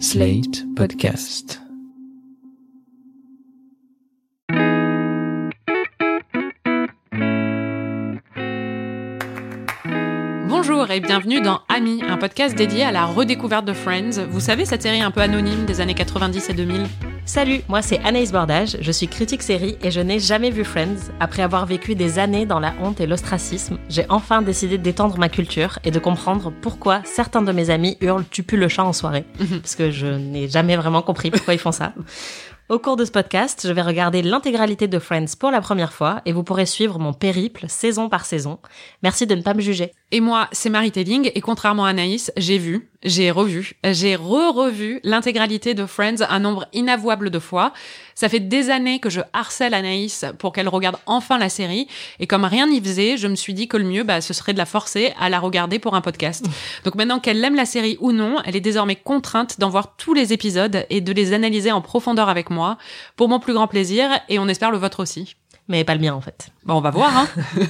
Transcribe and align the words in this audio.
Slate 0.00 0.64
Podcast. 0.74 1.60
Bonjour 10.48 10.90
et 10.90 11.00
bienvenue 11.00 11.40
dans 11.40 11.60
Ami, 11.68 12.02
un 12.08 12.16
podcast 12.16 12.56
dédié 12.56 12.82
à 12.82 12.92
la 12.92 13.06
redécouverte 13.06 13.64
de 13.64 13.72
Friends. 13.72 14.26
Vous 14.28 14.40
savez, 14.40 14.64
cette 14.64 14.82
série 14.82 15.00
un 15.00 15.10
peu 15.10 15.20
anonyme 15.20 15.64
des 15.64 15.80
années 15.80 15.94
90 15.94 16.50
et 16.50 16.54
2000 16.54 16.86
Salut, 17.26 17.62
moi 17.68 17.80
c'est 17.80 18.00
Anaïs 18.00 18.32
Bordage, 18.32 18.76
je 18.82 18.92
suis 18.92 19.08
critique 19.08 19.42
série 19.42 19.78
et 19.82 19.90
je 19.90 20.00
n'ai 20.00 20.18
jamais 20.18 20.50
vu 20.50 20.62
Friends. 20.62 21.10
Après 21.20 21.42
avoir 21.42 21.64
vécu 21.64 21.94
des 21.94 22.18
années 22.18 22.44
dans 22.44 22.60
la 22.60 22.74
honte 22.82 23.00
et 23.00 23.06
l'ostracisme, 23.06 23.78
j'ai 23.88 24.04
enfin 24.10 24.42
décidé 24.42 24.76
d'étendre 24.76 25.18
ma 25.18 25.30
culture 25.30 25.78
et 25.84 25.90
de 25.90 25.98
comprendre 25.98 26.52
pourquoi 26.60 27.00
certains 27.04 27.40
de 27.40 27.50
mes 27.50 27.70
amis 27.70 27.96
hurlent 28.02 28.26
tu 28.30 28.42
pues 28.42 28.58
le 28.58 28.68
chat 28.68 28.84
en 28.84 28.92
soirée. 28.92 29.24
Parce 29.62 29.74
que 29.74 29.90
je 29.90 30.06
n'ai 30.06 30.48
jamais 30.48 30.76
vraiment 30.76 31.00
compris 31.00 31.30
pourquoi 31.30 31.54
ils 31.54 31.58
font 31.58 31.72
ça. 31.72 31.94
Au 32.70 32.78
cours 32.78 32.96
de 32.96 33.04
ce 33.04 33.10
podcast, 33.10 33.66
je 33.66 33.72
vais 33.72 33.82
regarder 33.82 34.22
l'intégralité 34.22 34.88
de 34.88 34.98
Friends 34.98 35.36
pour 35.38 35.50
la 35.50 35.60
première 35.60 35.92
fois 35.92 36.22
et 36.24 36.32
vous 36.32 36.42
pourrez 36.42 36.64
suivre 36.64 36.98
mon 36.98 37.12
périple 37.12 37.66
saison 37.68 38.08
par 38.08 38.24
saison. 38.24 38.58
Merci 39.02 39.26
de 39.26 39.34
ne 39.34 39.42
pas 39.42 39.52
me 39.52 39.60
juger. 39.60 39.92
Et 40.12 40.20
moi, 40.20 40.48
c'est 40.50 40.70
Marie 40.70 40.90
Telling 40.90 41.30
et 41.34 41.40
contrairement 41.42 41.84
à 41.84 41.90
Anaïs, 41.90 42.32
j'ai 42.38 42.56
vu, 42.56 42.90
j'ai 43.04 43.30
revu, 43.30 43.74
j'ai 43.84 44.16
re-revu 44.16 45.00
l'intégralité 45.04 45.74
de 45.74 45.86
Friends 45.86 46.22
un 46.28 46.40
nombre 46.40 46.66
inavouable 46.72 47.30
de 47.30 47.38
fois. 47.38 47.72
Ça 48.14 48.28
fait 48.28 48.40
des 48.40 48.70
années 48.70 48.98
que 48.98 49.10
je 49.10 49.20
harcèle 49.32 49.74
Anaïs 49.74 50.24
pour 50.38 50.52
qu'elle 50.52 50.68
regarde 50.68 50.96
enfin 51.06 51.38
la 51.38 51.48
série 51.48 51.86
et 52.18 52.26
comme 52.26 52.44
rien 52.44 52.66
n'y 52.66 52.80
faisait, 52.80 53.16
je 53.16 53.28
me 53.28 53.34
suis 53.34 53.54
dit 53.54 53.68
que 53.68 53.76
le 53.76 53.84
mieux, 53.84 54.04
bah, 54.04 54.20
ce 54.20 54.32
serait 54.32 54.52
de 54.52 54.58
la 54.58 54.66
forcer 54.66 55.12
à 55.20 55.28
la 55.28 55.38
regarder 55.38 55.78
pour 55.78 55.94
un 55.94 56.00
podcast. 56.00 56.46
Donc 56.84 56.94
maintenant 56.94 57.20
qu'elle 57.20 57.44
aime 57.44 57.56
la 57.56 57.66
série 57.66 57.96
ou 58.00 58.12
non, 58.12 58.36
elle 58.44 58.56
est 58.56 58.60
désormais 58.60 58.96
contrainte 58.96 59.60
d'en 59.60 59.68
voir 59.68 59.96
tous 59.96 60.14
les 60.14 60.32
épisodes 60.32 60.86
et 60.88 61.00
de 61.00 61.12
les 61.12 61.32
analyser 61.32 61.72
en 61.72 61.80
profondeur 61.80 62.28
avec 62.28 62.50
moi 62.50 62.78
pour 63.16 63.28
mon 63.28 63.38
plus 63.38 63.52
grand 63.52 63.68
plaisir 63.68 64.08
et 64.28 64.38
on 64.38 64.48
espère 64.48 64.70
le 64.70 64.78
vôtre 64.78 65.00
aussi. 65.00 65.36
Mais 65.68 65.84
pas 65.84 65.94
le 65.94 66.00
mien 66.00 66.14
en 66.14 66.20
fait. 66.20 66.48
Bon, 66.64 66.74
on 66.74 66.80
va 66.80 66.90
voir, 66.90 67.16
hein. 67.16 67.28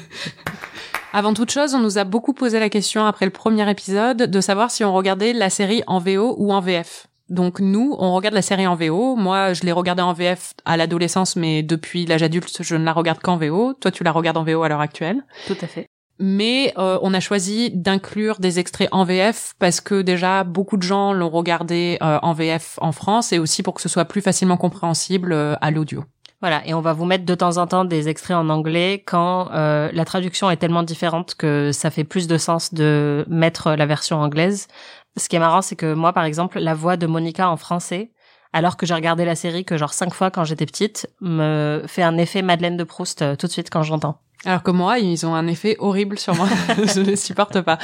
Avant 1.16 1.32
toute 1.32 1.52
chose, 1.52 1.76
on 1.76 1.78
nous 1.78 1.96
a 1.96 2.02
beaucoup 2.02 2.32
posé 2.32 2.58
la 2.58 2.68
question 2.68 3.06
après 3.06 3.24
le 3.24 3.30
premier 3.30 3.70
épisode 3.70 4.16
de 4.16 4.40
savoir 4.40 4.72
si 4.72 4.82
on 4.82 4.92
regardait 4.92 5.32
la 5.32 5.48
série 5.48 5.84
en 5.86 6.00
VO 6.00 6.34
ou 6.38 6.52
en 6.52 6.58
VF. 6.58 7.06
Donc 7.28 7.60
nous, 7.60 7.94
on 8.00 8.12
regarde 8.14 8.34
la 8.34 8.42
série 8.42 8.66
en 8.66 8.74
VO. 8.74 9.14
Moi, 9.14 9.52
je 9.52 9.62
l'ai 9.62 9.70
regardée 9.70 10.02
en 10.02 10.12
VF 10.12 10.54
à 10.64 10.76
l'adolescence, 10.76 11.36
mais 11.36 11.62
depuis 11.62 12.04
l'âge 12.04 12.24
adulte, 12.24 12.64
je 12.64 12.74
ne 12.74 12.84
la 12.84 12.92
regarde 12.92 13.20
qu'en 13.20 13.36
VO. 13.36 13.74
Toi, 13.74 13.92
tu 13.92 14.02
la 14.02 14.10
regardes 14.10 14.38
en 14.38 14.42
VO 14.42 14.64
à 14.64 14.68
l'heure 14.68 14.80
actuelle. 14.80 15.24
Tout 15.46 15.56
à 15.62 15.68
fait. 15.68 15.86
Mais 16.18 16.72
euh, 16.78 16.98
on 17.00 17.14
a 17.14 17.20
choisi 17.20 17.70
d'inclure 17.70 18.40
des 18.40 18.58
extraits 18.58 18.88
en 18.90 19.04
VF 19.04 19.54
parce 19.60 19.80
que 19.80 20.02
déjà 20.02 20.42
beaucoup 20.42 20.76
de 20.76 20.82
gens 20.82 21.12
l'ont 21.12 21.30
regardé 21.30 21.96
euh, 22.02 22.18
en 22.22 22.32
VF 22.32 22.76
en 22.82 22.90
France 22.90 23.32
et 23.32 23.38
aussi 23.38 23.62
pour 23.62 23.74
que 23.74 23.82
ce 23.82 23.88
soit 23.88 24.06
plus 24.06 24.20
facilement 24.20 24.56
compréhensible 24.56 25.32
euh, 25.32 25.54
à 25.60 25.70
l'audio. 25.70 26.02
Voilà, 26.44 26.60
et 26.66 26.74
on 26.74 26.82
va 26.82 26.92
vous 26.92 27.06
mettre 27.06 27.24
de 27.24 27.34
temps 27.34 27.56
en 27.56 27.66
temps 27.66 27.86
des 27.86 28.10
extraits 28.10 28.36
en 28.36 28.50
anglais 28.50 29.02
quand 29.06 29.50
euh, 29.52 29.88
la 29.94 30.04
traduction 30.04 30.50
est 30.50 30.58
tellement 30.58 30.82
différente 30.82 31.34
que 31.36 31.72
ça 31.72 31.90
fait 31.90 32.04
plus 32.04 32.26
de 32.26 32.36
sens 32.36 32.74
de 32.74 33.24
mettre 33.30 33.70
la 33.70 33.86
version 33.86 34.20
anglaise. 34.20 34.68
Ce 35.16 35.30
qui 35.30 35.36
est 35.36 35.38
marrant, 35.38 35.62
c'est 35.62 35.74
que 35.74 35.94
moi, 35.94 36.12
par 36.12 36.24
exemple, 36.24 36.58
la 36.58 36.74
voix 36.74 36.98
de 36.98 37.06
Monica 37.06 37.48
en 37.48 37.56
français, 37.56 38.10
alors 38.54 38.76
que 38.78 38.86
j'ai 38.86 38.94
regardé 38.94 39.24
la 39.24 39.34
série 39.34 39.64
que 39.64 39.76
genre 39.76 39.92
cinq 39.92 40.14
fois 40.14 40.30
quand 40.30 40.44
j'étais 40.44 40.64
petite, 40.64 41.10
me 41.20 41.82
fait 41.86 42.02
un 42.02 42.16
effet 42.16 42.40
Madeleine 42.40 42.76
de 42.76 42.84
Proust 42.84 43.20
euh, 43.20 43.36
tout 43.36 43.48
de 43.48 43.52
suite 43.52 43.68
quand 43.68 43.82
j'entends. 43.82 44.20
Alors 44.46 44.62
que 44.62 44.70
moi, 44.70 44.98
ils 44.98 45.26
ont 45.26 45.34
un 45.34 45.46
effet 45.46 45.74
horrible 45.78 46.18
sur 46.18 46.34
moi. 46.34 46.46
je 46.68 47.00
ne 47.00 47.16
supporte 47.16 47.62
pas. 47.62 47.78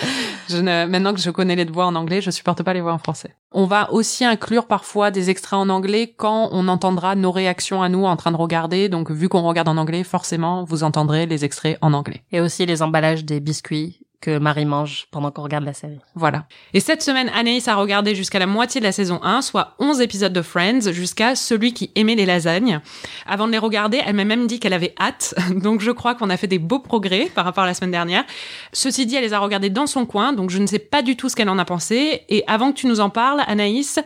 Je 0.49 0.59
ne, 0.59 0.87
maintenant 0.87 1.15
que 1.15 1.21
je 1.21 1.31
connais 1.31 1.57
les 1.57 1.65
voix 1.65 1.87
en 1.87 1.95
anglais, 1.95 2.21
je 2.21 2.31
supporte 2.31 2.63
pas 2.63 2.75
les 2.75 2.83
voix 2.83 2.93
en 2.93 2.99
français. 2.99 3.35
On 3.51 3.65
va 3.65 3.91
aussi 3.93 4.25
inclure 4.25 4.67
parfois 4.67 5.11
des 5.11 5.31
extraits 5.31 5.59
en 5.59 5.71
anglais 5.71 6.15
quand 6.17 6.51
on 6.53 6.69
entendra 6.69 7.15
nos 7.15 7.33
réactions 7.33 7.83
à 7.83 7.89
nous 7.89 8.05
en 8.05 8.17
train 8.17 8.31
de 8.31 8.37
regarder. 8.37 8.91
Donc, 8.91 9.11
vu 9.11 9.29
qu'on 9.29 9.43
regarde 9.43 9.69
en 9.69 9.79
anglais, 9.79 10.05
forcément, 10.05 10.65
vous 10.65 10.85
entendrez 10.85 11.25
les 11.25 11.45
extraits 11.47 11.79
en 11.81 11.95
anglais. 11.95 12.23
Et 12.31 12.41
aussi 12.41 12.67
les 12.67 12.83
emballages 12.83 13.25
des 13.25 13.41
biscuits 13.41 14.01
que 14.21 14.39
Marie 14.39 14.67
mange 14.67 15.07
pendant 15.11 15.31
qu'on 15.31 15.43
regarde 15.43 15.65
la 15.65 15.73
série. 15.73 15.99
Voilà. 16.15 16.45
Et 16.75 16.81
cette 16.81 17.03
semaine, 17.03 17.31
Anaïs 17.35 17.69
a 17.69 17.75
regardé 17.75 18.15
jusqu'à 18.15 18.39
la 18.39 18.47
moitié 18.47 18.81
de 18.81 18.85
la 18.85 18.93
saison 18.93 19.19
1, 19.23 19.41
soit 19.41 19.75
11 19.79 20.01
épisodes 20.03 20.33
de 20.33 20.43
Friends, 20.43 20.93
jusqu'à 20.93 21.35
celui 21.35 21.73
qui 21.73 21.91
aimait 21.95 22.15
les 22.15 22.27
lasagnes. 22.27 22.81
Avant 23.27 23.47
de 23.47 23.53
les 23.53 23.59
regarder, 23.59 24.03
elle 24.05 24.15
m'a 24.15 24.27
même 24.27 24.47
dit 24.47 24.61
qu'elle 24.61 24.75
avait 24.75 24.95
hâte, 25.01 25.35
donc 25.51 25.81
je 25.81 25.91
crois 25.91 26.15
qu'on 26.15 26.29
a 26.29 26.37
fait 26.37 26.47
des 26.47 26.59
beaux 26.59 26.81
progrès 26.81 27.31
par 27.35 27.45
rapport 27.45 27.65
à 27.65 27.67
la 27.67 27.75
semaine 27.75 27.93
dernière. 27.93 28.25
Ceci 28.73 29.07
dit, 29.07 29.17
elle 29.17 29.25
les 29.25 29.33
a 29.33 29.39
regardés 29.39 29.71
dans 29.71 29.87
son 29.87 30.05
coin, 30.05 30.35
donc 30.35 30.51
je 30.51 30.59
ne 30.59 30.67
sais 30.67 30.79
pas 30.79 31.01
du 31.03 31.17
tout 31.17 31.29
ce 31.31 31.37
qu'elle 31.37 31.49
en 31.49 31.59
a 31.59 31.65
pensé. 31.65 32.23
Et 32.29 32.45
avant 32.47 32.73
que 32.73 32.77
tu 32.77 32.87
nous 32.87 33.01
en 33.01 33.09
parles, 33.09 33.43
Anaïs, 33.47 33.99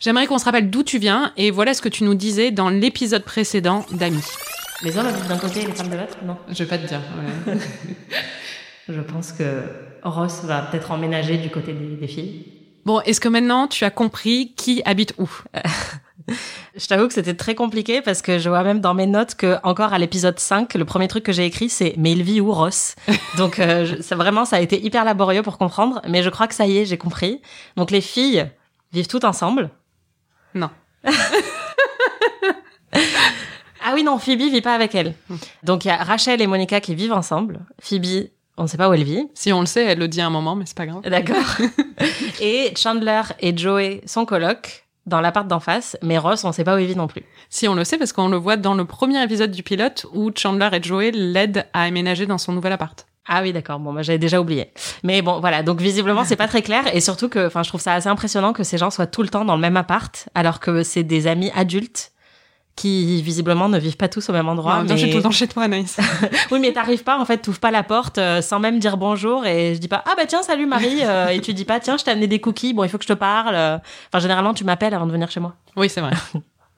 j'aimerais 0.00 0.26
qu'on 0.26 0.38
se 0.38 0.44
rappelle 0.44 0.68
d'où 0.68 0.82
tu 0.82 0.98
viens, 0.98 1.32
et 1.36 1.52
voilà 1.52 1.74
ce 1.74 1.82
que 1.82 1.88
tu 1.88 2.02
nous 2.02 2.14
disais 2.14 2.50
dans 2.50 2.70
l'épisode 2.70 3.22
précédent 3.22 3.86
d'Ami. 3.92 4.22
Les 4.82 4.96
hommes 4.96 5.06
habitent 5.06 5.28
d'un 5.28 5.38
côté 5.38 5.60
et 5.60 5.66
les 5.66 5.72
femmes 5.72 5.90
de 5.90 5.96
l'autre 5.96 6.16
Non? 6.24 6.38
Je 6.48 6.64
vais 6.64 6.68
pas 6.68 6.78
te 6.78 6.86
dire. 6.86 7.00
Ouais. 7.46 7.54
Je 8.90 9.00
pense 9.00 9.32
que 9.32 9.62
Ross 10.02 10.42
va 10.44 10.62
peut-être 10.62 10.90
emménager 10.90 11.36
du 11.38 11.50
côté 11.50 11.72
des, 11.72 11.96
des 11.96 12.08
filles. 12.08 12.46
Bon, 12.84 13.00
est-ce 13.02 13.20
que 13.20 13.28
maintenant 13.28 13.68
tu 13.68 13.84
as 13.84 13.90
compris 13.90 14.54
qui 14.56 14.82
habite 14.84 15.14
où? 15.18 15.30
Je 16.76 16.86
t'avoue 16.86 17.08
que 17.08 17.14
c'était 17.14 17.34
très 17.34 17.54
compliqué 17.54 18.02
parce 18.02 18.22
que 18.22 18.38
je 18.38 18.48
vois 18.48 18.62
même 18.62 18.80
dans 18.80 18.94
mes 18.94 19.06
notes 19.06 19.34
que 19.34 19.56
encore 19.64 19.92
à 19.92 19.98
l'épisode 19.98 20.38
5, 20.38 20.74
le 20.74 20.84
premier 20.84 21.08
truc 21.08 21.24
que 21.24 21.32
j'ai 21.32 21.44
écrit 21.44 21.68
c'est 21.68 21.94
mais 21.96 22.12
il 22.12 22.22
vit 22.22 22.40
où 22.40 22.52
Ross? 22.52 22.94
Donc 23.36 23.58
euh, 23.58 23.84
je, 23.84 24.00
ça 24.02 24.14
vraiment 24.16 24.44
ça 24.44 24.56
a 24.56 24.60
été 24.60 24.80
hyper 24.80 25.04
laborieux 25.04 25.42
pour 25.42 25.58
comprendre, 25.58 26.00
mais 26.08 26.22
je 26.22 26.30
crois 26.30 26.46
que 26.46 26.54
ça 26.54 26.66
y 26.66 26.78
est, 26.78 26.84
j'ai 26.84 26.98
compris. 26.98 27.42
Donc 27.76 27.90
les 27.90 28.00
filles 28.00 28.46
vivent 28.92 29.08
toutes 29.08 29.24
ensemble. 29.24 29.70
Non. 30.54 30.70
ah 31.04 31.10
oui 33.94 34.04
non, 34.04 34.18
Phoebe 34.18 34.42
vit 34.42 34.60
pas 34.60 34.74
avec 34.74 34.94
elle. 34.94 35.14
Donc 35.62 35.84
il 35.84 35.88
y 35.88 35.90
a 35.90 35.96
Rachel 35.96 36.40
et 36.40 36.46
Monica 36.46 36.80
qui 36.80 36.94
vivent 36.94 37.12
ensemble. 37.12 37.60
Phoebe 37.80 38.28
on 38.56 38.64
ne 38.64 38.68
sait 38.68 38.76
pas 38.76 38.88
où 38.88 38.92
elle 38.92 39.04
vit. 39.04 39.28
Si 39.34 39.52
on 39.52 39.60
le 39.60 39.66
sait, 39.66 39.84
elle 39.84 39.98
le 39.98 40.08
dit 40.08 40.20
à 40.20 40.26
un 40.26 40.30
moment, 40.30 40.54
mais 40.54 40.66
c'est 40.66 40.76
pas 40.76 40.86
grave. 40.86 41.02
D'accord. 41.02 41.56
et 42.40 42.72
Chandler 42.76 43.22
et 43.40 43.56
Joey 43.56 44.02
sont 44.06 44.24
colocs 44.24 44.84
dans 45.06 45.20
l'appart 45.20 45.48
d'en 45.48 45.60
face, 45.60 45.96
mais 46.02 46.18
Ross, 46.18 46.44
on 46.44 46.48
ne 46.48 46.52
sait 46.52 46.64
pas 46.64 46.76
où 46.76 46.78
il 46.78 46.86
vit 46.86 46.96
non 46.96 47.06
plus. 47.06 47.22
Si 47.48 47.66
on 47.68 47.74
le 47.74 47.84
sait 47.84 47.98
parce 47.98 48.12
qu'on 48.12 48.28
le 48.28 48.36
voit 48.36 48.56
dans 48.56 48.74
le 48.74 48.84
premier 48.84 49.22
épisode 49.22 49.50
du 49.50 49.62
pilote 49.62 50.06
où 50.12 50.30
Chandler 50.34 50.68
et 50.72 50.82
Joey 50.82 51.10
l'aident 51.12 51.64
à 51.72 51.82
aménager 51.82 52.26
dans 52.26 52.38
son 52.38 52.52
nouvel 52.52 52.72
appart. 52.72 53.06
Ah 53.26 53.42
oui, 53.42 53.52
d'accord. 53.52 53.78
Bon, 53.78 53.92
bah, 53.92 54.02
j'avais 54.02 54.18
déjà 54.18 54.40
oublié. 54.40 54.72
Mais 55.04 55.22
bon, 55.22 55.40
voilà. 55.40 55.62
Donc, 55.62 55.80
visiblement, 55.80 56.24
c'est 56.24 56.36
pas 56.36 56.48
très 56.48 56.62
clair. 56.62 56.94
Et 56.94 57.00
surtout 57.00 57.28
que, 57.28 57.46
enfin, 57.46 57.62
je 57.62 57.68
trouve 57.68 57.80
ça 57.80 57.94
assez 57.94 58.08
impressionnant 58.08 58.52
que 58.52 58.64
ces 58.64 58.78
gens 58.78 58.90
soient 58.90 59.06
tout 59.06 59.22
le 59.22 59.28
temps 59.28 59.44
dans 59.44 59.54
le 59.54 59.60
même 59.60 59.76
appart, 59.76 60.28
alors 60.34 60.58
que 60.58 60.82
c'est 60.82 61.04
des 61.04 61.26
amis 61.26 61.50
adultes 61.54 62.12
qui 62.76 63.20
visiblement 63.22 63.68
ne 63.68 63.78
vivent 63.78 63.96
pas 63.96 64.08
tous 64.08 64.28
au 64.28 64.32
même 64.32 64.48
endroit. 64.48 64.82
Non, 64.82 64.94
mais... 64.94 65.10
tout 65.10 65.16
le 65.16 65.22
temps 65.22 65.30
chez 65.30 65.48
toi, 65.48 65.64
Anaïs. 65.64 65.98
oui, 66.50 66.58
mais 66.60 66.72
t'arrives 66.72 67.02
pas, 67.02 67.18
en 67.18 67.24
fait, 67.24 67.38
t'ouvres 67.38 67.60
pas 67.60 67.70
la 67.70 67.82
porte 67.82 68.18
euh, 68.18 68.40
sans 68.40 68.58
même 68.58 68.78
dire 68.78 68.96
bonjour 68.96 69.44
et 69.44 69.74
je 69.74 69.80
dis 69.80 69.88
pas, 69.88 70.02
ah 70.06 70.14
bah 70.16 70.26
tiens, 70.26 70.42
salut 70.42 70.66
Marie, 70.66 71.00
euh, 71.02 71.28
et 71.28 71.40
tu 71.40 71.52
dis 71.52 71.64
pas, 71.64 71.80
tiens, 71.80 71.96
je 71.96 72.04
t'ai 72.04 72.10
amené 72.10 72.26
des 72.26 72.40
cookies, 72.40 72.72
bon, 72.72 72.84
il 72.84 72.88
faut 72.88 72.98
que 72.98 73.04
je 73.04 73.08
te 73.08 73.14
parle. 73.14 73.54
Enfin, 73.54 74.20
généralement, 74.20 74.54
tu 74.54 74.64
m'appelles 74.64 74.94
avant 74.94 75.06
de 75.06 75.12
venir 75.12 75.30
chez 75.30 75.40
moi. 75.40 75.54
Oui, 75.76 75.88
c'est 75.88 76.00
vrai. 76.00 76.12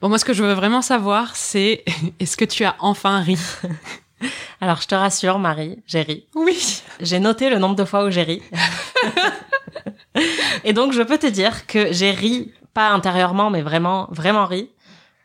bon, 0.01 0.09
moi, 0.09 0.19
ce 0.19 0.25
que 0.25 0.33
je 0.33 0.43
veux 0.43 0.55
vraiment 0.55 0.83
savoir, 0.83 1.37
c'est, 1.37 1.85
est-ce 2.21 2.37
que 2.37 2.45
tu 2.45 2.65
as 2.65 2.75
enfin 2.81 3.21
ri? 3.21 3.39
Alors, 4.61 4.81
je 4.81 4.87
te 4.87 4.95
rassure, 4.95 5.39
Marie, 5.39 5.79
j'ai 5.87 6.03
ri. 6.03 6.27
Oui. 6.35 6.83
J'ai 7.01 7.19
noté 7.19 7.51
le 7.51 7.59
nombre 7.59 7.75
de 7.75 7.85
fois 7.85 8.05
où 8.05 8.11
j'ai 8.11 8.23
ri. 8.23 8.43
et 10.65 10.73
donc, 10.73 10.93
je 10.93 11.03
peux 11.03 11.19
te 11.19 11.27
dire 11.27 11.67
que 11.67 11.93
j'ai 11.93 12.13
ri, 12.13 12.53
pas 12.73 12.91
intérieurement, 12.91 13.51
mais 13.51 13.63
vraiment, 13.63 14.09
vraiment 14.13 14.47
ri, 14.47 14.71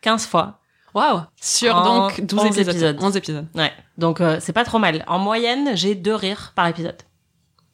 15 0.08 0.26
fois. 0.26 0.60
Waouh 0.94 1.20
Sur 1.42 1.76
En 1.76 1.84
donc 2.08 2.22
12 2.22 2.40
11 2.40 2.46
épisodes. 2.46 2.70
épisodes. 2.70 2.98
11 3.02 3.18
épisodes. 3.18 3.48
Ouais. 3.56 3.74
Donc, 3.98 4.22
euh, 4.22 4.38
c'est 4.40 4.54
pas 4.54 4.64
trop 4.64 4.80
mal. 4.80 5.04
En 5.08 5.20
moyenne, 5.20 5.76
j'ai 5.76 5.96
deux 5.96 6.16
rires 6.16 6.54
par 6.56 6.66
épisode. 6.68 6.96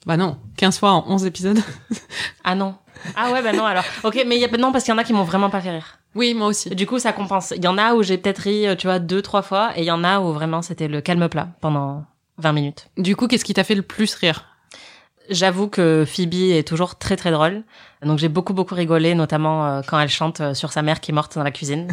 Bah 0.07 0.17
non, 0.17 0.39
15 0.57 0.79
fois 0.79 0.93
en 0.93 1.05
11 1.07 1.25
épisodes. 1.25 1.59
Ah 2.43 2.55
non. 2.55 2.75
Ah 3.15 3.31
ouais, 3.31 3.43
bah 3.43 3.53
non, 3.53 3.65
alors. 3.65 3.83
Ok, 4.03 4.23
mais 4.25 4.39
y 4.39 4.45
a, 4.45 4.47
non, 4.57 4.71
parce 4.71 4.83
qu'il 4.83 4.91
y 4.93 4.95
en 4.95 4.97
a 4.97 5.03
qui 5.03 5.13
m'ont 5.13 5.23
vraiment 5.23 5.51
pas 5.51 5.61
fait 5.61 5.69
rire. 5.71 5.99
oui, 6.15 6.33
moi 6.33 6.47
aussi. 6.47 6.71
Du 6.71 6.87
coup, 6.87 6.97
ça 6.97 7.13
compense. 7.13 7.53
Il 7.55 7.63
y 7.63 7.67
en 7.67 7.77
a 7.77 7.93
où 7.93 8.01
j'ai 8.01 8.17
peut-être 8.17 8.39
ri, 8.39 8.67
euh, 8.67 8.75
tu 8.75 8.87
vois, 8.87 8.97
deux, 8.97 9.21
trois 9.21 9.43
fois, 9.43 9.71
et 9.77 9.81
il 9.81 9.85
y 9.85 9.91
en 9.91 10.03
a 10.03 10.19
où 10.19 10.33
vraiment 10.33 10.61
c'était 10.63 10.87
le 10.87 10.99
calme 11.01 11.29
plat 11.29 11.49
pendant 11.61 12.03
20 12.39 12.51
minutes. 12.51 12.87
Du 12.97 13.15
coup, 13.15 13.27
qu'est-ce 13.27 13.45
qui 13.45 13.53
t'a 13.53 13.63
fait 13.63 13.75
le 13.75 13.83
plus 13.83 14.15
rire? 14.15 14.45
J'avoue 15.29 15.67
que 15.67 16.05
Phoebe 16.05 16.33
est 16.33 16.67
toujours 16.67 16.95
très 16.95 17.15
très 17.15 17.31
drôle. 17.31 17.63
Donc 18.03 18.19
j'ai 18.19 18.27
beaucoup 18.27 18.53
beaucoup 18.53 18.75
rigolé, 18.75 19.15
notamment 19.15 19.65
euh, 19.65 19.81
quand 19.87 19.97
elle 19.99 20.09
chante 20.09 20.41
euh, 20.41 20.53
sur 20.53 20.73
sa 20.73 20.81
mère 20.81 20.99
qui 20.99 21.11
est 21.11 21.13
morte 21.13 21.35
dans 21.35 21.43
la 21.43 21.51
cuisine. 21.51 21.87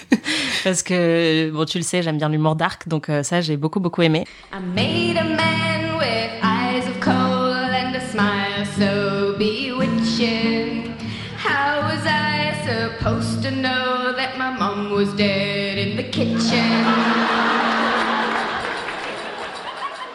Parce 0.64 0.82
que, 0.82 1.50
bon, 1.50 1.64
tu 1.64 1.78
le 1.78 1.84
sais, 1.84 2.02
j'aime 2.02 2.18
bien 2.18 2.28
l'humour 2.28 2.54
dark, 2.54 2.86
donc 2.86 3.08
euh, 3.08 3.24
ça 3.24 3.40
j'ai 3.40 3.56
beaucoup 3.56 3.80
beaucoup 3.80 4.02
aimé. 4.02 4.24
I 4.52 4.60
made 4.60 5.16
a 5.16 5.24
man 5.24 5.96
with 5.98 6.30
eyes 6.42 6.86
of 6.86 7.00
coal 7.00 7.52
and 7.52 7.96
a 7.96 8.00
smile 8.00 8.64
so 8.78 9.36
bewitching. 9.36 10.92
How 11.36 11.82
was 11.82 12.06
I 12.06 12.54
supposed 12.64 13.42
to 13.42 13.50
know 13.50 14.14
that 14.16 14.38
my 14.38 14.56
mom 14.56 14.92
was 14.92 15.12
dead 15.16 15.78
in 15.78 15.96
the 15.96 16.04
kitchen? 16.04 17.09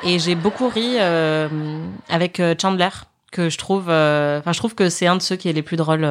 Et 0.05 0.19
j'ai 0.19 0.35
beaucoup 0.35 0.69
ri 0.69 0.95
euh, 0.99 1.47
avec 2.09 2.39
euh, 2.39 2.53
Chandler, 2.61 2.89
que 3.31 3.49
je 3.49 3.57
trouve, 3.57 3.85
euh, 3.89 4.39
enfin 4.39 4.53
je 4.53 4.59
trouve 4.59 4.75
que 4.75 4.89
c'est 4.89 5.07
un 5.07 5.15
de 5.15 5.21
ceux 5.21 5.35
qui 5.35 5.49
est 5.49 5.53
les 5.53 5.63
plus 5.63 5.77
drôles 5.77 6.07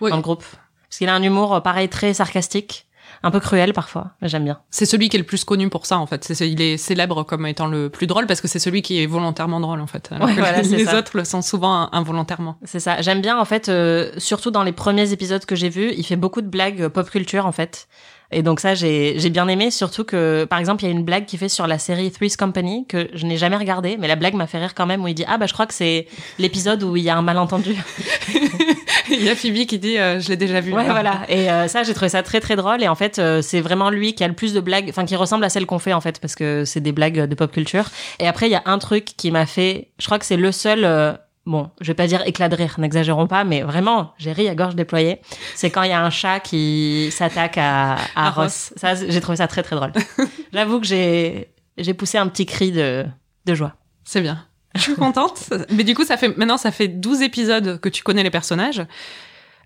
Oui. 0.00 0.10
dans 0.10 0.16
le 0.16 0.22
groupe. 0.22 0.44
Parce 0.88 0.98
qu'il 0.98 1.08
a 1.08 1.14
un 1.14 1.22
humour, 1.22 1.62
pareil, 1.62 1.88
très 1.88 2.14
sarcastique, 2.14 2.86
un 3.22 3.30
peu 3.30 3.38
cruel 3.40 3.72
parfois, 3.72 4.12
mais 4.20 4.28
j'aime 4.28 4.44
bien. 4.44 4.58
C'est 4.70 4.86
celui 4.86 5.08
qui 5.08 5.16
est 5.16 5.20
le 5.20 5.24
plus 5.26 5.44
connu 5.44 5.68
pour 5.70 5.86
ça, 5.86 5.98
en 5.98 6.06
fait. 6.06 6.24
C'est, 6.24 6.50
il 6.50 6.60
est 6.60 6.76
célèbre 6.78 7.22
comme 7.24 7.46
étant 7.46 7.66
le 7.66 7.90
plus 7.90 8.06
drôle 8.06 8.26
parce 8.26 8.40
que 8.40 8.48
c'est 8.48 8.58
celui 8.58 8.82
qui 8.82 9.02
est 9.02 9.06
volontairement 9.06 9.60
drôle, 9.60 9.80
en 9.80 9.86
fait. 9.86 10.08
Alors 10.10 10.26
Ouais, 10.28 10.34
que 10.34 10.40
voilà, 10.40 10.64
c'est 10.64 10.76
les 10.76 10.86
ça. 10.86 10.98
autres 10.98 11.16
le 11.16 11.24
sont 11.24 11.42
souvent 11.42 11.88
involontairement. 11.92 12.56
C'est 12.64 12.80
ça. 12.80 13.00
J'aime 13.02 13.20
bien 13.20 13.38
en 13.38 13.44
fait, 13.44 13.68
euh, 13.68 14.10
surtout 14.18 14.50
dans 14.50 14.62
les 14.64 14.72
premiers 14.72 15.12
épisodes 15.12 15.44
que 15.44 15.54
j'ai 15.56 15.68
vus, 15.68 15.92
il 15.96 16.04
fait 16.04 16.16
beaucoup 16.16 16.42
de 16.42 16.48
blagues 16.48 16.88
pop 16.88 17.08
culture 17.08 17.46
en 17.46 17.52
fait. 17.52 17.86
Et 18.30 18.42
donc 18.42 18.60
ça, 18.60 18.74
j'ai 18.74 19.18
j'ai 19.18 19.30
bien 19.30 19.48
aimé, 19.48 19.70
surtout 19.70 20.04
que 20.04 20.44
par 20.44 20.58
exemple, 20.58 20.84
il 20.84 20.86
y 20.86 20.90
a 20.90 20.92
une 20.92 21.04
blague 21.04 21.24
qu'il 21.24 21.38
fait 21.38 21.48
sur 21.48 21.66
la 21.66 21.78
série 21.78 22.10
Three's 22.10 22.36
Company 22.36 22.84
que 22.86 23.08
je 23.14 23.24
n'ai 23.24 23.38
jamais 23.38 23.56
regardée, 23.56 23.96
mais 23.98 24.06
la 24.06 24.16
blague 24.16 24.34
m'a 24.34 24.46
fait 24.46 24.58
rire 24.58 24.74
quand 24.74 24.86
même 24.86 25.02
où 25.02 25.08
il 25.08 25.14
dit 25.14 25.24
ah 25.26 25.38
bah 25.38 25.46
je 25.46 25.54
crois 25.54 25.66
que 25.66 25.72
c'est 25.72 26.06
l'épisode 26.38 26.82
où 26.82 26.96
il 26.96 27.02
y 27.02 27.10
a 27.10 27.16
un 27.16 27.22
malentendu. 27.22 27.74
il 29.10 29.24
y 29.24 29.30
a 29.30 29.34
Phoebe 29.34 29.66
qui 29.66 29.78
dit 29.78 29.98
euh, 29.98 30.20
je 30.20 30.28
l'ai 30.28 30.36
déjà 30.36 30.60
vu. 30.60 30.74
Ouais, 30.74 30.84
voilà. 30.84 31.22
Et 31.28 31.50
euh, 31.50 31.68
ça, 31.68 31.84
j'ai 31.84 31.94
trouvé 31.94 32.10
ça 32.10 32.22
très 32.22 32.40
très 32.40 32.56
drôle. 32.56 32.82
Et 32.82 32.88
en 32.88 32.94
fait, 32.94 33.18
euh, 33.18 33.40
c'est 33.40 33.60
vraiment 33.60 33.88
lui 33.88 34.14
qui 34.14 34.24
a 34.24 34.28
le 34.28 34.34
plus 34.34 34.52
de 34.52 34.60
blagues, 34.60 34.86
enfin 34.90 35.06
qui 35.06 35.16
ressemble 35.16 35.44
à 35.44 35.48
celles 35.48 35.66
qu'on 35.66 35.78
fait 35.78 35.94
en 35.94 36.00
fait, 36.02 36.20
parce 36.20 36.34
que 36.34 36.64
c'est 36.66 36.80
des 36.80 36.92
blagues 36.92 37.20
de 37.20 37.34
pop 37.34 37.50
culture. 37.50 37.84
Et 38.18 38.28
après, 38.28 38.48
il 38.48 38.52
y 38.52 38.56
a 38.56 38.62
un 38.66 38.78
truc 38.78 39.06
qui 39.16 39.30
m'a 39.30 39.46
fait, 39.46 39.88
je 39.98 40.04
crois 40.04 40.18
que 40.18 40.26
c'est 40.26 40.36
le 40.36 40.52
seul. 40.52 41.18
Bon, 41.48 41.70
je 41.80 41.86
vais 41.86 41.94
pas 41.94 42.06
dire 42.06 42.22
éclat 42.26 42.50
de 42.50 42.56
rire, 42.56 42.74
n'exagérons 42.76 43.26
pas, 43.26 43.42
mais 43.42 43.62
vraiment, 43.62 44.12
j'ai 44.18 44.32
ri 44.32 44.50
à 44.50 44.54
gorge 44.54 44.74
déployée. 44.74 45.18
C'est 45.54 45.70
quand 45.70 45.82
il 45.82 45.88
y 45.88 45.94
a 45.94 46.04
un 46.04 46.10
chat 46.10 46.40
qui 46.40 47.08
s'attaque 47.10 47.56
à, 47.56 47.94
à 48.14 48.26
À 48.26 48.30
Ross. 48.30 48.74
Ça, 48.76 48.94
j'ai 48.94 49.20
trouvé 49.22 49.36
ça 49.36 49.48
très 49.48 49.62
très 49.62 49.74
drôle. 49.74 49.92
J'avoue 50.52 50.78
que 50.78 50.86
j'ai 50.86 51.48
j'ai 51.78 51.94
poussé 51.94 52.18
un 52.18 52.26
petit 52.28 52.44
cri 52.44 52.70
de 52.70 53.06
de 53.46 53.54
joie. 53.54 53.76
C'est 54.04 54.20
bien. 54.20 54.44
Je 54.74 54.82
suis 54.82 54.94
contente. 54.94 55.50
Mais 55.70 55.84
du 55.84 55.94
coup, 55.94 56.04
ça 56.04 56.18
fait 56.18 56.36
maintenant 56.36 56.58
ça 56.58 56.70
fait 56.70 56.86
12 56.86 57.22
épisodes 57.22 57.80
que 57.80 57.88
tu 57.88 58.02
connais 58.02 58.22
les 58.22 58.30
personnages. 58.30 58.82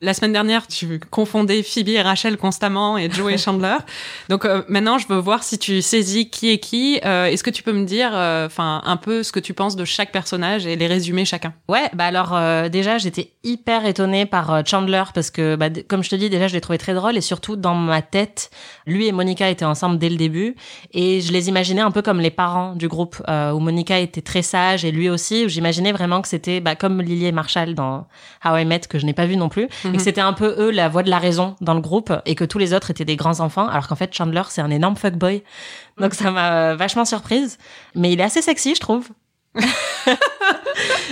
La 0.04 0.14
semaine 0.14 0.32
dernière, 0.32 0.66
tu 0.66 0.98
confondais 1.10 1.62
Phoebe 1.62 1.90
et 1.90 2.02
Rachel 2.02 2.36
constamment 2.36 2.98
et 2.98 3.08
Joe 3.08 3.32
et 3.32 3.38
Chandler. 3.44 3.76
Donc 4.28 4.44
euh, 4.44 4.62
maintenant, 4.68 4.98
je 4.98 5.06
veux 5.06 5.16
voir 5.18 5.44
si 5.44 5.58
tu 5.58 5.80
saisis 5.80 6.28
qui 6.28 6.50
est 6.50 6.58
qui. 6.58 7.00
Euh, 7.04 7.26
Est-ce 7.26 7.44
que 7.44 7.50
tu 7.50 7.62
peux 7.62 7.72
me 7.72 7.84
dire, 7.84 8.10
enfin, 8.12 8.82
un 8.84 8.96
peu 8.96 9.22
ce 9.22 9.30
que 9.30 9.40
tu 9.40 9.54
penses 9.54 9.76
de 9.76 9.84
chaque 9.84 10.10
personnage 10.10 10.66
et 10.66 10.74
les 10.74 10.88
résumer 10.88 11.24
chacun? 11.24 11.54
Ouais, 11.68 11.88
bah 11.94 12.06
alors 12.06 12.34
euh, 12.34 12.68
déjà 12.68 12.98
j'étais 12.98 13.32
hyper 13.44 13.86
étonnée 13.86 14.26
par 14.26 14.52
euh, 14.52 14.62
Chandler 14.64 15.02
parce 15.14 15.30
que 15.30 15.56
bah, 15.56 15.68
comme 15.88 16.02
je 16.02 16.10
te 16.10 16.16
dis 16.16 16.30
déjà 16.30 16.48
je 16.48 16.54
l'ai 16.54 16.60
trouvé 16.60 16.78
très 16.78 16.94
drôle 16.94 17.16
et 17.16 17.20
surtout 17.20 17.56
dans 17.56 17.74
ma 17.74 18.02
tête 18.02 18.50
lui 18.86 19.06
et 19.06 19.12
Monica 19.12 19.48
étaient 19.48 19.64
ensemble 19.64 19.98
dès 19.98 20.08
le 20.08 20.16
début 20.16 20.54
et 20.92 21.20
je 21.20 21.32
les 21.32 21.48
imaginais 21.48 21.80
un 21.80 21.90
peu 21.90 22.02
comme 22.02 22.20
les 22.20 22.30
parents 22.30 22.74
du 22.74 22.88
groupe 22.88 23.22
euh, 23.28 23.52
où 23.52 23.58
Monica 23.58 23.98
était 23.98 24.22
très 24.22 24.42
sage 24.42 24.84
et 24.84 24.92
lui 24.92 25.08
aussi 25.08 25.44
où 25.44 25.48
j'imaginais 25.48 25.92
vraiment 25.92 26.22
que 26.22 26.28
c'était 26.28 26.60
bah, 26.60 26.74
comme 26.74 27.00
Lily 27.00 27.26
et 27.26 27.32
Marshall 27.32 27.74
dans 27.74 28.06
How 28.44 28.56
I 28.56 28.64
Met 28.64 28.80
que 28.80 28.98
je 28.98 29.06
n'ai 29.06 29.14
pas 29.14 29.26
vu 29.26 29.36
non 29.36 29.48
plus 29.48 29.68
et 29.92 29.96
que 29.96 30.02
c'était 30.02 30.20
un 30.20 30.32
peu 30.32 30.54
eux 30.58 30.70
la 30.70 30.88
voix 30.88 31.02
de 31.02 31.10
la 31.10 31.18
raison 31.18 31.56
dans 31.60 31.74
le 31.74 31.80
groupe 31.80 32.12
et 32.26 32.34
que 32.34 32.44
tous 32.44 32.58
les 32.58 32.74
autres 32.74 32.90
étaient 32.90 33.04
des 33.04 33.16
grands 33.16 33.40
enfants 33.40 33.66
alors 33.68 33.88
qu'en 33.88 33.96
fait 33.96 34.12
Chandler 34.14 34.42
c'est 34.48 34.60
un 34.60 34.70
énorme 34.70 34.96
fuckboy 34.96 35.42
donc 35.98 36.14
ça 36.14 36.30
m'a 36.30 36.52
euh, 36.52 36.76
vachement 36.76 37.04
surprise 37.04 37.58
mais 37.94 38.12
il 38.12 38.20
est 38.20 38.24
assez 38.24 38.42
sexy 38.42 38.74
je 38.74 38.80
trouve 38.80 39.08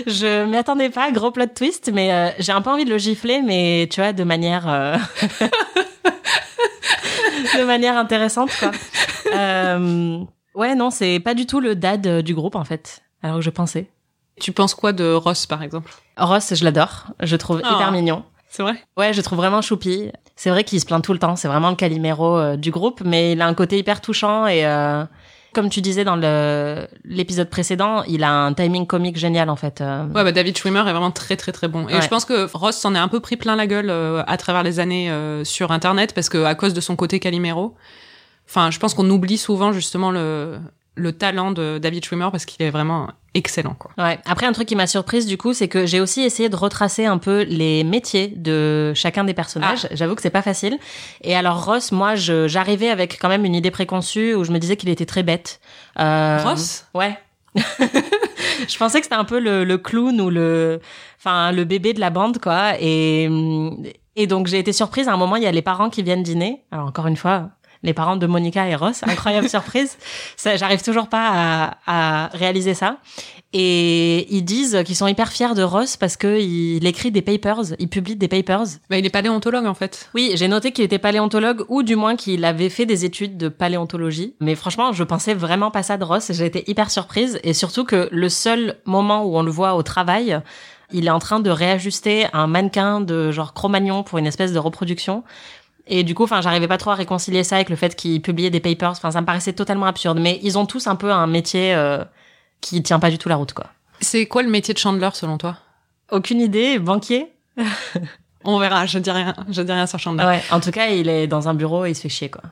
je 0.07 0.45
m'y 0.47 0.57
attendais 0.57 0.91
pas, 0.91 1.11
gros 1.13 1.31
plot 1.31 1.47
twist, 1.55 1.91
mais 1.93 2.13
euh, 2.13 2.31
j'ai 2.39 2.53
un 2.53 2.63
peu 2.63 2.71
envie 2.71 2.85
de 2.85 2.91
le 2.91 2.99
gifler, 2.99 3.43
mais 3.43 3.89
tu 3.91 4.01
vois, 4.01 4.13
de 4.13 4.25
manière, 4.25 4.69
euh, 4.69 4.97
de 7.59 7.65
manière 7.65 7.97
intéressante, 7.97 8.51
quoi. 8.59 8.71
Euh, 9.35 10.19
ouais, 10.55 10.75
non, 10.75 10.91
c'est 10.91 11.21
pas 11.21 11.35
du 11.35 11.47
tout 11.47 11.61
le 11.61 11.77
dad 11.77 12.21
du 12.23 12.35
groupe 12.35 12.55
en 12.55 12.65
fait, 12.65 13.03
alors 13.23 13.37
que 13.37 13.43
je 13.43 13.51
pensais. 13.51 13.89
Tu 14.41 14.53
penses 14.53 14.75
quoi 14.75 14.93
de 14.93 15.13
Ross, 15.13 15.47
par 15.47 15.63
exemple? 15.63 15.93
Ross, 16.17 16.55
je 16.55 16.65
l'adore, 16.65 17.07
je 17.21 17.37
trouve 17.37 17.61
Oh. 17.63 17.75
hyper 17.75 17.93
mignon. 17.93 18.25
C'est 18.53 18.63
vrai? 18.65 18.75
Ouais, 18.97 19.13
je 19.13 19.19
le 19.19 19.23
trouve 19.23 19.39
vraiment 19.39 19.63
choupi. 19.63 20.11
C'est 20.35 20.51
vrai 20.51 20.65
qu'il 20.65 20.81
se 20.81 20.85
plaint 20.87 21.03
tout 21.03 21.13
le 21.13 21.19
temps, 21.21 21.37
c'est 21.37 21.47
vraiment 21.49 21.71
le 21.71 21.77
Calimero 21.77 22.37
euh, 22.37 22.57
du 22.57 22.71
groupe, 22.73 23.01
mais 23.05 23.33
il 23.33 23.41
a 23.43 23.47
un 23.47 23.55
côté 23.55 23.79
hyper 23.79 24.01
touchant 24.01 24.47
et 24.49 24.67
euh, 24.67 25.05
comme 25.53 25.69
tu 25.71 25.81
disais 25.81 26.03
dans 26.05 26.17
le 26.17 26.87
l'épisode 27.05 27.49
précédent, 27.49 28.03
il 28.09 28.25
a 28.25 28.33
un 28.33 28.53
timing 28.53 28.87
comique 28.87 29.17
génial 29.17 29.51
en 29.51 29.57
fait. 29.57 29.81
euh. 29.81 30.07
Ouais, 30.09 30.25
bah 30.25 30.33
David 30.33 30.57
Schwimmer 30.59 30.81
est 30.81 30.93
vraiment 30.93 31.11
très 31.13 31.37
très 31.37 31.53
très 31.53 31.69
bon. 31.69 31.89
Et 31.89 31.95
Ouais. 31.95 32.03
je 32.03 32.09
pense 32.09 32.25
que 32.25 32.49
Ross 32.57 32.77
s'en 32.77 32.95
est 32.97 32.99
un 32.99 33.09
peu 33.09 33.21
pris 33.21 33.37
plein 33.37 33.55
la 33.55 33.67
gueule 33.69 33.89
euh, 33.91 34.23
à 34.27 34.37
travers 34.37 34.63
les 34.65 34.81
années 34.81 35.13
sur 35.45 35.71
Internet 35.71 36.13
parce 36.15 36.29
que 36.29 36.43
à 36.45 36.55
cause 36.57 36.75
de 36.75 36.81
son 36.81 36.97
côté 36.97 37.21
Calimero. 37.21 37.77
Enfin, 38.49 38.73
je 38.73 38.81
pense 38.81 38.95
qu'on 38.95 39.09
oublie 39.11 39.39
souvent 39.39 39.71
justement 39.73 40.11
le 40.11 40.59
le 40.97 41.13
talent 41.13 41.53
de 41.53 41.79
David 41.79 42.05
Schwimmer 42.05 42.29
parce 42.33 42.45
qu'il 42.47 42.67
est 42.67 42.71
vraiment 42.71 43.09
excellent 43.35 43.75
quoi. 43.79 43.91
Ouais. 43.99 44.19
Après, 44.27 44.47
un 44.47 44.53
truc 44.53 44.67
qui 44.69 44.75
m'a 44.77 44.87
surprise 44.87 45.27
du 45.27 45.37
coup, 45.39 45.53
c'est 45.53 45.69
que 45.69 45.87
j'ai 45.87 46.01
aussi 46.01 46.23
essayé 46.23 46.49
de 46.49 46.57
retracer 46.57 47.07
un 47.07 47.19
peu 47.19 47.43
les 47.49 47.85
métiers 47.85 48.29
de 48.29 48.93
chacun 48.95 49.25
des 49.25 49.35
personnages. 49.35 49.87
J'avoue 49.93 50.15
que 50.15 50.23
c'est 50.23 50.31
pas 50.31 50.43
facile. 50.43 50.79
Et 51.23 51.35
alors 51.37 51.65
Ross, 51.65 51.93
moi, 51.93 52.15
je- 52.17 52.49
j'arrivais 52.49 52.89
avec 52.91 53.19
quand 53.21 53.29
même 53.29 53.45
une 53.45 53.55
idée 53.55 53.71
préconçue 53.71 54.35
où 54.35 54.45
je 54.45 54.51
me 54.53 54.59
disais 54.59 54.77
qu'il 54.77 54.89
était 54.89 55.07
très 55.07 55.23
bête. 55.23 55.61
Euh, 55.99 56.39
Ross? 56.43 56.87
Ouais. 56.95 57.17
je 58.69 58.77
pensais 58.79 58.99
que 59.01 59.05
c'était 59.07 59.17
un 59.17 59.25
peu 59.25 59.39
le, 59.41 59.65
le 59.65 59.79
clown 59.79 60.21
ou 60.21 60.31
le, 60.31 60.81
enfin, 61.19 61.53
le 61.53 61.65
bébé 61.65 61.93
de 61.93 62.01
la 62.01 62.11
bande, 62.11 62.39
quoi. 62.39 62.73
Et, 62.81 63.29
et 64.17 64.27
donc, 64.27 64.47
j'ai 64.47 64.59
été 64.59 64.73
surprise. 64.73 65.09
À 65.09 65.13
un 65.13 65.17
moment, 65.17 65.37
il 65.37 65.43
y 65.43 65.47
a 65.47 65.53
les 65.53 65.63
parents 65.63 65.91
qui 65.91 66.03
viennent 66.03 66.23
dîner. 66.23 66.63
Alors, 66.71 66.87
encore 66.87 67.07
une 67.07 67.17
fois, 67.17 67.51
les 67.83 67.95
parents 67.95 68.17
de 68.17 68.27
Monica 68.27 68.69
et 68.69 68.75
Ross. 68.75 69.03
Incroyable 69.03 69.49
surprise. 69.51 69.97
Ça, 70.37 70.57
j'arrive 70.57 70.83
toujours 70.83 71.09
pas 71.09 71.77
à, 71.87 72.25
à 72.25 72.27
réaliser 72.29 72.75
ça. 72.75 72.99
Et 73.53 74.33
ils 74.33 74.45
disent 74.45 74.83
qu'ils 74.87 74.95
sont 74.95 75.09
hyper 75.09 75.33
fiers 75.33 75.55
de 75.55 75.63
Ross 75.63 75.97
parce 75.97 76.17
que 76.17 76.41
il 76.41 76.87
écrit 76.87 77.11
des 77.11 77.23
papers, 77.23 77.75
il 77.81 77.89
publie 77.89 78.15
des 78.15 78.29
papers. 78.29 78.79
Bah, 78.89 78.97
il 78.97 79.05
est 79.05 79.11
paléontologue 79.11 79.67
en 79.67 79.75
fait. 79.75 80.09
Oui, 80.15 80.33
j'ai 80.37 80.47
noté 80.47 80.71
qu'il 80.71 80.85
était 80.85 81.01
paléontologue 81.01 81.65
ou 81.69 81.83
du 81.83 81.97
moins 81.97 82.15
qu'il 82.15 82.45
avait 82.45 82.69
fait 82.69 82.87
des 82.87 83.05
études 83.05 83.37
de 83.37 83.49
paléontologie. 83.49 84.35
Mais 84.41 84.55
franchement, 84.55 84.93
je 84.93 85.03
pensais 85.03 85.35
vraiment 85.35 85.73
pas 85.73 85.83
ça 85.83 85.97
de 85.97 86.05
Ross. 86.05 86.31
J'ai 86.33 86.47
été 86.47 86.71
hyper 86.71 86.91
surprise 86.93 87.41
et 87.43 87.53
surtout 87.53 87.85
que 87.85 88.09
le 88.13 88.29
seul 88.29 88.77
moment 88.85 89.25
où 89.25 89.37
on 89.37 89.43
le 89.43 89.51
voit 89.51 89.75
au 89.75 89.83
travail, 89.83 90.41
il 90.93 91.07
est 91.07 91.11
en 91.11 91.19
train 91.19 91.41
de 91.41 91.51
réajuster 91.51 92.27
un 92.33 92.47
mannequin 92.47 93.01
de 93.01 93.33
genre 93.33 93.53
Cro-Magnon 93.53 94.05
pour 94.05 94.19
une 94.19 94.27
espèce 94.27 94.53
de 94.53 94.59
reproduction. 94.59 95.25
Et 95.87 96.05
du 96.05 96.15
coup, 96.15 96.25
enfin, 96.25 96.41
j'arrivais 96.41 96.69
pas 96.69 96.79
trop 96.79 96.91
à 96.91 96.95
réconcilier 96.95 97.45
ça 97.45 97.57
avec 97.57 97.69
le 97.69 97.77
fait 97.77 97.97
qu'il 97.97 98.23
publiait 98.23 98.51
des 98.51 98.61
papers. 98.61 98.91
Enfin, 98.91 99.11
ça 99.11 99.21
me 99.21 99.27
paraissait 99.27 99.53
totalement 99.53 99.87
absurde. 99.87 100.19
Mais 100.21 100.39
ils 100.43 100.59
ont 100.59 100.67
tous 100.67 100.87
un 100.87 100.97
peu 100.97 101.11
un 101.11 101.27
métier 101.27 101.75
euh, 101.75 102.05
qui 102.61 102.83
tient 102.83 102.99
pas 102.99 103.11
du 103.11 103.19
tout 103.19 103.29
la 103.29 103.37
route, 103.37 103.53
quoi. 103.53 103.67
C'est 104.01 104.27
quoi 104.27 104.43
le 104.43 104.51
métier 104.51 104.73
de 104.73 104.79
Chandler 104.79 105.11
selon 105.13 105.37
toi? 105.39 105.57
Aucune 106.11 106.41
idée, 106.41 106.79
banquier? 106.79 107.33
On 108.45 108.59
verra, 108.59 108.87
je 108.87 108.99
dis 108.99 109.11
rien, 109.11 109.35
je 109.51 109.61
dis 109.61 109.73
rien 109.73 109.87
sur 109.87 109.99
Chandler. 109.99 110.25
Ouais, 110.25 110.43
en 110.51 110.61
tout 110.61 110.71
cas, 110.71 110.87
il 110.87 111.09
est 111.09 111.27
dans 111.27 111.49
un 111.49 111.55
bureau 111.55 111.85
et 111.85 111.91
il 111.91 111.95
se 111.95 112.03
fait 112.03 112.09
chier, 112.09 112.31
quoi. 112.31 112.43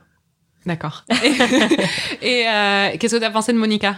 D'accord. 0.65 1.03
Et, 2.21 2.45
euh, 2.47 2.97
qu'est-ce 2.99 3.15
que 3.15 3.19
t'as 3.19 3.31
pensé 3.31 3.53
de 3.53 3.57
Monica? 3.57 3.95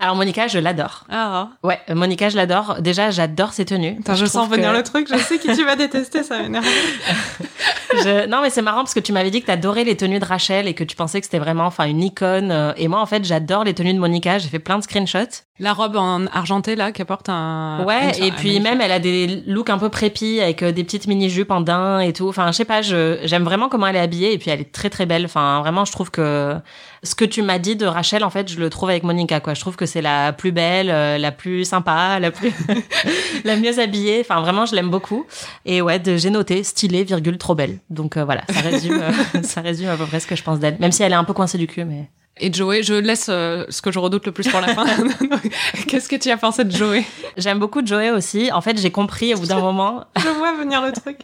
Alors, 0.00 0.14
Monica, 0.16 0.46
je 0.48 0.58
l'adore. 0.58 1.04
Ah, 1.10 1.50
Ouais, 1.62 1.78
Monica, 1.94 2.28
je 2.28 2.36
l'adore. 2.36 2.76
Déjà, 2.80 3.10
j'adore 3.10 3.52
ses 3.52 3.64
tenues. 3.64 3.96
Attends, 4.00 4.14
je, 4.14 4.26
sens 4.26 4.48
venir 4.48 4.70
que- 4.72 4.76
le 4.76 4.82
truc, 4.82 5.08
je 5.10 5.18
sais 5.18 5.38
qui 5.38 5.48
tu 5.54 5.64
vas 5.64 5.76
détester, 5.76 6.22
ça 6.22 6.38
m'énerve. 6.42 6.64
Je- 7.92 8.26
Non, 8.26 8.42
mais 8.42 8.50
c'est 8.50 8.62
marrant 8.62 8.80
parce 8.80 8.94
que 8.94 9.00
tu 9.00 9.12
m'avais 9.12 9.30
dit 9.30 9.40
que 9.40 9.46
t'adorais 9.46 9.84
les 9.84 9.96
tenues 9.96 10.18
de 10.18 10.24
Rachel 10.24 10.68
et 10.68 10.74
que 10.74 10.84
tu 10.84 10.94
pensais 10.94 11.20
que 11.20 11.26
c'était 11.26 11.38
vraiment, 11.38 11.64
enfin, 11.64 11.84
une 11.86 12.02
icône. 12.02 12.50
euh, 12.52 12.72
Et 12.76 12.86
moi, 12.86 13.00
en 13.00 13.06
fait, 13.06 13.24
j'adore 13.24 13.64
les 13.64 13.74
tenues 13.74 13.94
de 13.94 13.98
Monica. 13.98 14.38
J'ai 14.38 14.48
fait 14.48 14.58
plein 14.58 14.78
de 14.78 14.82
screenshots. 14.84 15.42
La 15.60 15.72
robe 15.72 15.96
en 15.96 16.26
argenté 16.26 16.76
là, 16.76 16.92
qui 16.92 17.02
apporte 17.02 17.28
un. 17.28 17.84
Ouais, 17.84 18.16
une- 18.18 18.24
et 18.24 18.30
puis 18.32 18.60
même, 18.60 18.80
elle 18.80 18.92
a 18.92 19.00
des 19.00 19.42
looks 19.46 19.70
un 19.70 19.78
peu 19.78 19.88
prépi 19.88 20.40
avec 20.40 20.62
euh, 20.62 20.70
des 20.70 20.84
petites 20.84 21.06
mini 21.08 21.28
jupes 21.28 21.50
en 21.50 21.60
daim 21.60 21.98
et 21.98 22.12
tout. 22.12 22.28
Enfin, 22.28 22.46
je 22.52 22.56
sais 22.56 22.64
pas, 22.64 22.80
j'aime 22.82 23.42
vraiment 23.42 23.68
comment 23.68 23.88
elle 23.88 23.96
est 23.96 24.00
habillée 24.00 24.32
et 24.32 24.38
puis 24.38 24.50
elle 24.50 24.60
est 24.60 24.70
très 24.72 24.88
très 24.88 25.04
belle. 25.04 25.24
Enfin, 25.24 25.58
vraiment, 25.60 25.84
je 25.84 25.90
trouve 25.92 26.10
que 26.12 26.54
ce 27.02 27.14
que 27.16 27.24
tu 27.24 27.42
m'as 27.42 27.58
dit 27.58 27.74
de 27.76 27.86
Rachel, 27.86 28.22
en 28.22 28.30
fait, 28.30 28.48
je 28.50 28.58
le 28.60 28.70
trouve 28.70 28.90
avec 28.90 29.02
Monica. 29.02 29.40
Quoi, 29.40 29.54
je 29.54 29.60
trouve 29.60 29.74
que 29.76 29.86
c'est 29.86 30.02
la 30.02 30.32
plus 30.32 30.52
belle, 30.52 30.90
euh, 30.90 31.18
la 31.18 31.32
plus 31.32 31.64
sympa, 31.64 32.18
la 32.20 32.30
plus 32.30 32.52
la 33.44 33.56
mieux 33.56 33.78
habillée. 33.80 34.18
Enfin, 34.20 34.40
vraiment, 34.40 34.64
je 34.66 34.74
l'aime 34.74 34.90
beaucoup. 34.90 35.26
Et 35.64 35.82
ouais, 35.82 36.00
j'ai 36.04 36.30
noté 36.30 36.62
stylée, 36.62 37.04
virgule, 37.04 37.36
trop 37.38 37.54
belle. 37.54 37.78
Donc 37.90 38.16
euh, 38.16 38.24
voilà, 38.24 38.42
ça 38.48 38.60
résume, 38.60 39.02
ça 39.42 39.60
résume 39.60 39.88
à 39.88 39.96
peu 39.96 40.06
près 40.06 40.20
ce 40.20 40.26
que 40.26 40.36
je 40.36 40.42
pense 40.42 40.58
d'elle. 40.60 40.76
Même 40.78 40.92
si 40.92 41.02
elle 41.02 41.12
est 41.12 41.16
un 41.16 41.24
peu 41.24 41.32
coincée 41.32 41.58
du 41.58 41.66
cul, 41.66 41.84
mais. 41.84 42.08
Et 42.40 42.52
Joey, 42.52 42.82
je 42.82 42.94
laisse 42.94 43.26
euh, 43.28 43.64
ce 43.68 43.82
que 43.82 43.90
je 43.90 43.98
redoute 43.98 44.26
le 44.26 44.32
plus 44.32 44.48
pour 44.48 44.60
la 44.60 44.68
fin. 44.74 44.84
Qu'est-ce 45.88 46.08
que 46.08 46.16
tu 46.16 46.30
as 46.30 46.36
pensé 46.36 46.64
de 46.64 46.70
Joey? 46.70 47.04
J'aime 47.36 47.58
beaucoup 47.58 47.84
Joey 47.84 48.10
aussi. 48.10 48.50
En 48.52 48.60
fait, 48.60 48.78
j'ai 48.78 48.90
compris 48.90 49.34
au 49.34 49.38
bout 49.38 49.46
d'un 49.46 49.60
moment. 49.60 50.04
Je 50.16 50.28
vois 50.28 50.52
venir 50.54 50.82
le 50.82 50.92
truc. 50.92 51.20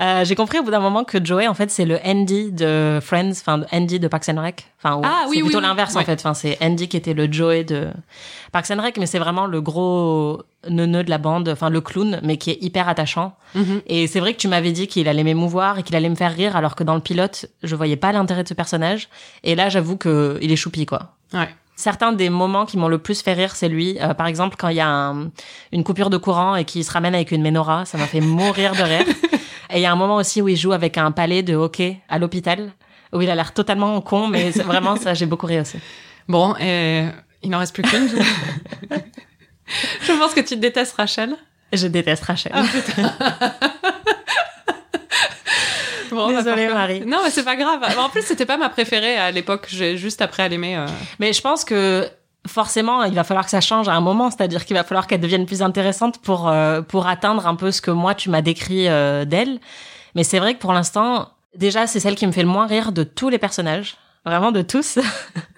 Euh, 0.00 0.24
j'ai 0.24 0.34
compris 0.34 0.58
au 0.58 0.62
bout 0.62 0.70
d'un 0.70 0.80
moment 0.80 1.04
que 1.04 1.22
Joey, 1.24 1.46
en 1.46 1.54
fait, 1.54 1.70
c'est 1.70 1.84
le 1.84 1.98
Andy 2.04 2.52
de 2.52 2.98
Friends, 3.02 3.30
enfin, 3.32 3.62
Andy 3.72 3.98
de 4.00 4.08
Parks 4.08 4.28
and 4.28 4.40
Rec. 4.40 4.66
Enfin, 4.82 5.00
Ah, 5.04 5.24
oui, 5.28 5.36
c'est 5.36 5.42
oui, 5.42 5.48
plutôt 5.48 5.58
oui. 5.58 5.64
l'inverse, 5.64 5.96
en 5.96 6.02
fait. 6.04 6.14
Enfin, 6.20 6.34
c'est 6.34 6.56
Andy 6.62 6.88
qui 6.88 6.96
était 6.96 7.14
le 7.14 7.30
Joey 7.30 7.64
de 7.64 7.88
Parks 8.52 8.70
and 8.70 8.80
Rec, 8.82 8.96
mais 8.98 9.06
c'est 9.06 9.18
vraiment 9.18 9.46
le 9.46 9.60
gros 9.60 10.42
neuneu 10.68 11.02
de 11.04 11.10
la 11.10 11.18
bande, 11.18 11.48
enfin, 11.48 11.68
le 11.70 11.80
clown, 11.80 12.20
mais 12.22 12.36
qui 12.36 12.50
est 12.50 12.58
hyper 12.62 12.88
attachant. 12.88 13.34
Mhm. 13.54 13.82
Et 13.86 14.06
c'est 14.06 14.20
vrai 14.20 14.32
que 14.34 14.38
tu 14.38 14.48
m'avais 14.48 14.72
dit 14.72 14.86
qu'il 14.86 15.08
allait 15.08 15.24
m'émouvoir 15.24 15.78
et 15.78 15.82
qu'il 15.82 15.96
allait 15.96 16.08
me 16.08 16.14
faire 16.14 16.34
rire, 16.34 16.56
alors 16.56 16.74
que 16.76 16.84
dans 16.84 16.94
le 16.94 17.00
pilote, 17.00 17.46
je 17.62 17.74
voyais 17.76 17.96
pas 17.96 18.12
l'intérêt 18.12 18.42
de 18.42 18.48
ce 18.48 18.54
personnage. 18.54 19.08
Et 19.44 19.54
là, 19.54 19.68
j'avoue 19.68 19.96
que 19.96 20.38
il 20.42 20.52
est 20.52 20.56
choupi, 20.56 20.86
quoi. 20.86 21.14
Ouais. 21.32 21.48
Certains 21.76 22.12
des 22.12 22.28
moments 22.28 22.66
qui 22.66 22.76
m'ont 22.76 22.88
le 22.88 22.98
plus 22.98 23.22
fait 23.22 23.34
rire, 23.34 23.54
c'est 23.54 23.68
lui. 23.68 23.98
Euh, 24.00 24.12
par 24.12 24.26
exemple, 24.26 24.56
quand 24.58 24.68
il 24.68 24.76
y 24.76 24.80
a 24.80 24.88
un- 24.88 25.30
une 25.72 25.84
coupure 25.84 26.10
de 26.10 26.16
courant 26.16 26.56
et 26.56 26.64
qu'il 26.64 26.84
se 26.84 26.90
ramène 26.90 27.14
avec 27.14 27.30
une 27.30 27.40
menorah, 27.42 27.84
ça 27.84 27.98
m'a 27.98 28.06
fait 28.06 28.20
mourir 28.20 28.72
de 28.72 28.82
rire. 28.82 29.04
Et 29.70 29.76
il 29.76 29.80
y 29.82 29.86
a 29.86 29.92
un 29.92 29.96
moment 29.96 30.16
aussi 30.16 30.42
où 30.42 30.48
il 30.48 30.56
joue 30.56 30.72
avec 30.72 30.96
un 30.98 31.12
palais 31.12 31.42
de 31.42 31.54
hockey 31.54 32.00
à 32.08 32.18
l'hôpital, 32.18 32.72
où 33.12 33.20
il 33.20 33.30
a 33.30 33.34
l'air 33.36 33.52
totalement 33.54 34.00
con, 34.00 34.26
mais 34.26 34.50
vraiment, 34.50 34.96
ça, 34.96 35.14
j'ai 35.14 35.26
beaucoup 35.26 35.46
ri 35.46 35.60
aussi. 35.60 35.76
Bon, 36.26 36.54
et 36.58 37.04
il 37.42 37.50
n'en 37.50 37.58
reste 37.58 37.74
plus 37.74 37.82
qu'une. 37.82 38.08
je 40.02 40.12
pense 40.12 40.34
que 40.34 40.40
tu 40.40 40.56
détestes 40.56 40.96
Rachel. 40.96 41.34
Je 41.72 41.86
déteste 41.86 42.24
Rachel. 42.24 42.52
Bon, 46.10 46.32
bah, 46.32 46.42
Désolée, 46.42 46.68
Marie. 46.68 47.00
Non, 47.06 47.18
mais 47.22 47.30
c'est 47.30 47.44
pas 47.44 47.56
grave. 47.56 47.80
En 47.98 48.08
plus, 48.08 48.22
c'était 48.22 48.46
pas 48.46 48.56
ma 48.56 48.70
préférée 48.70 49.16
à 49.16 49.30
l'époque. 49.30 49.66
J'ai 49.68 49.98
juste 49.98 50.22
après 50.22 50.42
à 50.44 50.48
l'aimer. 50.48 50.76
euh. 50.76 50.86
Mais 51.18 51.34
je 51.34 51.40
pense 51.42 51.64
que 51.64 52.08
forcément, 52.46 53.04
il 53.04 53.14
va 53.14 53.24
falloir 53.24 53.44
que 53.44 53.50
ça 53.50 53.60
change 53.60 53.88
à 53.88 53.92
un 53.92 54.00
moment, 54.00 54.30
c'est-à-dire 54.30 54.64
qu'il 54.64 54.74
va 54.74 54.84
falloir 54.84 55.06
qu'elle 55.06 55.20
devienne 55.20 55.44
plus 55.44 55.60
intéressante 55.62 56.18
pour 56.22 56.48
euh, 56.48 56.80
pour 56.80 57.06
atteindre 57.08 57.46
un 57.46 57.56
peu 57.56 57.70
ce 57.70 57.82
que 57.82 57.90
moi 57.90 58.14
tu 58.14 58.30
m'as 58.30 58.40
décrit 58.40 58.88
euh, 58.88 59.26
d'elle. 59.26 59.60
Mais 60.14 60.24
c'est 60.24 60.38
vrai 60.38 60.54
que 60.54 60.58
pour 60.58 60.72
l'instant, 60.72 61.28
déjà 61.54 61.86
c'est 61.86 62.00
celle 62.00 62.14
qui 62.14 62.26
me 62.26 62.32
fait 62.32 62.42
le 62.42 62.48
moins 62.48 62.66
rire 62.66 62.92
de 62.92 63.02
tous 63.02 63.28
les 63.28 63.38
personnages, 63.38 63.96
vraiment 64.28 64.52
de 64.52 64.62
tous. 64.62 64.98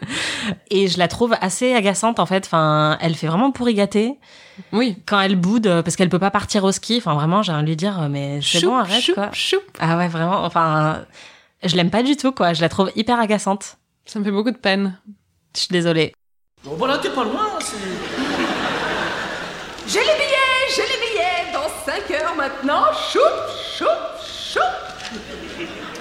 Et 0.70 0.88
je 0.88 0.98
la 0.98 1.08
trouve 1.08 1.34
assez 1.40 1.74
agaçante 1.74 2.18
en 2.18 2.26
fait. 2.26 2.44
Enfin, 2.46 2.96
elle 3.00 3.14
fait 3.14 3.26
vraiment 3.26 3.50
pourri 3.52 3.74
gâter 3.74 4.18
Oui. 4.72 4.96
quand 5.06 5.20
elle 5.20 5.36
boude 5.36 5.66
euh, 5.66 5.82
parce 5.82 5.96
qu'elle 5.96 6.08
peut 6.08 6.18
pas 6.18 6.30
partir 6.30 6.64
au 6.64 6.72
ski. 6.72 6.96
Enfin, 6.98 7.14
vraiment, 7.14 7.42
j'ai 7.42 7.52
envie 7.52 7.62
de 7.64 7.68
lui 7.68 7.76
dire 7.76 8.00
euh, 8.02 8.08
mais 8.08 8.40
c'est 8.42 8.62
bon, 8.64 8.76
arrête 8.76 9.02
choup, 9.02 9.14
quoi. 9.14 9.30
choup. 9.32 9.56
Ah 9.78 9.96
ouais, 9.98 10.08
vraiment. 10.08 10.44
Enfin, 10.44 11.04
je 11.62 11.76
l'aime 11.76 11.90
pas 11.90 12.02
du 12.02 12.16
tout 12.16 12.32
quoi. 12.32 12.52
Je 12.52 12.60
la 12.62 12.68
trouve 12.68 12.90
hyper 12.96 13.18
agaçante. 13.20 13.76
Ça 14.06 14.18
me 14.18 14.24
fait 14.24 14.30
beaucoup 14.32 14.50
de 14.50 14.56
peine. 14.58 14.98
Je 15.54 15.60
suis 15.60 15.68
désolée. 15.70 16.12
Bon, 16.64 16.74
voilà, 16.76 16.98
t'es 16.98 17.10
pas 17.10 17.24
loin. 17.24 17.48
J'ai 19.86 19.98
les 19.98 20.04
billets, 20.04 20.74
j'ai 20.74 20.82
les 20.82 21.00
billets 21.00 21.52
dans 21.52 21.68
5 21.84 22.10
heures 22.12 22.36
maintenant. 22.36 22.84
Choup, 23.12 23.18
choup, 23.76 23.84
choup. 24.52 24.60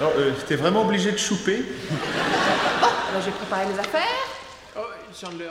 Alors, 0.00 0.14
euh, 0.16 0.32
t'es 0.48 0.56
vraiment 0.56 0.80
obligé 0.82 1.12
de 1.12 1.18
chouper 1.18 1.62
Alors 3.10 3.22
j'ai 3.22 3.30
préparé 3.32 3.66
les 3.70 3.78
affaires. 3.78 4.00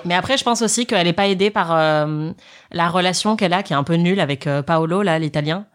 Mais 0.06 0.16
après, 0.16 0.38
je 0.38 0.44
pense 0.44 0.64
aussi 0.64 0.88
qu'elle 0.88 1.06
est 1.06 1.14
pas 1.14 1.28
aidée 1.28 1.52
par 1.52 1.72
euh, 1.72 2.32
la 2.72 2.90
relation 2.90 3.36
qu'elle 3.36 3.54
a, 3.54 3.62
qui 3.62 3.74
est 3.74 3.76
un 3.76 3.84
peu 3.84 3.94
nulle 3.94 4.20
avec 4.20 4.48
euh, 4.48 4.64
Paolo, 4.64 5.04
là, 5.04 5.20
l'italien. 5.20 5.66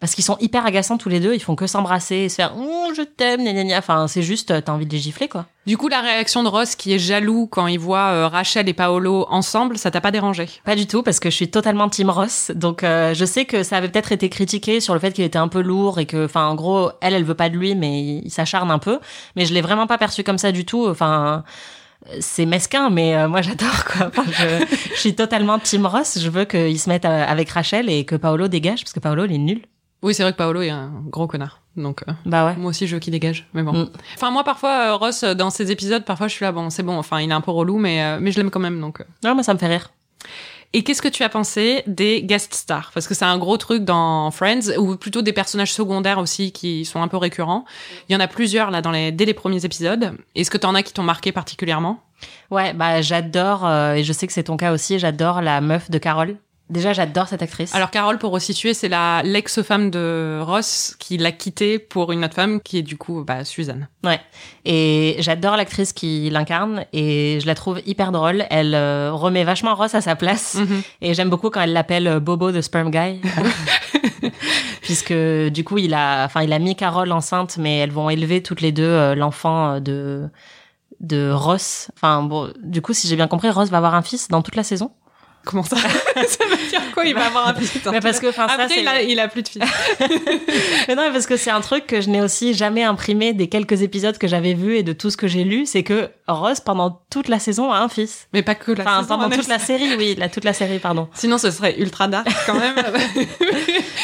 Parce 0.00 0.14
qu'ils 0.14 0.24
sont 0.24 0.36
hyper 0.38 0.64
agaçants 0.64 0.96
tous 0.96 1.08
les 1.08 1.18
deux, 1.18 1.34
ils 1.34 1.42
font 1.42 1.56
que 1.56 1.66
s'embrasser 1.66 2.16
et 2.16 2.28
se 2.28 2.36
faire 2.36 2.54
oh, 2.56 2.92
je 2.96 3.02
t'aime, 3.02 3.42
gna 3.42 3.52
gna 3.52 3.64
gna. 3.64 3.78
Enfin, 3.78 4.06
c'est 4.06 4.22
juste, 4.22 4.52
euh, 4.52 4.60
t'as 4.60 4.72
envie 4.72 4.86
de 4.86 4.92
les 4.92 4.98
gifler, 4.98 5.28
quoi. 5.28 5.46
Du 5.66 5.76
coup, 5.76 5.88
la 5.88 6.00
réaction 6.00 6.42
de 6.44 6.48
Ross 6.48 6.76
qui 6.76 6.92
est 6.94 6.98
jaloux 6.98 7.46
quand 7.46 7.66
il 7.66 7.78
voit 7.78 8.10
euh, 8.10 8.28
Rachel 8.28 8.68
et 8.68 8.72
Paolo 8.72 9.26
ensemble, 9.28 9.76
ça 9.76 9.90
t'a 9.90 10.00
pas 10.00 10.12
dérangé? 10.12 10.48
Pas 10.64 10.76
du 10.76 10.86
tout, 10.86 11.02
parce 11.02 11.18
que 11.18 11.30
je 11.30 11.34
suis 11.34 11.50
totalement 11.50 11.88
Team 11.88 12.10
Ross. 12.10 12.52
Donc, 12.54 12.84
euh, 12.84 13.12
je 13.12 13.24
sais 13.24 13.44
que 13.44 13.64
ça 13.64 13.76
avait 13.76 13.88
peut-être 13.88 14.12
été 14.12 14.28
critiqué 14.28 14.80
sur 14.80 14.94
le 14.94 15.00
fait 15.00 15.12
qu'il 15.12 15.24
était 15.24 15.38
un 15.38 15.48
peu 15.48 15.60
lourd 15.60 15.98
et 15.98 16.06
que, 16.06 16.24
enfin, 16.24 16.46
en 16.46 16.54
gros, 16.54 16.90
elle, 17.00 17.14
elle 17.14 17.24
veut 17.24 17.34
pas 17.34 17.48
de 17.48 17.56
lui, 17.56 17.74
mais 17.74 18.00
il, 18.00 18.30
s'acharne 18.30 18.70
un 18.70 18.78
peu. 18.78 19.00
Mais 19.34 19.46
je 19.46 19.52
l'ai 19.52 19.60
vraiment 19.60 19.88
pas 19.88 19.98
perçu 19.98 20.22
comme 20.22 20.38
ça 20.38 20.52
du 20.52 20.64
tout. 20.64 20.86
Enfin, 20.88 21.42
c'est 22.20 22.46
mesquin, 22.46 22.88
mais 22.88 23.16
euh, 23.16 23.28
moi, 23.28 23.42
j'adore, 23.42 23.84
quoi. 23.84 24.06
Enfin, 24.06 24.24
je, 24.30 24.64
je 24.94 25.00
suis 25.00 25.14
totalement 25.14 25.58
Team 25.58 25.86
Ross. 25.86 26.18
Je 26.20 26.30
veux 26.30 26.44
qu'il 26.44 26.78
se 26.78 26.88
mette 26.88 27.04
euh, 27.04 27.24
avec 27.26 27.50
Rachel 27.50 27.90
et 27.90 28.04
que 28.04 28.14
Paolo 28.16 28.48
dégage, 28.48 28.82
parce 28.82 28.92
que 28.92 29.00
Paolo, 29.00 29.24
il 29.24 29.32
est 29.32 29.38
nul. 29.38 29.62
Oui, 30.02 30.14
c'est 30.14 30.22
vrai 30.22 30.32
que 30.32 30.36
Paolo 30.38 30.62
est 30.62 30.70
un 30.70 30.92
gros 31.06 31.26
connard. 31.26 31.60
Donc, 31.76 32.02
euh, 32.08 32.12
Bah 32.24 32.46
ouais. 32.46 32.56
moi 32.56 32.70
aussi, 32.70 32.86
je 32.86 32.94
veux 32.94 33.00
qu'il 33.00 33.12
dégage. 33.12 33.48
Mais 33.52 33.62
bon. 33.62 33.72
Mm. 33.72 33.90
Enfin, 34.14 34.30
moi, 34.30 34.44
parfois, 34.44 34.92
euh, 34.92 34.96
Ross, 34.96 35.22
euh, 35.24 35.34
dans 35.34 35.50
ses 35.50 35.70
épisodes, 35.72 36.04
parfois, 36.04 36.28
je 36.28 36.34
suis 36.34 36.44
là, 36.44 36.52
bon, 36.52 36.70
c'est 36.70 36.82
bon. 36.84 36.96
Enfin, 36.96 37.20
il 37.20 37.30
est 37.30 37.34
un 37.34 37.40
peu 37.40 37.50
relou, 37.50 37.78
mais, 37.78 38.02
euh, 38.02 38.18
mais 38.20 38.30
je 38.30 38.38
l'aime 38.38 38.50
quand 38.50 38.60
même. 38.60 38.80
Donc. 38.80 39.00
euh. 39.00 39.04
Non, 39.24 39.34
moi, 39.34 39.42
ça 39.42 39.54
me 39.54 39.58
fait 39.58 39.66
rire. 39.66 39.90
Et 40.74 40.84
qu'est-ce 40.84 41.00
que 41.00 41.08
tu 41.08 41.22
as 41.24 41.28
pensé 41.30 41.82
des 41.86 42.22
guest 42.22 42.52
stars? 42.52 42.90
Parce 42.92 43.08
que 43.08 43.14
c'est 43.14 43.24
un 43.24 43.38
gros 43.38 43.56
truc 43.56 43.84
dans 43.84 44.30
Friends, 44.30 44.76
ou 44.78 44.96
plutôt 44.96 45.22
des 45.22 45.32
personnages 45.32 45.72
secondaires 45.72 46.18
aussi 46.18 46.52
qui 46.52 46.84
sont 46.84 47.00
un 47.00 47.08
peu 47.08 47.16
récurrents. 47.16 47.64
Il 48.08 48.12
y 48.12 48.16
en 48.16 48.20
a 48.20 48.28
plusieurs 48.28 48.70
là 48.70 48.82
dans 48.82 48.90
les, 48.90 49.10
dès 49.10 49.24
les 49.24 49.32
premiers 49.34 49.64
épisodes. 49.64 50.12
Est-ce 50.34 50.50
que 50.50 50.58
t'en 50.58 50.74
as 50.74 50.82
qui 50.82 50.92
t'ont 50.92 51.02
marqué 51.02 51.32
particulièrement? 51.32 52.02
Ouais, 52.50 52.74
bah, 52.74 53.00
j'adore, 53.00 53.64
euh, 53.66 53.94
et 53.94 54.04
je 54.04 54.12
sais 54.12 54.26
que 54.26 54.32
c'est 54.32 54.42
ton 54.42 54.58
cas 54.58 54.72
aussi, 54.72 54.98
j'adore 54.98 55.40
la 55.40 55.60
meuf 55.62 55.90
de 55.90 55.96
Carole. 55.98 56.36
Déjà, 56.70 56.92
j'adore 56.92 57.28
cette 57.28 57.40
actrice. 57.40 57.74
Alors 57.74 57.90
Carole, 57.90 58.18
pour 58.18 58.30
resituer, 58.30 58.74
c'est 58.74 58.90
la 58.90 59.22
l'ex-femme 59.24 59.90
de 59.90 60.38
Ross 60.42 60.96
qui 60.98 61.16
l'a 61.16 61.32
quitté 61.32 61.78
pour 61.78 62.12
une 62.12 62.24
autre 62.24 62.34
femme 62.34 62.60
qui 62.60 62.78
est 62.78 62.82
du 62.82 62.98
coup 62.98 63.24
bah, 63.24 63.44
Suzanne. 63.44 63.88
Ouais. 64.04 64.20
Et 64.66 65.16
j'adore 65.20 65.56
l'actrice 65.56 65.94
qui 65.94 66.28
l'incarne 66.28 66.84
et 66.92 67.38
je 67.40 67.46
la 67.46 67.54
trouve 67.54 67.80
hyper 67.86 68.12
drôle. 68.12 68.44
Elle 68.50 68.74
euh, 68.74 69.12
remet 69.12 69.44
vachement 69.44 69.74
Ross 69.74 69.94
à 69.94 70.02
sa 70.02 70.14
place. 70.14 70.56
Mhm. 70.56 70.82
Et 71.00 71.14
j'aime 71.14 71.30
beaucoup 71.30 71.48
quand 71.48 71.62
elle 71.62 71.72
l'appelle 71.72 72.06
euh, 72.06 72.20
Bobo 72.20 72.52
de 72.52 72.60
Sperm 72.60 72.90
Guy. 72.90 73.22
Puisque 74.82 75.14
du 75.14 75.64
coup, 75.64 75.78
il 75.78 75.94
a, 75.94 76.26
enfin, 76.26 76.42
il 76.42 76.52
a 76.52 76.58
mis 76.58 76.76
Carole 76.76 77.12
enceinte, 77.12 77.56
mais 77.56 77.78
elles 77.78 77.92
vont 77.92 78.10
élever 78.10 78.42
toutes 78.42 78.60
les 78.60 78.72
deux 78.72 78.82
euh, 78.82 79.14
l'enfant 79.14 79.80
de 79.80 80.28
de 81.00 81.30
Ross. 81.30 81.90
Enfin 81.94 82.22
bon, 82.22 82.52
du 82.62 82.82
coup, 82.82 82.92
si 82.92 83.08
j'ai 83.08 83.16
bien 83.16 83.28
compris, 83.28 83.50
Ross 83.50 83.70
va 83.70 83.78
avoir 83.78 83.94
un 83.94 84.02
fils 84.02 84.28
dans 84.28 84.42
toute 84.42 84.56
la 84.56 84.64
saison? 84.64 84.90
Comment 85.48 85.62
ça 85.62 85.76
Ça 86.14 86.44
veut 86.44 86.68
dire 86.68 86.82
quoi 86.92 87.06
Il 87.06 87.14
va 87.14 87.24
avoir 87.24 87.48
un 87.48 87.54
fils 87.54 87.78
Mais 87.90 88.00
parce 88.00 88.20
que, 88.20 88.30
ça, 88.32 88.44
après 88.44 88.68
il, 88.80 88.86
a, 88.86 89.02
il 89.02 89.18
a 89.18 89.28
plus 89.28 89.42
de 89.42 89.48
fils. 89.48 89.62
Mais 90.88 90.94
non, 90.94 91.04
mais 91.06 91.12
parce 91.12 91.26
que 91.26 91.38
c'est 91.38 91.50
un 91.50 91.62
truc 91.62 91.86
que 91.86 92.02
je 92.02 92.10
n'ai 92.10 92.20
aussi 92.20 92.52
jamais 92.52 92.84
imprimé 92.84 93.32
des 93.32 93.48
quelques 93.48 93.80
épisodes 93.80 94.18
que 94.18 94.28
j'avais 94.28 94.52
vus 94.52 94.76
et 94.76 94.82
de 94.82 94.92
tout 94.92 95.08
ce 95.10 95.16
que 95.16 95.26
j'ai 95.26 95.44
lu, 95.44 95.64
c'est 95.64 95.82
que 95.84 96.10
Ross 96.26 96.60
pendant 96.60 97.00
toute 97.10 97.28
la 97.28 97.38
saison 97.38 97.72
a 97.72 97.78
un 97.78 97.88
fils. 97.88 98.28
Mais 98.34 98.42
pas 98.42 98.54
que 98.54 98.72
la 98.72 98.84
Enfin, 98.84 99.02
saison, 99.02 99.16
pendant 99.16 99.30
toute 99.30 99.48
la 99.48 99.58
série, 99.58 99.96
oui, 99.96 100.16
la, 100.18 100.28
toute 100.28 100.44
la 100.44 100.52
série, 100.52 100.80
pardon. 100.80 101.08
Sinon, 101.14 101.38
ce 101.38 101.50
serait 101.50 101.78
ultra 101.80 102.08
dark 102.08 102.28
quand 102.44 102.58
même. 102.58 102.74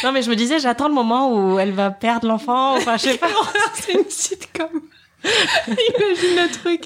Non, 0.03 0.13
mais 0.13 0.23
je 0.23 0.31
me 0.31 0.37
disais, 0.37 0.59
j'attends 0.59 0.89
le 0.89 0.95
moment 0.95 1.31
où 1.31 1.59
elle 1.59 1.73
va 1.73 1.91
perdre 1.91 2.27
l'enfant, 2.27 2.75
enfin, 2.77 2.97
je 2.97 3.03
sais 3.03 3.19
pas. 3.19 3.29
c'est 3.75 3.93
une 3.93 4.09
sitcom. 4.09 4.69
Imagine 5.67 6.37
le 6.37 6.51
truc. 6.53 6.85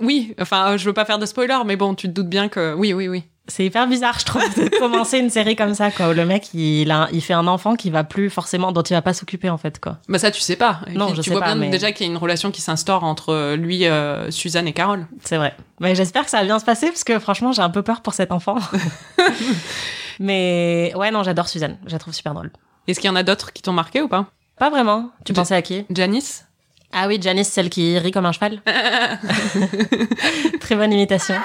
Oui, 0.00 0.34
enfin, 0.40 0.76
je 0.76 0.84
veux 0.84 0.92
pas 0.92 1.04
faire 1.04 1.18
de 1.18 1.26
spoiler, 1.26 1.58
mais 1.64 1.74
bon, 1.76 1.94
tu 1.96 2.06
te 2.08 2.12
doutes 2.12 2.28
bien 2.28 2.48
que 2.48 2.74
oui, 2.74 2.92
oui, 2.92 3.08
oui. 3.08 3.24
C'est 3.50 3.64
hyper 3.66 3.86
bizarre, 3.88 4.18
je 4.18 4.24
trouve, 4.24 4.42
de 4.56 4.68
commencer 4.78 5.18
une 5.18 5.28
série 5.28 5.56
comme 5.56 5.74
ça, 5.74 5.90
quoi, 5.90 6.08
où 6.08 6.12
le 6.12 6.24
mec, 6.24 6.54
il, 6.54 6.90
a, 6.90 7.08
il 7.12 7.20
fait 7.20 7.34
un 7.34 7.46
enfant 7.48 7.74
qui 7.74 7.90
va 7.90 8.04
plus 8.04 8.30
forcément, 8.30 8.70
dont 8.72 8.82
il 8.82 8.94
va 8.94 9.02
pas 9.02 9.12
s'occuper, 9.12 9.50
en 9.50 9.58
fait, 9.58 9.80
quoi. 9.80 9.98
Bah 10.08 10.18
ça, 10.18 10.30
tu 10.30 10.40
sais 10.40 10.56
pas. 10.56 10.80
Non, 10.94 11.06
puis, 11.08 11.16
je 11.16 11.22
tu 11.22 11.28
sais 11.28 11.34
vois 11.34 11.40
pas, 11.40 11.46
bien 11.48 11.56
mais- 11.56 11.68
déjà 11.70 11.90
qu'il 11.92 12.06
y 12.06 12.08
a 12.08 12.12
une 12.12 12.18
relation 12.18 12.50
qui 12.50 12.60
s'instaure 12.60 13.02
entre 13.04 13.54
lui, 13.56 13.86
euh, 13.86 14.30
Suzanne 14.30 14.68
et 14.68 14.72
Carole. 14.72 15.06
C'est 15.24 15.36
vrai. 15.36 15.54
Mais 15.80 15.94
j'espère 15.94 16.24
que 16.24 16.30
ça 16.30 16.38
va 16.38 16.44
bien 16.44 16.58
se 16.60 16.64
passer, 16.64 16.86
parce 16.86 17.04
que 17.04 17.18
franchement, 17.18 17.52
j'ai 17.52 17.62
un 17.62 17.70
peu 17.70 17.82
peur 17.82 18.00
pour 18.02 18.14
cet 18.14 18.30
enfant. 18.32 18.56
mais 20.20 20.92
ouais, 20.96 21.10
non, 21.10 21.22
j'adore 21.22 21.48
Suzanne. 21.48 21.76
Je 21.86 21.92
la 21.92 21.98
trouve 21.98 22.14
super 22.14 22.34
drôle. 22.34 22.50
Est-ce 22.86 23.00
qu'il 23.00 23.08
y 23.08 23.12
en 23.12 23.16
a 23.16 23.22
d'autres 23.22 23.52
qui 23.52 23.62
t'ont 23.62 23.72
marqué 23.72 24.00
ou 24.00 24.08
pas? 24.08 24.26
Pas 24.58 24.70
vraiment. 24.70 25.10
Tu 25.24 25.32
pensais 25.32 25.54
à 25.54 25.62
qui? 25.62 25.84
Janice? 25.90 26.44
Ah 26.92 27.06
oui, 27.06 27.18
Janice, 27.22 27.48
celle 27.48 27.70
qui 27.70 27.98
rit 27.98 28.10
comme 28.10 28.26
un 28.26 28.32
cheval. 28.32 28.60
Très 30.60 30.76
bonne 30.76 30.92
imitation. 30.92 31.36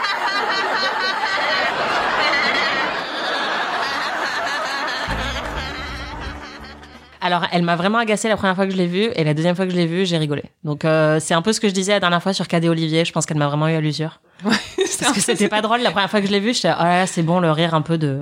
Alors, 7.26 7.48
elle 7.52 7.64
m'a 7.64 7.76
vraiment 7.76 7.98
agacée 7.98 8.30
la 8.30 8.38
première 8.38 8.56
fois 8.56 8.66
que 8.68 8.72
je 8.72 8.78
l'ai 8.78 8.86
vue, 8.86 9.10
et 9.16 9.24
la 9.24 9.34
deuxième 9.34 9.56
fois 9.56 9.66
que 9.66 9.72
je 9.72 9.76
l'ai 9.76 9.88
vue, 9.88 10.06
j'ai 10.06 10.18
rigolé. 10.20 10.44
Donc, 10.64 10.86
euh, 10.86 11.20
c'est 11.20 11.34
un 11.34 11.42
peu 11.42 11.54
ce 11.54 11.60
que 11.60 11.68
je 11.68 11.74
disais 11.74 11.94
la 11.94 12.00
dernière 12.00 12.22
fois 12.22 12.34
sur 12.34 12.48
Cadet 12.48 12.70
Olivier. 12.70 13.04
Je 13.04 13.12
pense 13.12 13.26
qu'elle 13.26 13.38
m'a 13.38 13.48
vraiment 13.48 13.68
eu 13.68 13.74
à 13.74 13.82
l'usure. 13.82 14.20
Parce 14.44 15.12
que 15.12 15.20
c'était 15.22 15.48
pas 15.50 15.62
drôle 15.64 15.82
la 15.82 15.90
première 15.90 16.10
fois 16.12 16.22
que 16.22 16.28
je 16.28 16.32
l'ai 16.32 16.40
vue. 16.40 16.54
J'étais, 16.54 16.70
oh 16.80 16.84
là 16.84 17.00
là, 17.00 17.08
c'est 17.08 17.24
bon, 17.24 17.40
le 17.40 17.50
rire 17.52 17.74
un 17.74 17.82
peu 17.82 17.98
de, 17.98 18.20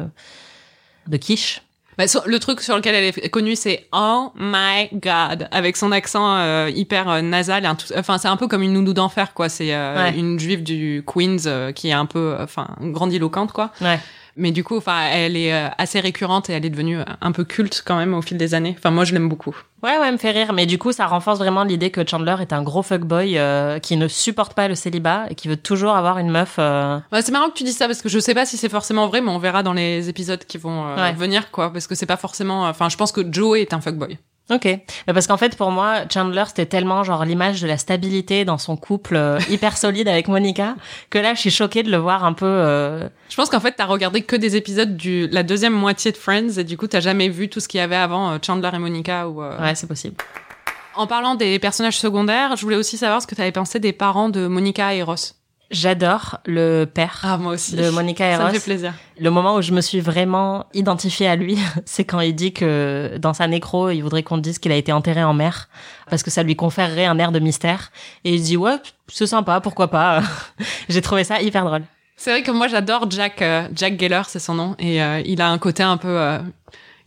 de 1.08 1.18
quiche. 1.18 1.62
Bah, 1.98 2.08
sur- 2.08 2.24
le 2.26 2.40
truc 2.40 2.62
sur 2.62 2.76
lequel 2.78 2.96
elle 2.96 3.04
est 3.04 3.30
connue, 3.30 3.56
c'est 3.58 3.88
Oh 3.92 4.32
my 4.40 4.88
God, 4.94 5.50
avec 5.52 5.76
son 5.76 5.92
accent 5.92 6.38
euh, 6.38 6.72
hyper 6.74 7.10
euh, 7.10 7.22
nasal. 7.22 7.68
Enfin, 7.98 8.18
c'est 8.18 8.30
un 8.30 8.38
peu 8.38 8.48
comme 8.48 8.64
une 8.64 8.74
nounou 8.74 8.94
d'enfer, 8.94 9.34
quoi. 9.34 9.50
C'est 9.50 9.76
euh, 9.76 9.96
Ouais. 10.12 10.18
une 10.18 10.40
juive 10.40 10.64
du 10.64 11.04
Queens 11.06 11.72
qui 11.74 11.90
est 11.90 11.94
un 11.94 12.06
peu, 12.06 12.36
enfin, 12.40 12.68
grandiloquente, 12.80 13.52
quoi. 13.52 13.72
Ouais. 13.82 14.00
Mais 14.36 14.52
du 14.52 14.64
coup, 14.64 14.78
enfin, 14.78 15.00
elle 15.12 15.38
est 15.38 15.54
euh, 15.54 15.68
assez 15.78 16.00
récurrente 16.00 16.50
et 16.50 16.54
elle 16.54 16.66
est 16.66 16.70
devenue 16.72 16.98
un 17.22 17.32
peu 17.32 17.44
culte 17.44 17.84
quand 17.86 17.98
même 17.98 18.14
au 18.14 18.22
fil 18.22 18.38
des 18.38 18.54
années. 18.56 18.76
Enfin, 18.78 18.90
moi, 18.92 19.06
je 19.06 19.14
l'aime 19.14 19.30
beaucoup. 19.30 19.56
Ouais, 19.84 19.92
ouais, 20.00 20.06
elle 20.08 20.14
me 20.14 20.18
fait 20.18 20.32
rire. 20.32 20.54
Mais 20.54 20.66
du 20.66 20.78
coup, 20.80 20.92
ça 20.92 21.06
renforce 21.06 21.38
vraiment 21.40 21.64
l'idée 21.64 21.92
que 21.92 22.08
Chandler 22.08 22.36
est 22.42 22.52
un 22.54 22.64
gros 22.64 22.82
fuckboy 22.82 23.38
euh, 23.38 23.80
qui 23.80 23.96
ne 23.98 24.08
supporte 24.08 24.54
pas 24.56 24.68
le 24.68 24.76
célibat 24.76 25.26
et 25.30 25.36
qui 25.36 25.48
veut 25.48 25.58
toujours 25.58 25.96
avoir 25.96 26.18
une 26.18 26.30
meuf. 26.32 26.56
euh, 26.58 26.98
Ouais, 27.12 27.22
c'est 27.22 27.32
marrant 27.32 27.50
que 27.50 27.54
tu 27.54 27.64
dises 27.64 27.78
ça 27.78 27.86
parce 27.88 28.02
que 28.02 28.10
je 28.10 28.18
sais 28.20 28.34
pas 28.34 28.46
si 28.46 28.58
c'est 28.58 28.70
forcément 28.70 29.08
vrai, 29.08 29.22
mais 29.22 29.30
on 29.30 29.38
verra 29.40 29.62
dans 29.62 29.74
les 29.74 30.10
épisodes 30.10 30.44
qui 30.46 30.58
vont 30.58 30.88
euh, 30.88 30.96
Ouais. 30.96 31.14
venir, 31.14 31.52
quoi. 31.52 31.72
Parce 31.72 31.86
que 31.88 31.94
c'est 31.96 32.06
pas 32.06 32.18
forcément. 32.18 32.68
Enfin, 32.68 32.90
je 32.90 32.98
pense 32.98 33.12
que 33.12 33.22
Joey 33.32 33.62
est 33.62 33.74
un 33.74 33.82
fuckboy. 33.82 34.18
Ok. 34.50 34.66
Mais 34.66 35.14
parce 35.14 35.26
qu'en 35.26 35.38
fait, 35.38 35.56
pour 35.56 35.72
moi, 35.72 36.02
Chandler, 36.14 36.44
c'était 36.48 36.66
tellement 36.66 37.04
genre 37.04 37.24
l'image 37.24 37.62
de 37.62 37.68
la 37.68 37.78
stabilité 37.78 38.44
dans 38.44 38.58
son 38.58 38.76
couple 38.76 39.16
euh, 39.16 39.40
hyper 39.50 39.78
solide 39.78 40.08
avec 40.10 40.28
Monica 40.28 40.76
que 41.10 41.18
là, 41.18 41.34
je 41.34 41.40
suis 41.40 41.50
choquée 41.50 41.82
de 41.82 41.90
le 41.90 41.96
voir 41.98 42.26
un 42.26 42.34
peu. 42.34 42.46
euh, 42.46 43.08
Je 43.30 43.36
pense 43.38 43.50
qu'en 43.50 43.62
fait, 43.62 43.72
t'as 43.78 43.86
regardé 43.86 44.22
que 44.22 44.36
des 44.36 44.58
épisodes 44.58 44.98
du 44.98 45.28
la 45.30 45.44
deuxième 45.44 45.74
moitié 45.74 46.12
de 46.12 46.18
Friends 46.18 46.58
et 46.58 46.66
du 46.66 46.76
coup, 46.78 46.88
t'as 46.88 47.00
jamais 47.00 47.30
vu 47.30 47.48
tout 47.50 47.62
ce 47.62 47.70
qu'il 47.70 47.78
y 47.80 47.82
avait 47.82 47.96
avant 47.96 48.32
euh, 48.32 48.38
Chandler 48.46 48.70
et 48.74 48.80
Monica 48.80 49.30
ou. 49.30 49.42
euh, 49.42 49.58
Ouais, 49.62 49.76
c'est 49.76 49.88
possible. 49.88 50.16
En 50.96 51.08
parlant 51.08 51.36
des 51.36 51.58
personnages 51.58 51.98
secondaires, 51.98 52.56
je 52.58 52.62
voulais 52.64 52.76
aussi 52.76 52.98
savoir 52.98 53.22
ce 53.22 53.28
que 53.28 53.36
t'avais 53.36 53.52
pensé 53.54 53.80
des 53.80 53.94
parents 53.94 54.30
de 54.30 54.46
Monica 54.48 54.94
et 54.94 55.02
Ross. 55.04 55.36
J'adore 55.74 56.38
le 56.46 56.86
père 56.86 57.20
Ah, 57.24 57.38
moi 57.38 57.54
aussi. 57.54 57.76
de 57.76 57.90
Monica 57.90 58.32
Ça 58.32 58.38
me 58.38 58.44
Eros. 58.46 58.54
fait 58.54 58.64
plaisir. 58.64 58.94
Le 59.20 59.30
moment 59.32 59.56
où 59.56 59.62
je 59.62 59.72
me 59.74 59.82
suis 59.82 60.00
vraiment 60.00 60.68
identifiée 60.74 61.28
à 61.28 61.36
lui, 61.36 61.58
c'est 61.86 62.06
quand 62.06 62.20
il 62.20 62.34
dit 62.34 62.54
que 62.54 63.18
dans 63.20 63.34
sa 63.34 63.48
nécro, 63.48 63.90
il 63.90 64.02
voudrait 64.02 64.24
qu'on 64.24 64.38
dise 64.38 64.60
qu'il 64.60 64.72
a 64.72 64.76
été 64.76 64.92
enterré 64.94 65.24
en 65.24 65.34
mer 65.34 65.68
parce 66.10 66.22
que 66.24 66.30
ça 66.32 66.44
lui 66.44 66.56
conférerait 66.56 67.06
un 67.06 67.18
air 67.18 67.32
de 67.32 67.40
mystère. 67.40 67.92
Et 68.24 68.36
il 68.36 68.42
dit 68.42 68.56
ouais, 68.56 68.78
c'est 69.08 69.28
sympa, 69.28 69.60
pourquoi 69.62 69.90
pas. 69.90 70.22
J'ai 70.90 71.02
trouvé 71.02 71.24
ça 71.24 71.42
hyper 71.42 71.66
drôle. 71.66 71.82
C'est 72.16 72.30
vrai 72.30 72.44
que 72.44 72.52
moi 72.52 72.68
j'adore 72.68 73.10
Jack 73.10 73.42
euh, 73.42 73.68
Jack 73.76 74.00
Geller, 74.00 74.22
c'est 74.28 74.40
son 74.40 74.54
nom 74.54 74.76
et 74.78 75.02
euh, 75.02 75.22
il 75.26 75.42
a 75.42 75.50
un 75.50 75.58
côté 75.58 75.82
un 75.82 75.98
peu 75.98 76.08
euh, 76.08 76.38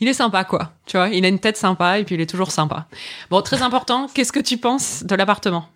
il 0.01 0.09
est 0.09 0.13
sympa 0.13 0.43
quoi, 0.45 0.73
tu 0.85 0.97
vois, 0.97 1.09
il 1.09 1.25
a 1.25 1.29
une 1.29 1.39
tête 1.39 1.57
sympa 1.57 2.01
et 2.01 2.05
puis 2.05 2.17
il 2.17 2.21
est 2.21 2.29
toujours 2.29 2.51
sympa. 2.51 2.87
Bon, 3.31 3.41
très 3.41 3.63
important, 3.63 4.09
qu'est-ce 4.13 4.33
que 4.33 4.41
tu 4.41 4.59
penses 4.59 5.05
de 5.05 5.15
l'appartement? 5.15 5.69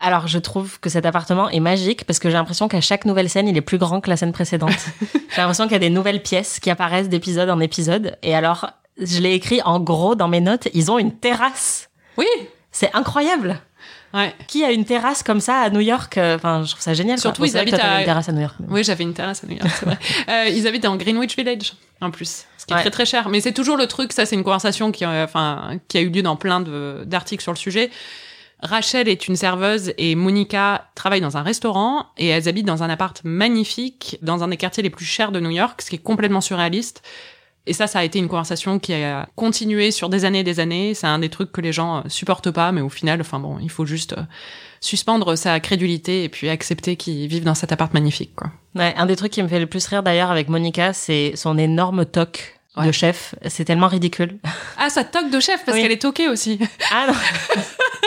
Alors 0.00 0.26
je 0.28 0.38
trouve 0.38 0.80
que 0.80 0.88
cet 0.88 1.04
appartement 1.06 1.50
est 1.50 1.60
magique 1.60 2.04
parce 2.04 2.18
que 2.18 2.28
j'ai 2.30 2.34
l'impression 2.36 2.68
qu'à 2.68 2.80
chaque 2.80 3.04
nouvelle 3.04 3.28
scène, 3.28 3.48
il 3.48 3.56
est 3.56 3.60
plus 3.62 3.78
grand 3.78 4.00
que 4.00 4.08
la 4.10 4.16
scène 4.16 4.32
précédente. 4.32 4.70
j'ai 5.12 5.36
l'impression 5.36 5.64
qu'il 5.64 5.72
y 5.72 5.76
a 5.76 5.80
des 5.80 5.90
nouvelles 5.90 6.22
pièces 6.22 6.58
qui 6.58 6.70
apparaissent 6.70 7.08
d'épisode 7.10 7.50
en 7.50 7.60
épisode. 7.60 8.16
Et 8.22 8.34
alors, 8.34 8.70
je 8.98 9.20
l'ai 9.20 9.34
écrit 9.34 9.60
en 9.62 9.78
gros 9.78 10.14
dans 10.14 10.28
mes 10.28 10.40
notes, 10.40 10.68
ils 10.74 10.90
ont 10.90 10.98
une 10.98 11.12
terrasse. 11.12 11.90
Oui. 12.16 12.26
C'est 12.72 12.94
incroyable. 12.94 13.60
Ouais. 14.12 14.34
Qui 14.48 14.64
a 14.64 14.72
une 14.72 14.84
terrasse 14.84 15.22
comme 15.22 15.40
ça 15.40 15.58
à 15.60 15.70
New 15.70 15.80
York 15.80 16.18
euh, 16.18 16.34
Enfin, 16.36 16.64
je 16.64 16.70
trouve 16.70 16.82
ça 16.82 16.94
génial. 16.94 17.18
Surtout, 17.18 17.44
ils 17.44 17.56
habitent 17.56 17.74
à- 17.74 18.00
une 18.00 18.04
terrasse 18.06 18.28
à 18.28 18.32
New 18.32 18.40
York. 18.40 18.56
Oui, 18.68 18.82
j'avais 18.82 19.04
une 19.04 19.12
terrasse 19.14 19.44
à 19.44 19.46
New 19.46 19.56
York, 19.56 19.70
c'est 19.78 19.84
vrai. 19.86 19.98
Euh, 20.28 20.48
ils 20.48 20.66
habitent 20.66 20.82
dans 20.82 20.96
Greenwich 20.96 21.36
Village, 21.36 21.74
en 22.00 22.10
plus, 22.10 22.44
ce 22.58 22.66
qui 22.66 22.72
est 22.72 22.76
Ouais. 22.76 22.80
très 22.82 22.90
très 22.90 23.06
cher. 23.06 23.28
Mais 23.28 23.40
c'est 23.40 23.52
toujours 23.52 23.76
le 23.76 23.86
truc, 23.86 24.12
ça 24.12 24.26
c'est 24.26 24.34
une 24.34 24.42
conversation 24.44 24.90
qui, 24.90 25.04
euh, 25.04 25.24
enfin, 25.24 25.78
qui 25.88 25.98
a 25.98 26.00
eu 26.00 26.08
lieu 26.08 26.22
dans 26.22 26.34
plein 26.36 26.60
d'articles 27.04 27.42
sur 27.42 27.52
le 27.52 27.58
sujet. 27.58 27.90
Rachel 28.62 29.08
est 29.08 29.26
une 29.28 29.36
serveuse 29.36 29.92
et 29.98 30.14
Monica 30.14 30.88
travaille 30.94 31.20
dans 31.20 31.36
un 31.36 31.42
restaurant 31.42 32.06
et 32.18 32.28
elles 32.28 32.48
habitent 32.48 32.66
dans 32.66 32.82
un 32.82 32.90
appart 32.90 33.20
magnifique 33.24 34.18
dans 34.22 34.42
un 34.44 34.48
des 34.48 34.56
quartiers 34.56 34.82
les 34.82 34.90
plus 34.90 35.04
chers 35.04 35.32
de 35.32 35.40
New 35.40 35.50
York, 35.50 35.80
ce 35.82 35.90
qui 35.90 35.96
est 35.96 36.00
complètement 36.00 36.40
surréaliste. 36.40 37.02
Et 37.66 37.72
ça, 37.74 37.86
ça 37.86 37.98
a 38.00 38.04
été 38.04 38.18
une 38.18 38.28
conversation 38.28 38.78
qui 38.78 38.94
a 38.94 39.28
continué 39.36 39.90
sur 39.90 40.08
des 40.08 40.24
années 40.24 40.40
et 40.40 40.44
des 40.44 40.60
années. 40.60 40.94
C'est 40.94 41.06
un 41.06 41.18
des 41.18 41.28
trucs 41.28 41.52
que 41.52 41.60
les 41.60 41.72
gens 41.72 41.98
euh, 41.98 42.00
supportent 42.08 42.50
pas, 42.50 42.72
mais 42.72 42.80
au 42.80 42.88
final, 42.88 43.20
enfin 43.20 43.38
bon, 43.38 43.58
il 43.60 43.70
faut 43.70 43.84
juste 43.84 44.14
euh, 44.14 44.22
suspendre 44.80 45.36
sa 45.36 45.60
crédulité 45.60 46.24
et 46.24 46.28
puis 46.30 46.48
accepter 46.48 46.96
qu'ils 46.96 47.28
vivent 47.28 47.44
dans 47.44 47.54
cet 47.54 47.70
appart 47.70 47.92
magnifique, 47.92 48.34
quoi. 48.34 48.50
Ouais, 48.74 48.94
un 48.96 49.04
des 49.06 49.14
trucs 49.14 49.32
qui 49.32 49.42
me 49.42 49.48
fait 49.48 49.60
le 49.60 49.66
plus 49.66 49.86
rire 49.86 50.02
d'ailleurs 50.02 50.30
avec 50.30 50.48
Monica, 50.48 50.92
c'est 50.94 51.32
son 51.36 51.58
énorme 51.58 52.06
toque 52.06 52.58
de 52.82 52.92
chef. 52.92 53.34
C'est 53.46 53.66
tellement 53.66 53.88
ridicule. 53.88 54.38
Ah, 54.78 54.88
ça 54.88 55.04
toque 55.04 55.30
de 55.30 55.38
chef 55.38 55.62
parce 55.66 55.76
Oui. 55.76 55.82
qu'elle 55.82 55.92
est 55.92 56.00
toquée 56.00 56.28
aussi. 56.28 56.58
Ah 56.90 57.06
non 57.08 57.14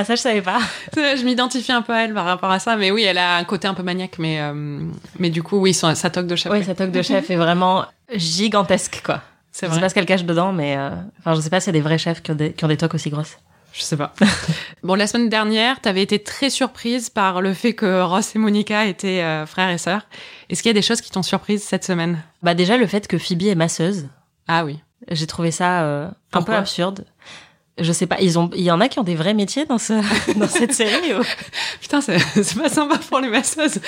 Ah 0.00 0.04
ça, 0.04 0.14
je 0.14 0.20
savais 0.20 0.42
pas. 0.42 0.60
je 0.94 1.24
m'identifie 1.24 1.72
un 1.72 1.82
peu 1.82 1.92
à 1.92 2.04
elle 2.04 2.14
par 2.14 2.24
rapport 2.24 2.52
à 2.52 2.60
ça, 2.60 2.76
mais 2.76 2.92
oui, 2.92 3.02
elle 3.02 3.18
a 3.18 3.36
un 3.36 3.42
côté 3.42 3.66
un 3.66 3.74
peu 3.74 3.82
maniaque, 3.82 4.18
mais 4.20 4.40
euh, 4.40 4.80
mais 5.18 5.28
du 5.28 5.42
coup, 5.42 5.56
oui, 5.58 5.74
sa 5.74 5.94
toque 6.10 6.28
de 6.28 6.36
chef. 6.36 6.52
Oui, 6.52 6.62
sa 6.62 6.76
toque 6.76 6.92
de 6.92 7.02
chef 7.02 7.28
est 7.30 7.36
vraiment 7.36 7.84
gigantesque, 8.14 9.02
quoi. 9.04 9.22
c'est 9.50 9.66
Je 9.66 9.70
vrai. 9.70 9.76
sais 9.76 9.80
pas 9.80 9.88
ce 9.88 9.94
qu'elle 9.94 10.06
cache 10.06 10.24
dedans, 10.24 10.52
mais... 10.52 10.76
euh, 10.76 10.90
Enfin, 11.18 11.34
je 11.34 11.40
sais 11.40 11.50
pas 11.50 11.58
s'il 11.58 11.74
y 11.74 11.76
a 11.76 11.80
des 11.80 11.84
vrais 11.84 11.98
chefs 11.98 12.22
qui 12.22 12.30
ont 12.30 12.34
des, 12.36 12.52
qui 12.52 12.64
ont 12.64 12.68
des 12.68 12.76
toques 12.76 12.94
aussi 12.94 13.10
grosses. 13.10 13.38
Je 13.72 13.82
sais 13.82 13.96
pas. 13.96 14.14
bon, 14.84 14.94
la 14.94 15.06
semaine 15.08 15.28
dernière, 15.28 15.80
t'avais 15.80 16.02
été 16.02 16.20
très 16.22 16.48
surprise 16.48 17.10
par 17.10 17.40
le 17.42 17.52
fait 17.52 17.74
que 17.74 18.00
Ross 18.02 18.34
et 18.34 18.38
Monica 18.38 18.86
étaient 18.86 19.22
euh, 19.22 19.46
frères 19.46 19.68
et 19.70 19.78
sœurs. 19.78 20.02
Est-ce 20.48 20.62
qu'il 20.62 20.70
y 20.70 20.74
a 20.74 20.74
des 20.74 20.82
choses 20.82 21.00
qui 21.00 21.10
t'ont 21.10 21.22
surprise 21.24 21.62
cette 21.64 21.84
semaine? 21.84 22.22
Bah 22.44 22.54
déjà, 22.54 22.76
le 22.76 22.86
fait 22.86 23.08
que 23.08 23.18
Phoebe 23.18 23.42
est 23.42 23.54
masseuse, 23.56 24.08
Ah 24.46 24.64
oui. 24.64 24.78
j'ai 25.10 25.26
trouvé 25.26 25.50
ça 25.50 25.82
euh, 25.82 26.08
un 26.32 26.42
peu 26.42 26.54
absurde. 26.54 27.04
Je 27.80 27.92
sais 27.92 28.06
pas, 28.06 28.16
ils 28.20 28.38
ont, 28.38 28.50
il 28.54 28.62
y 28.62 28.70
en 28.70 28.80
a 28.80 28.88
qui 28.88 28.98
ont 28.98 29.04
des 29.04 29.14
vrais 29.14 29.34
métiers 29.34 29.64
dans 29.66 29.78
ce, 29.78 29.92
dans 30.38 30.48
cette 30.48 30.72
série. 30.74 31.14
ou- 31.14 31.22
Putain, 31.80 32.00
c'est 32.00 32.18
c'est 32.42 32.58
pas 32.60 32.68
sympa 32.68 32.98
pour 33.08 33.20
les 33.20 33.28
masseuses. 33.28 33.78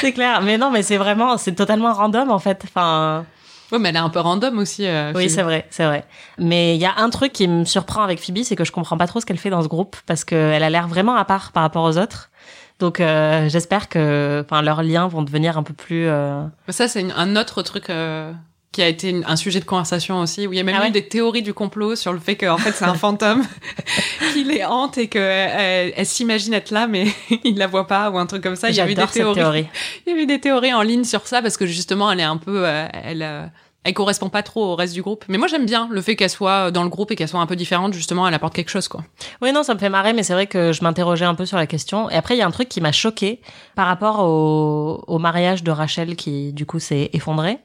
C'est 0.00 0.12
clair. 0.12 0.40
Mais 0.42 0.58
non, 0.58 0.70
mais 0.70 0.82
c'est 0.82 0.96
vraiment, 0.98 1.36
c'est 1.38 1.52
totalement 1.54 1.92
random 1.92 2.30
en 2.30 2.38
fait. 2.38 2.62
Enfin, 2.64 3.24
Ouais, 3.70 3.78
mais 3.78 3.90
elle 3.90 3.96
est 3.96 3.98
un 3.98 4.08
peu 4.08 4.20
random 4.20 4.58
aussi. 4.58 4.86
euh, 4.86 5.12
oui, 5.14 5.28
c'est 5.28 5.42
vrai, 5.42 5.66
c'est 5.68 5.84
vrai. 5.84 6.04
Mais 6.38 6.74
il 6.74 6.80
y 6.80 6.86
a 6.86 6.94
un 6.96 7.10
truc 7.10 7.34
qui 7.34 7.46
me 7.46 7.64
surprend 7.66 8.02
avec 8.02 8.18
Phoebe, 8.18 8.38
c'est 8.42 8.56
que 8.56 8.64
je 8.64 8.72
comprends 8.72 8.96
pas 8.96 9.06
trop 9.06 9.20
ce 9.20 9.26
qu'elle 9.26 9.36
fait 9.36 9.50
dans 9.50 9.62
ce 9.62 9.68
groupe 9.68 9.94
parce 10.06 10.24
qu'elle 10.24 10.62
a 10.62 10.70
l'air 10.70 10.88
vraiment 10.88 11.16
à 11.16 11.24
part 11.26 11.52
par 11.52 11.64
rapport 11.64 11.84
aux 11.84 11.98
autres. 11.98 12.30
Donc 12.78 12.98
euh, 13.00 13.46
j'espère 13.50 13.90
que, 13.90 14.42
enfin, 14.46 14.62
leurs 14.62 14.82
liens 14.82 15.06
vont 15.08 15.20
devenir 15.22 15.58
un 15.58 15.62
peu 15.64 15.74
plus. 15.74 16.06
euh, 16.06 16.44
Ça, 16.70 16.88
c'est 16.88 17.04
un 17.14 17.36
autre 17.36 17.60
truc 17.62 17.90
euh, 17.90 18.32
qui 18.72 18.82
a 18.82 18.88
été 18.88 19.22
un 19.26 19.36
sujet 19.36 19.60
de 19.60 19.64
conversation 19.64 20.20
aussi, 20.20 20.46
où 20.46 20.52
il 20.52 20.56
y 20.56 20.60
a 20.60 20.62
même 20.62 20.76
Ah 20.78 20.82
ouais 20.82 20.88
eu 20.88 20.92
des 20.92 21.08
théories 21.08 21.42
du 21.42 21.54
complot 21.54 21.96
sur 21.96 22.12
le 22.12 22.18
fait 22.18 22.36
qu'en 22.36 22.58
fait 22.58 22.72
c'est 22.72 22.84
un 22.84 22.94
fantôme 23.06 23.44
qui 24.32 24.44
les 24.44 24.64
hante 24.64 24.98
et 24.98 25.08
que 25.08 25.18
euh, 25.18 25.90
elle 25.96 26.06
s'imagine 26.06 26.52
être 26.52 26.70
là, 26.70 26.86
mais 26.86 27.06
il 27.44 27.56
la 27.56 27.66
voit 27.66 27.86
pas 27.86 28.10
ou 28.10 28.18
un 28.18 28.26
truc 28.26 28.42
comme 28.42 28.56
ça. 28.56 28.68
Il 28.70 28.76
y 28.76 28.80
a 28.80 28.88
eu 28.88 28.94
des 28.94 29.06
théories. 29.06 29.34
théorie. 29.34 29.68
Il 30.06 30.14
y 30.14 30.18
a 30.18 30.22
eu 30.22 30.26
des 30.26 30.40
théories 30.40 30.74
en 30.74 30.82
ligne 30.82 31.04
sur 31.04 31.26
ça 31.26 31.40
parce 31.40 31.56
que 31.56 31.66
justement 31.66 32.12
elle 32.12 32.20
est 32.20 32.24
un 32.24 32.36
peu, 32.36 32.66
euh, 32.66 32.86
elle, 32.92 33.22
euh, 33.22 33.46
elle 33.84 33.94
correspond 33.94 34.28
pas 34.28 34.42
trop 34.42 34.66
au 34.66 34.76
reste 34.76 34.92
du 34.92 35.00
groupe. 35.00 35.24
Mais 35.28 35.38
moi 35.38 35.48
j'aime 35.48 35.64
bien 35.64 35.88
le 35.90 36.02
fait 36.02 36.14
qu'elle 36.14 36.28
soit 36.28 36.70
dans 36.70 36.82
le 36.82 36.90
groupe 36.90 37.10
et 37.10 37.16
qu'elle 37.16 37.28
soit 37.28 37.40
un 37.40 37.46
peu 37.46 37.56
différente. 37.56 37.94
Justement, 37.94 38.28
elle 38.28 38.34
apporte 38.34 38.54
quelque 38.54 38.70
chose 38.70 38.86
quoi. 38.86 39.02
Oui, 39.40 39.50
non, 39.50 39.62
ça 39.62 39.72
me 39.72 39.78
fait 39.78 39.88
marrer, 39.88 40.12
mais 40.12 40.22
c'est 40.22 40.34
vrai 40.34 40.46
que 40.46 40.72
je 40.72 40.84
m'interrogeais 40.84 41.24
un 41.24 41.34
peu 41.34 41.46
sur 41.46 41.56
la 41.56 41.66
question. 41.66 42.10
Et 42.10 42.14
après, 42.14 42.36
il 42.36 42.38
y 42.38 42.42
a 42.42 42.46
un 42.46 42.50
truc 42.50 42.68
qui 42.68 42.82
m'a 42.82 42.92
choqué 42.92 43.40
par 43.76 43.86
rapport 43.86 44.20
au, 44.20 45.04
au 45.06 45.18
mariage 45.18 45.62
de 45.62 45.70
Rachel 45.70 46.16
qui, 46.16 46.52
du 46.52 46.66
coup, 46.66 46.80
s'est 46.80 47.08
effondré. 47.14 47.60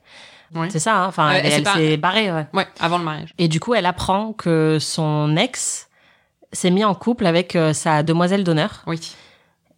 C'est 0.70 0.80
ça, 0.80 1.04
hein? 1.04 1.08
Enfin, 1.08 1.30
Ouais, 1.30 1.42
elle, 1.44 1.54
elle 1.54 1.68
s'est 1.68 1.98
barrée, 1.98 2.32
ouais. 2.32 2.48
Ouais, 2.54 2.68
avant 2.80 2.98
le 2.98 3.04
mariage. 3.04 3.34
Et 3.38 3.48
du 3.48 3.60
coup, 3.60 3.74
elle 3.74 3.86
apprend 3.86 4.34
que 4.34 4.78
son 4.80 5.36
ex 5.38 5.90
s'est 6.52 6.72
mis 6.72 6.84
en 6.84 6.94
couple 6.96 7.26
avec 7.26 7.56
euh, 7.56 7.74
sa 7.74 8.04
demoiselle 8.04 8.44
d'honneur. 8.44 8.84
Oui. 8.88 9.00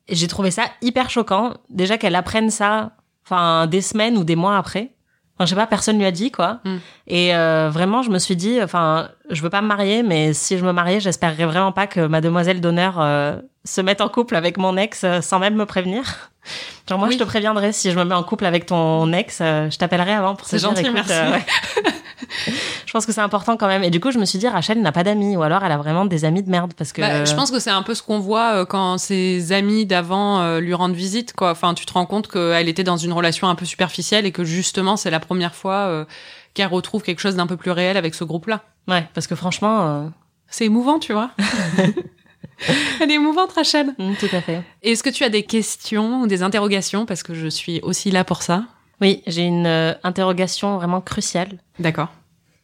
J'ai 0.10 0.28
trouvé 0.28 0.52
ça 0.52 0.66
hyper 0.82 1.10
choquant. 1.10 1.54
Déjà 1.70 1.98
qu'elle 1.98 2.16
apprenne 2.16 2.50
ça, 2.50 2.92
enfin, 3.26 3.68
des 3.68 3.82
semaines 3.82 4.18
ou 4.18 4.24
des 4.24 4.36
mois 4.36 4.58
après. 4.58 4.92
Enfin, 5.38 5.46
je 5.46 5.50
sais 5.50 5.56
pas, 5.56 5.68
personne 5.68 5.98
lui 5.98 6.06
a 6.06 6.12
dit, 6.12 6.32
quoi. 6.32 6.60
Mm. 6.64 6.76
Et 7.08 7.36
euh, 7.36 7.70
vraiment, 7.70 8.02
je 8.04 8.10
me 8.10 8.20
suis 8.20 8.36
dit, 8.38 8.62
enfin, 8.64 9.10
je 9.30 9.42
veux 9.42 9.50
pas 9.50 9.62
me 9.62 9.68
marier, 9.68 10.02
mais 10.02 10.34
si 10.34 10.58
je 10.58 10.64
me 10.66 10.72
mariais, 10.72 11.00
j'espérerais 11.02 11.46
vraiment 11.46 11.74
pas 11.74 11.88
que 11.88 12.08
ma 12.08 12.22
demoiselle 12.22 12.62
d'honneur 12.62 12.96
euh, 13.02 13.36
se 13.66 13.82
mette 13.82 14.00
en 14.00 14.08
couple 14.08 14.36
avec 14.38 14.58
mon 14.58 14.78
ex 14.78 15.04
euh, 15.04 15.20
sans 15.22 15.40
même 15.40 15.56
me 15.56 15.66
prévenir. 15.66 16.04
Genre 16.90 16.98
moi, 17.00 17.08
Oui. 17.10 17.16
je 17.16 17.20
te 17.20 17.24
préviendrai 17.26 17.74
si 17.74 17.92
je 17.92 17.98
me 17.98 18.06
mets 18.06 18.16
en 18.16 18.24
couple 18.24 18.46
avec 18.46 18.66
ton 18.66 19.12
ex, 19.12 19.40
euh, 19.42 19.70
je 19.70 19.78
t'appellerai 19.78 20.14
avant 20.14 20.36
pour 20.36 20.46
te 20.48 20.52
C'est 20.52 20.58
dire, 20.58 20.70
gentil, 20.70 20.82
écoute, 20.84 20.94
merci. 20.94 21.12
ouais. 21.32 21.46
je 22.96 22.98
pense 23.00 23.06
que 23.06 23.12
c'est 23.12 23.20
important 23.20 23.58
quand 23.58 23.68
même. 23.68 23.84
Et 23.84 23.90
du 23.90 24.00
coup, 24.00 24.12
je 24.12 24.18
me 24.18 24.24
suis 24.24 24.40
dit, 24.40 24.48
Rachel 24.48 24.82
n'a 24.82 24.94
pas 24.94 25.04
d'amis, 25.04 25.36
ou 25.36 25.44
alors 25.44 25.66
elle 25.66 25.72
a 25.74 25.78
vraiment 25.78 26.06
des 26.06 26.24
amis 26.24 26.42
de 26.44 26.50
merde 26.50 26.74
parce 26.78 26.94
que. 26.94 27.02
Bah, 27.02 27.26
je 27.26 27.34
pense 27.34 27.52
que 27.52 27.60
c'est 27.60 27.70
un 27.70 27.84
peu 27.84 27.94
ce 27.94 28.02
qu'on 28.02 28.20
voit 28.20 28.62
euh, 28.62 28.66
quand 28.66 28.98
ses 28.98 29.52
amis 29.52 29.86
d'avant 29.86 30.40
euh, 30.40 30.62
lui 30.62 30.74
rendent 30.74 30.96
visite, 30.96 31.34
quoi. 31.34 31.52
Enfin, 31.52 31.74
tu 31.74 31.86
te 31.86 31.92
rends 31.92 32.06
compte 32.06 32.30
qu'elle 32.30 32.70
était 32.70 32.86
dans 32.86 32.96
une 32.96 33.12
relation 33.12 33.50
un 33.50 33.56
peu 33.56 33.66
superficielle 33.66 34.26
et 34.26 34.32
que 34.32 34.46
justement, 34.46 34.96
c'est 34.96 35.12
la 35.12 35.20
première 35.20 35.56
fois 35.56 35.88
euh, 35.88 36.06
qu'elle 36.54 36.68
retrouve 36.68 37.04
quelque 37.04 37.20
chose 37.20 37.36
d'un 37.36 37.48
peu 37.48 37.58
plus 37.58 37.72
réel 37.72 37.98
avec 37.98 38.16
ce 38.16 38.24
groupe-là. 38.24 38.62
Ouais, 38.88 39.06
parce 39.14 39.28
que 39.28 39.36
franchement, 39.36 39.88
euh, 39.88 40.08
C'est 40.48 40.64
émouvant, 40.64 40.98
tu 40.98 41.12
vois. 41.12 41.32
Elle 43.02 43.12
est 43.12 43.16
émouvante, 43.16 43.52
Rachel. 43.52 43.88
mm, 43.98 44.14
tout 44.18 44.34
à 44.34 44.40
fait. 44.40 44.64
Est-ce 44.84 45.04
que 45.04 45.10
tu 45.10 45.26
as 45.26 45.30
des 45.30 45.44
questions 45.44 46.22
ou 46.22 46.28
des 46.28 46.44
interrogations? 46.44 47.06
Parce 47.06 47.24
que 47.24 47.34
je 47.34 47.50
suis 47.50 47.82
aussi 47.82 48.10
là 48.10 48.24
pour 48.24 48.42
ça. 48.42 48.64
Oui, 49.02 49.22
j'ai 49.28 49.42
une 49.42 49.68
euh, 49.68 49.94
interrogation 50.04 50.78
vraiment 50.78 51.02
cruciale. 51.02 51.58
D'accord. 51.80 52.08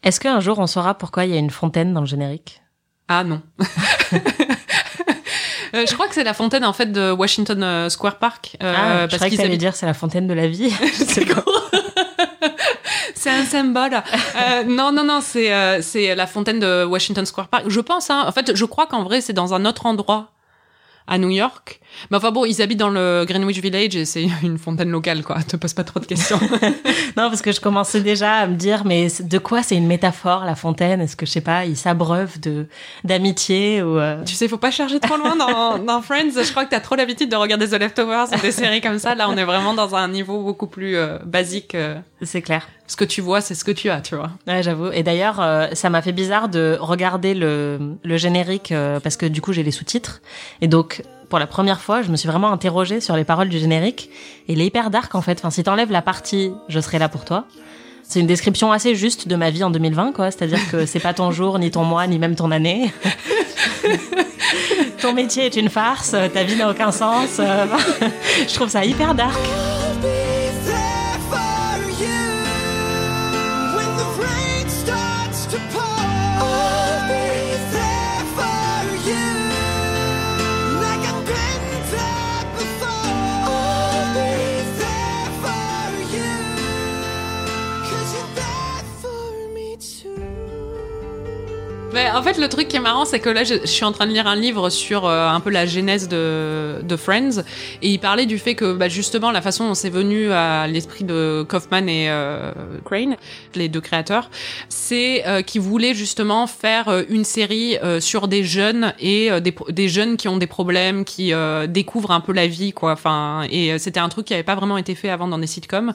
Est-ce 0.04 0.20
qu'un 0.20 0.40
jour 0.40 0.60
on 0.60 0.68
saura 0.68 0.96
pourquoi 0.96 1.26
il 1.26 1.32
y 1.32 1.36
a 1.36 1.40
une 1.40 1.50
fontaine 1.50 1.94
dans 1.94 2.02
le 2.02 2.08
générique? 2.08 2.62
Ah 3.08 3.24
non. 3.24 3.42
Euh, 5.74 5.86
je 5.88 5.94
crois 5.94 6.10
que 6.10 6.14
c'est 6.14 6.26
la 6.26 6.34
fontaine 6.34 6.66
en 6.66 6.74
fait 6.74 6.92
de 6.92 7.12
Washington 7.14 7.64
euh, 7.64 7.88
Square 7.88 8.18
Park. 8.18 8.58
euh, 8.62 8.74
Ah, 8.76 9.08
je 9.10 9.16
croyais 9.16 9.38
que 9.38 9.56
dire 9.56 9.74
c'est 9.74 9.86
la 9.86 9.94
fontaine 9.94 10.28
de 10.28 10.34
la 10.34 10.46
vie. 10.48 10.70
C'est 10.94 11.26
c'est 13.16 13.30
un 13.30 13.46
symbole. 13.46 13.94
Euh, 13.94 14.64
non, 14.66 14.92
non, 14.92 15.06
non, 15.06 15.22
c'est 15.22 15.82
c'est 15.82 16.14
la 16.14 16.28
fontaine 16.28 16.60
de 16.60 16.84
Washington 16.84 17.26
Square 17.26 17.48
Park. 17.48 17.64
Je 17.68 17.80
pense. 17.80 18.10
Hein, 18.10 18.26
en 18.28 18.32
fait, 18.34 18.54
je 18.54 18.66
crois 18.66 18.86
qu'en 18.86 19.04
vrai, 19.04 19.22
c'est 19.22 19.32
dans 19.32 19.54
un 19.54 19.64
autre 19.64 19.86
endroit 19.86 20.32
à 21.08 21.18
New 21.18 21.30
York. 21.30 21.80
Mais 22.10 22.18
enfin 22.18 22.32
bon, 22.32 22.46
ils 22.46 22.62
habitent 22.62 22.80
dans 22.80 22.90
le 22.90 23.26
Greenwich 23.28 23.60
Village 23.60 23.96
et 23.96 24.06
c'est 24.06 24.26
une 24.44 24.58
fontaine 24.58 24.90
locale, 24.90 25.24
quoi. 25.24 25.42
Te 25.44 25.58
pose 25.58 25.74
pas 25.74 25.84
trop 25.84 26.00
de 26.00 26.06
questions. 26.06 26.40
non, 27.18 27.30
parce 27.30 27.42
que 27.42 27.52
je 27.52 27.60
commençais 27.60 28.02
déjà 28.02 28.34
à 28.36 28.48
me 28.48 28.56
dire, 28.56 28.84
mais 28.86 29.08
de 29.20 29.38
quoi 29.38 29.62
c'est 29.64 29.76
une 29.76 29.88
métaphore 29.88 30.46
la 30.46 30.56
fontaine? 30.56 31.02
Est-ce 31.02 31.16
que 31.16 31.26
je 31.26 31.32
sais 31.32 31.42
pas, 31.42 31.66
ils 31.66 31.78
s'abreuvent 31.78 32.40
de 32.40 32.68
d'amitié 33.04 33.82
ou 33.84 33.98
euh, 34.00 34.24
tu 34.24 34.36
sais, 34.36 34.48
faut 34.48 34.58
pas 34.58 34.72
chercher 34.72 35.00
trop 35.00 35.18
loin 35.18 35.36
dans, 35.36 35.80
dans 35.80 36.02
Friends. 36.02 36.32
Je 36.36 36.50
crois 36.52 36.66
que 36.66 36.70
t'as 36.72 36.80
trop 36.80 36.96
l'habitude 36.96 37.30
de 37.30 37.36
regarder 37.36 37.68
The 37.68 37.74
Leftovers 37.80 38.28
ou 38.34 38.40
des 38.40 38.52
séries 38.52 38.82
comme 38.82 39.00
ça. 39.00 39.16
Là, 39.16 39.30
on 39.30 39.36
est 39.38 39.44
vraiment 39.44 39.74
dans 39.74 39.96
un 39.96 40.08
niveau 40.08 40.42
beaucoup 40.44 40.68
plus 40.68 40.96
euh, 40.96 41.18
basique. 41.26 41.76
euh. 41.76 42.00
C'est 42.24 42.42
clair. 42.42 42.68
ce 42.88 42.96
que 42.96 43.04
tu 43.06 43.22
vois, 43.22 43.42
c'est 43.42 43.56
ce 43.56 43.64
que 43.64 43.72
tu 43.72 43.90
as, 43.90 44.02
tu 44.02 44.16
vois. 44.16 44.32
Ouais, 44.48 44.62
j'avoue. 44.62 44.92
Et 44.92 45.02
d'ailleurs, 45.04 45.40
euh, 45.40 45.68
ça 45.74 45.90
m'a 45.90 46.02
fait 46.02 46.12
bizarre 46.12 46.50
de 46.50 46.78
regarder 46.80 47.34
le, 47.34 47.80
le 48.04 48.18
générique 48.18 48.72
euh, 48.72 49.00
parce 49.00 49.18
que 49.18 49.26
du 49.26 49.42
coup, 49.42 49.54
j'ai 49.54 49.64
les 49.64 49.72
sous-titres. 49.72 50.22
Et 50.62 50.68
donc, 50.68 51.02
pour 51.30 51.40
la 51.40 51.48
première 51.48 51.82
fois, 51.82 52.02
je 52.02 52.12
me 52.12 52.16
suis 52.18 52.28
vraiment 52.28 52.52
interrogée 52.52 53.02
sur 53.02 53.16
les 53.16 53.24
paroles 53.24 53.50
du 53.50 53.58
générique. 53.58 54.10
Et 54.48 54.54
il 54.54 54.62
est 54.62 54.66
hyper 54.66 54.90
dark 54.92 55.16
en 55.16 55.22
fait. 55.22 55.40
Enfin, 55.40 55.50
si 55.50 55.64
t'enlèves 55.64 55.92
la 55.92 56.02
partie 56.02 56.52
«Je 56.70 56.80
serai 56.80 57.00
là 57.00 57.10
pour 57.10 57.26
toi», 57.26 57.46
c'est 58.04 58.20
une 58.20 58.28
description 58.28 58.72
assez 58.74 58.94
juste 58.94 59.28
de 59.30 59.36
ma 59.38 59.50
vie 59.52 59.64
en 59.64 59.70
2020, 59.72 60.12
quoi. 60.12 60.32
C'est-à-dire 60.32 60.60
que 60.70 60.86
c'est 60.86 61.00
pas 61.00 61.14
ton 61.14 61.32
jour, 61.38 61.58
ni 61.60 61.72
ton 61.72 61.86
mois, 61.86 62.06
ni 62.08 62.20
même 62.20 62.36
ton 62.36 62.52
année. 62.52 62.92
Ton 65.02 65.14
métier 65.14 65.48
est 65.48 65.56
une 65.56 65.70
farce, 65.70 66.12
ta 66.12 66.44
vie 66.44 66.56
n'a 66.56 66.70
aucun 66.70 66.92
sens. 66.92 67.40
euh, 67.40 67.66
je 68.48 68.54
trouve 68.54 68.70
ça 68.70 68.86
hyper 68.86 69.16
dark. 69.16 69.40
Mais 91.94 92.10
en 92.10 92.24
fait, 92.24 92.38
le 92.38 92.48
truc 92.48 92.70
qui 92.70 92.78
est 92.78 92.82
marrant, 92.82 93.04
c'est 93.04 93.20
que 93.20 93.30
là, 93.30 93.44
je, 93.44 93.56
je 93.62 93.66
suis 93.66 93.84
en 93.84 93.92
train 93.92 94.08
de 94.08 94.14
lire 94.14 94.26
un 94.26 94.36
livre 94.36 94.70
sur 94.70 95.06
euh, 95.06 95.28
un 95.28 95.40
peu 95.42 95.50
la 95.50 95.66
genèse 95.66 96.08
de, 96.08 96.82
de 96.82 96.96
Friends, 96.96 97.44
et 97.82 97.90
il 97.90 98.00
parlait 98.00 98.26
du 98.26 98.38
fait 98.40 98.56
que, 98.56 98.74
bah, 98.74 98.88
justement, 98.88 99.30
la 99.32 99.42
façon 99.42 99.68
dont 99.68 99.74
c'est 99.74 99.90
venu 99.90 100.32
à 100.32 100.68
l'esprit 100.68 101.04
de 101.04 101.46
Kaufman 101.48 101.88
et 101.90 102.10
euh, 102.10 102.54
Crane, 102.86 103.18
les 103.56 103.68
deux 103.68 103.82
créateurs, 103.82 104.30
c'est 104.70 105.28
euh, 105.28 105.42
qu'ils 105.42 105.62
voulaient 105.62 105.94
justement 105.94 106.48
faire 106.48 106.88
euh, 106.88 107.04
une 107.10 107.26
série 107.26 107.78
euh, 107.84 108.00
sur 108.00 108.30
des 108.30 108.46
jeunes 108.46 108.94
et 109.00 109.30
euh, 109.30 109.42
des, 109.42 109.54
des 109.70 109.90
jeunes 109.90 110.16
qui 110.16 110.30
ont 110.30 110.38
des 110.38 110.48
problèmes, 110.48 111.04
qui 111.04 111.34
euh, 111.34 111.68
découvrent 111.68 112.12
un 112.12 112.22
peu 112.22 112.32
la 112.32 112.48
vie, 112.48 112.72
quoi. 112.72 112.94
Enfin, 112.94 113.46
et 113.50 113.74
euh, 113.74 113.78
c'était 113.78 114.00
un 114.00 114.10
truc 114.10 114.26
qui 114.28 114.34
avait 114.34 114.44
pas 114.44 114.56
vraiment 114.56 114.78
été 114.78 114.96
fait 114.96 115.10
avant 115.10 115.28
dans 115.28 115.40
des 115.40 115.48
sitcoms 115.48 115.94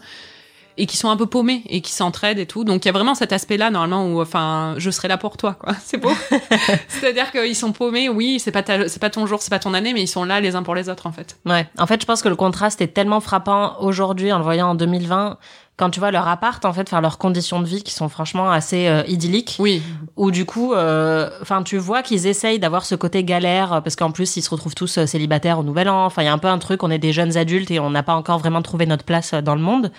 et 0.78 0.86
qui 0.86 0.96
sont 0.96 1.08
un 1.08 1.16
peu 1.16 1.26
paumés 1.26 1.62
et 1.68 1.80
qui 1.80 1.92
s'entraident 1.92 2.38
et 2.38 2.46
tout. 2.46 2.64
Donc 2.64 2.84
il 2.84 2.88
y 2.88 2.90
a 2.90 2.92
vraiment 2.92 3.14
cet 3.14 3.32
aspect-là 3.32 3.70
normalement 3.70 4.06
où 4.06 4.20
enfin 4.20 4.74
je 4.78 4.90
serai 4.90 5.08
là 5.08 5.16
pour 5.16 5.36
toi 5.36 5.54
quoi. 5.54 5.72
C'est 5.84 5.98
beau. 5.98 6.10
C'est-à-dire 6.88 7.30
qu'ils 7.32 7.56
sont 7.56 7.72
paumés, 7.72 8.08
oui, 8.08 8.38
c'est 8.40 8.52
pas 8.52 8.62
ta- 8.62 8.88
c'est 8.88 9.00
pas 9.00 9.10
ton 9.10 9.26
jour, 9.26 9.40
c'est 9.42 9.50
pas 9.50 9.58
ton 9.58 9.74
année, 9.74 9.92
mais 9.94 10.02
ils 10.02 10.06
sont 10.08 10.24
là 10.24 10.40
les 10.40 10.54
uns 10.56 10.62
pour 10.62 10.74
les 10.74 10.88
autres 10.88 11.06
en 11.06 11.12
fait. 11.12 11.38
Ouais. 11.46 11.66
En 11.78 11.86
fait, 11.86 12.00
je 12.00 12.06
pense 12.06 12.22
que 12.22 12.28
le 12.28 12.36
contraste 12.36 12.80
est 12.80 12.88
tellement 12.88 13.20
frappant 13.20 13.76
aujourd'hui 13.80 14.32
en 14.32 14.38
le 14.38 14.44
voyant 14.44 14.68
en 14.70 14.74
2020 14.74 15.38
quand 15.78 15.90
tu 15.90 16.00
vois 16.00 16.10
leur 16.10 16.26
appart 16.26 16.64
en 16.64 16.72
fait 16.72 16.88
faire 16.88 17.02
leurs 17.02 17.18
conditions 17.18 17.60
de 17.60 17.66
vie 17.66 17.82
qui 17.82 17.92
sont 17.92 18.08
franchement 18.08 18.50
assez 18.50 18.88
euh, 18.88 19.02
idylliques 19.08 19.56
Oui. 19.58 19.82
où 20.16 20.30
du 20.30 20.46
coup 20.46 20.72
euh, 20.72 21.28
enfin 21.42 21.62
tu 21.62 21.76
vois 21.76 22.02
qu'ils 22.02 22.26
essayent 22.26 22.58
d'avoir 22.58 22.86
ce 22.86 22.94
côté 22.94 23.24
galère 23.24 23.74
euh, 23.74 23.80
parce 23.82 23.94
qu'en 23.94 24.10
plus 24.10 24.38
ils 24.38 24.42
se 24.42 24.48
retrouvent 24.48 24.74
tous 24.74 25.04
célibataires 25.04 25.58
au 25.58 25.62
nouvel 25.62 25.90
an 25.90 26.06
enfin 26.06 26.22
il 26.22 26.24
y 26.24 26.28
a 26.28 26.32
un 26.32 26.38
peu 26.38 26.48
un 26.48 26.56
truc 26.56 26.82
on 26.82 26.90
est 26.90 26.96
des 26.98 27.12
jeunes 27.12 27.36
adultes 27.36 27.70
et 27.70 27.78
on 27.78 27.90
n'a 27.90 28.02
pas 28.02 28.14
encore 28.14 28.38
vraiment 28.38 28.62
trouvé 28.62 28.86
notre 28.86 29.04
place 29.04 29.34
dans 29.34 29.54
le 29.54 29.60
monde 29.60 29.92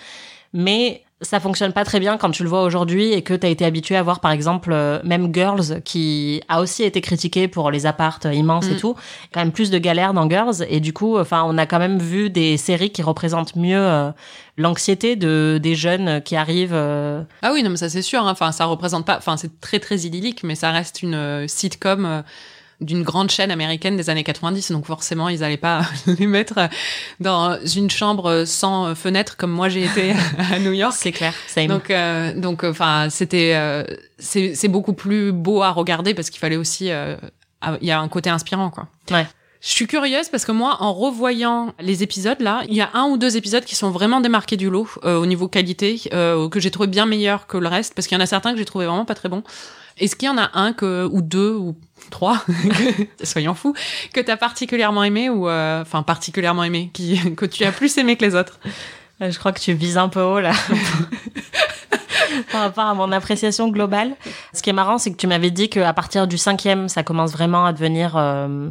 mais 0.52 1.02
ça 1.20 1.40
fonctionne 1.40 1.72
pas 1.72 1.84
très 1.84 1.98
bien 1.98 2.16
quand 2.16 2.30
tu 2.30 2.44
le 2.44 2.48
vois 2.48 2.62
aujourd'hui 2.62 3.12
et 3.12 3.22
que 3.22 3.34
tu 3.34 3.44
as 3.44 3.48
été 3.50 3.64
habitué 3.64 3.96
à 3.96 4.04
voir 4.04 4.20
par 4.20 4.30
exemple 4.30 4.70
euh, 4.72 5.00
même 5.02 5.34
Girls 5.34 5.82
qui 5.82 6.40
a 6.48 6.60
aussi 6.60 6.84
été 6.84 7.00
critiqué 7.00 7.48
pour 7.48 7.72
les 7.72 7.86
appartes 7.86 8.28
immenses 8.32 8.68
et 8.68 8.74
Mm. 8.74 8.76
tout 8.76 8.94
quand 9.34 9.40
même 9.40 9.50
plus 9.50 9.70
de 9.72 9.78
galères 9.78 10.14
dans 10.14 10.30
Girls 10.30 10.64
et 10.68 10.78
du 10.78 10.92
coup 10.92 11.18
enfin 11.18 11.42
on 11.44 11.58
a 11.58 11.66
quand 11.66 11.80
même 11.80 11.98
vu 11.98 12.30
des 12.30 12.56
séries 12.56 12.90
qui 12.90 13.02
représentent 13.02 13.56
mieux 13.56 13.80
euh, 13.80 14.12
l'anxiété 14.56 15.16
de 15.16 15.58
des 15.60 15.74
jeunes 15.74 16.22
qui 16.22 16.36
arrivent 16.36 16.70
euh, 16.72 17.22
Ah 17.42 17.50
oui, 17.52 17.64
non 17.64 17.70
mais 17.70 17.76
ça 17.76 17.88
c'est 17.88 18.02
sûr. 18.02 18.22
hein. 18.24 18.30
Enfin 18.30 18.52
ça 18.52 18.66
représente 18.66 19.04
pas. 19.04 19.16
Enfin 19.18 19.36
c'est 19.36 19.60
très 19.60 19.80
très 19.80 19.96
idyllique, 19.98 20.44
mais 20.44 20.54
ça 20.54 20.70
reste 20.70 21.02
une 21.02 21.48
sitcom. 21.48 22.22
Euh, 22.80 22.84
d'une 22.84 23.02
grande 23.02 23.30
chaîne 23.30 23.50
américaine 23.50 23.96
des 23.96 24.10
années 24.10 24.24
90, 24.24 24.72
donc 24.72 24.86
forcément 24.86 25.28
ils 25.28 25.42
allaient 25.44 25.56
pas 25.56 25.82
les 26.18 26.26
mettre 26.26 26.68
dans 27.20 27.58
une 27.64 27.90
chambre 27.90 28.44
sans 28.44 28.94
fenêtre 28.94 29.36
comme 29.36 29.50
moi 29.50 29.68
j'ai 29.68 29.84
été 29.84 30.14
à 30.52 30.58
New 30.58 30.72
York. 30.72 30.94
c'est 30.96 31.12
clair 31.12 31.34
same. 31.46 31.66
Donc, 31.66 31.90
euh, 31.90 32.32
donc, 32.34 32.64
enfin, 32.64 33.08
c'était, 33.10 33.52
euh, 33.54 33.84
c'est, 34.18 34.54
c'est 34.54 34.68
beaucoup 34.68 34.92
plus 34.92 35.32
beau 35.32 35.62
à 35.62 35.70
regarder 35.70 36.14
parce 36.14 36.30
qu'il 36.30 36.40
fallait 36.40 36.56
aussi, 36.56 36.90
euh, 36.90 37.16
il 37.80 37.86
y 37.86 37.90
a 37.90 38.00
un 38.00 38.08
côté 38.08 38.30
inspirant, 38.30 38.70
quoi. 38.70 38.88
Ouais. 39.10 39.26
Je 39.60 39.70
suis 39.70 39.88
curieuse 39.88 40.28
parce 40.28 40.44
que 40.44 40.52
moi, 40.52 40.76
en 40.80 40.94
revoyant 40.94 41.74
les 41.80 42.04
épisodes 42.04 42.40
là, 42.40 42.62
il 42.68 42.74
y 42.74 42.80
a 42.80 42.90
un 42.94 43.08
ou 43.08 43.16
deux 43.16 43.36
épisodes 43.36 43.64
qui 43.64 43.74
sont 43.74 43.90
vraiment 43.90 44.20
démarqués 44.20 44.56
du 44.56 44.70
lot 44.70 44.88
euh, 45.04 45.16
au 45.16 45.26
niveau 45.26 45.48
qualité, 45.48 46.00
euh, 46.12 46.48
que 46.48 46.60
j'ai 46.60 46.70
trouvé 46.70 46.86
bien 46.86 47.06
meilleur 47.06 47.48
que 47.48 47.58
le 47.58 47.66
reste, 47.66 47.94
parce 47.94 48.06
qu'il 48.06 48.16
y 48.16 48.20
en 48.20 48.22
a 48.22 48.26
certains 48.26 48.52
que 48.52 48.58
j'ai 48.58 48.64
trouvé 48.64 48.86
vraiment 48.86 49.04
pas 49.04 49.16
très 49.16 49.28
bons. 49.28 49.42
Est-ce 49.98 50.14
qu'il 50.14 50.26
y 50.26 50.30
en 50.30 50.38
a 50.38 50.50
un 50.54 50.72
que 50.72 51.08
ou 51.10 51.22
deux 51.22 51.54
ou 51.54 51.74
trois, 52.10 52.42
soyons 53.22 53.54
fous, 53.54 53.74
que 54.12 54.20
t'as 54.20 54.36
particulièrement 54.36 55.04
aimé 55.04 55.28
ou 55.30 55.48
euh, 55.48 55.82
enfin 55.82 56.02
particulièrement 56.02 56.64
aimé, 56.64 56.90
qui 56.92 57.34
que 57.34 57.46
tu 57.46 57.64
as 57.64 57.72
plus 57.72 57.96
aimé 57.98 58.16
que 58.16 58.24
les 58.24 58.34
autres? 58.34 58.58
Euh, 59.22 59.30
Je 59.30 59.38
crois 59.38 59.52
que 59.52 59.60
tu 59.60 59.72
vises 59.72 59.98
un 59.98 60.08
peu 60.08 60.20
haut 60.22 60.40
là. 60.40 60.52
Par 62.52 62.60
rapport 62.62 62.84
à 62.84 62.94
mon 62.94 63.10
appréciation 63.12 63.68
globale. 63.68 64.14
Ce 64.52 64.62
qui 64.62 64.70
est 64.70 64.74
marrant, 64.74 64.98
c'est 64.98 65.10
que 65.10 65.16
tu 65.16 65.26
m'avais 65.26 65.50
dit 65.50 65.68
qu'à 65.68 65.92
partir 65.92 66.26
du 66.26 66.38
cinquième, 66.38 66.88
ça 66.88 67.02
commence 67.02 67.32
vraiment 67.32 67.64
à 67.66 67.72
devenir, 67.72 68.14
euh, 68.16 68.68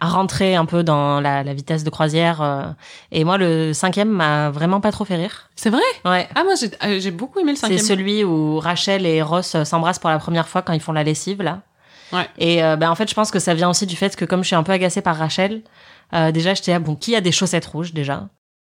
à 0.00 0.08
rentrer 0.08 0.56
un 0.56 0.64
peu 0.64 0.82
dans 0.82 1.20
la, 1.20 1.42
la 1.44 1.54
vitesse 1.54 1.84
de 1.84 1.90
croisière. 1.90 2.40
euh. 2.42 2.62
et 3.12 3.24
moi, 3.24 3.38
le 3.38 3.72
cinquième 3.72 4.08
m'a 4.08 4.50
vraiment 4.50 4.80
pas 4.80 4.90
trop 4.90 5.04
fait 5.04 5.16
rire. 5.16 5.48
C'est 5.54 5.70
vrai? 5.70 5.82
Ouais. 6.04 6.28
Ah 6.34 6.44
moi 6.44 6.54
j'ai, 6.98 7.10
beaucoup 7.10 7.38
aimé 7.40 7.52
le 7.52 7.56
C'est 7.56 7.62
cinquième. 7.68 7.78
celui 7.84 8.24
où 8.24 8.58
Rachel 8.58 9.06
et 9.06 9.22
Ross 9.22 9.56
s'embrassent 9.64 9.98
pour 9.98 10.10
la 10.10 10.18
première 10.18 10.48
fois 10.48 10.62
quand 10.62 10.72
ils 10.72 10.80
font 10.80 10.92
la 10.92 11.04
lessive 11.04 11.42
là. 11.42 11.60
Ouais. 12.12 12.28
Et 12.38 12.62
euh, 12.62 12.76
ben 12.76 12.90
en 12.90 12.94
fait, 12.94 13.08
je 13.08 13.14
pense 13.14 13.30
que 13.30 13.38
ça 13.38 13.54
vient 13.54 13.70
aussi 13.70 13.86
du 13.86 13.96
fait 13.96 14.14
que 14.16 14.24
comme 14.24 14.42
je 14.42 14.48
suis 14.48 14.56
un 14.56 14.62
peu 14.62 14.72
agacée 14.72 15.00
par 15.02 15.16
Rachel, 15.16 15.62
euh, 16.12 16.30
déjà 16.32 16.54
j'étais 16.54 16.72
là, 16.72 16.78
bon, 16.78 16.94
qui 16.96 17.16
a 17.16 17.20
des 17.20 17.32
chaussettes 17.32 17.66
rouges 17.66 17.92
déjà? 17.92 18.28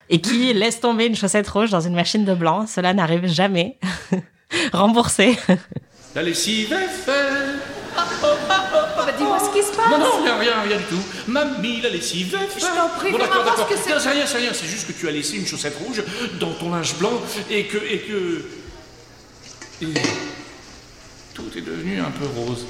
Et 0.09 0.21
qui 0.21 0.53
laisse 0.55 0.81
tomber 0.81 1.07
une 1.07 1.17
chaussette 1.17 1.49
rouge 1.49 1.71
dans 1.71 1.81
une 1.81 1.95
machine 1.95 2.25
de 2.25 2.35
blanc? 2.35 2.67
Cela 2.67 2.93
n'arrive 2.95 3.27
jamais. 3.27 3.79
Remboursé. 4.73 5.39
La 6.15 6.23
lessive 6.23 6.73
est 6.73 6.89
faite. 6.89 7.61
Oh, 8.23 8.27
bah, 8.49 9.13
dis-moi 9.17 9.39
ce 9.39 9.51
qui 9.51 9.65
se 9.65 9.73
passe. 9.77 9.91
Non, 9.91 9.99
non, 9.99 10.23
rien, 10.23 10.37
rien, 10.39 10.61
rien 10.67 10.77
du 10.77 10.85
tout. 10.85 11.03
Mamie, 11.29 11.81
la 11.81 11.89
lessive 11.91 12.35
est 12.35 12.47
faite. 12.47 12.61
Je 12.63 12.67
t'en 12.67 12.89
prie, 12.99 13.11
Bon, 13.13 13.19
d'accord, 13.19 13.45
d'accord. 13.45 13.69
que 13.69 13.77
c'est. 13.77 13.91
Non, 13.91 13.97
c'est 13.99 14.11
rien, 14.11 14.27
c'est 14.27 14.39
rien. 14.39 14.51
C'est 14.53 14.67
juste 14.67 14.87
que 14.87 14.93
tu 14.93 15.09
as 15.09 15.11
laissé 15.13 15.37
une 15.37 15.47
chaussette 15.47 15.77
rouge 15.77 16.03
dans 16.41 16.53
ton 16.53 16.71
linge 16.71 16.97
blanc 16.99 17.13
et 17.51 17.65
que. 17.67 17.79
et 17.79 17.99
que. 18.01 18.45
et 19.83 19.87
tout 21.35 21.51
est 21.57 21.61
devenu 21.63 22.01
un 22.01 22.11
peu 22.11 22.27
rose. 22.37 22.67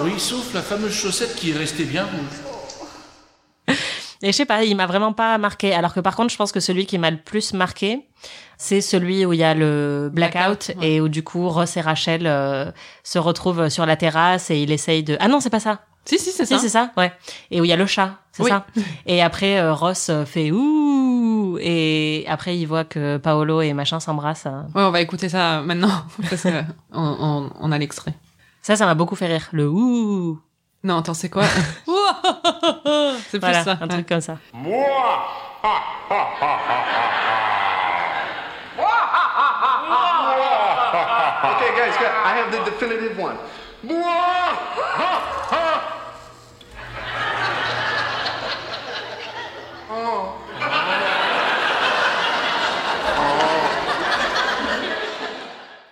Oui, 0.00 0.18
sauf 0.18 0.52
la 0.54 0.62
fameuse 0.62 0.92
chaussette 0.92 1.34
qui 1.36 1.50
est 1.50 1.56
restée 1.56 1.84
bien 1.84 2.04
rouge. 2.04 3.76
Et 4.24 4.28
je 4.28 4.32
sais 4.32 4.44
pas, 4.46 4.62
il 4.62 4.76
m'a 4.76 4.86
vraiment 4.86 5.12
pas 5.12 5.36
marqué. 5.38 5.74
Alors 5.74 5.94
que 5.94 6.00
par 6.00 6.14
contre, 6.14 6.32
je 6.32 6.36
pense 6.36 6.52
que 6.52 6.60
celui 6.60 6.86
qui 6.86 6.96
m'a 6.96 7.10
le 7.10 7.16
plus 7.16 7.54
marqué, 7.54 8.06
c'est 8.56 8.80
celui 8.80 9.26
où 9.26 9.32
il 9.32 9.40
y 9.40 9.44
a 9.44 9.52
le 9.54 10.10
blackout, 10.12 10.68
Blackout, 10.68 10.80
ouais. 10.80 10.92
et 10.92 11.00
où 11.00 11.08
du 11.08 11.24
coup 11.24 11.48
Ross 11.48 11.76
et 11.76 11.80
Rachel 11.80 12.26
euh, 12.26 12.70
se 13.02 13.18
retrouvent 13.18 13.68
sur 13.68 13.84
la 13.84 13.96
terrasse 13.96 14.50
et 14.50 14.58
il 14.62 14.70
essaye 14.70 15.02
de. 15.02 15.16
Ah 15.18 15.26
non, 15.28 15.40
c'est 15.40 15.50
pas 15.50 15.60
ça. 15.60 15.80
Si 16.04 16.18
si 16.18 16.30
c'est 16.32 16.44
Si, 16.46 16.54
ça. 16.54 16.58
c'est 16.60 16.68
ça, 16.68 16.90
ouais. 16.96 17.12
Et 17.50 17.60
où 17.60 17.64
il 17.64 17.68
y 17.68 17.72
a 17.72 17.76
le 17.76 17.86
chat, 17.86 18.14
c'est 18.32 18.42
Oui. 18.42 18.50
ça. 18.50 18.66
Et 19.06 19.22
après, 19.22 19.58
euh, 19.60 19.72
Ross 19.72 20.08
euh, 20.08 20.24
fait 20.24 20.50
ouh, 20.50 21.58
et 21.60 22.24
après 22.28 22.56
il 22.56 22.66
voit 22.66 22.84
que 22.84 23.18
Paolo 23.18 23.60
et 23.60 23.72
machin 23.72 24.00
s'embrassent. 24.00 24.46
euh. 24.46 24.62
Ouais, 24.74 24.82
on 24.82 24.90
va 24.90 25.00
écouter 25.00 25.28
ça 25.28 25.60
maintenant 25.62 26.02
parce 26.28 26.42
que 26.42 26.62
on, 26.92 27.72
a 27.72 27.78
l'extrait. 27.78 28.14
Ça, 28.62 28.74
ça 28.76 28.84
m'a 28.86 28.94
beaucoup 28.94 29.14
fait 29.16 29.26
rire. 29.28 29.48
Le 29.52 29.68
ouh. 29.68 30.40
Non, 30.84 30.98
attends, 30.98 31.14
c'est 31.14 31.28
quoi? 31.30 31.44
C'est 33.30 33.38
plus 33.38 33.40
Voilà, 33.40 33.62
ça. 33.64 33.78
un 33.80 33.86
truc 33.88 34.08
comme 34.08 34.20
ça. 34.20 34.38
Okay, 41.52 41.70
guys, 41.76 41.94
guys, 41.98 42.14
I 42.24 42.32
have 42.38 42.50
the 42.52 42.62
definitive 42.64 43.18
one. 43.18 43.36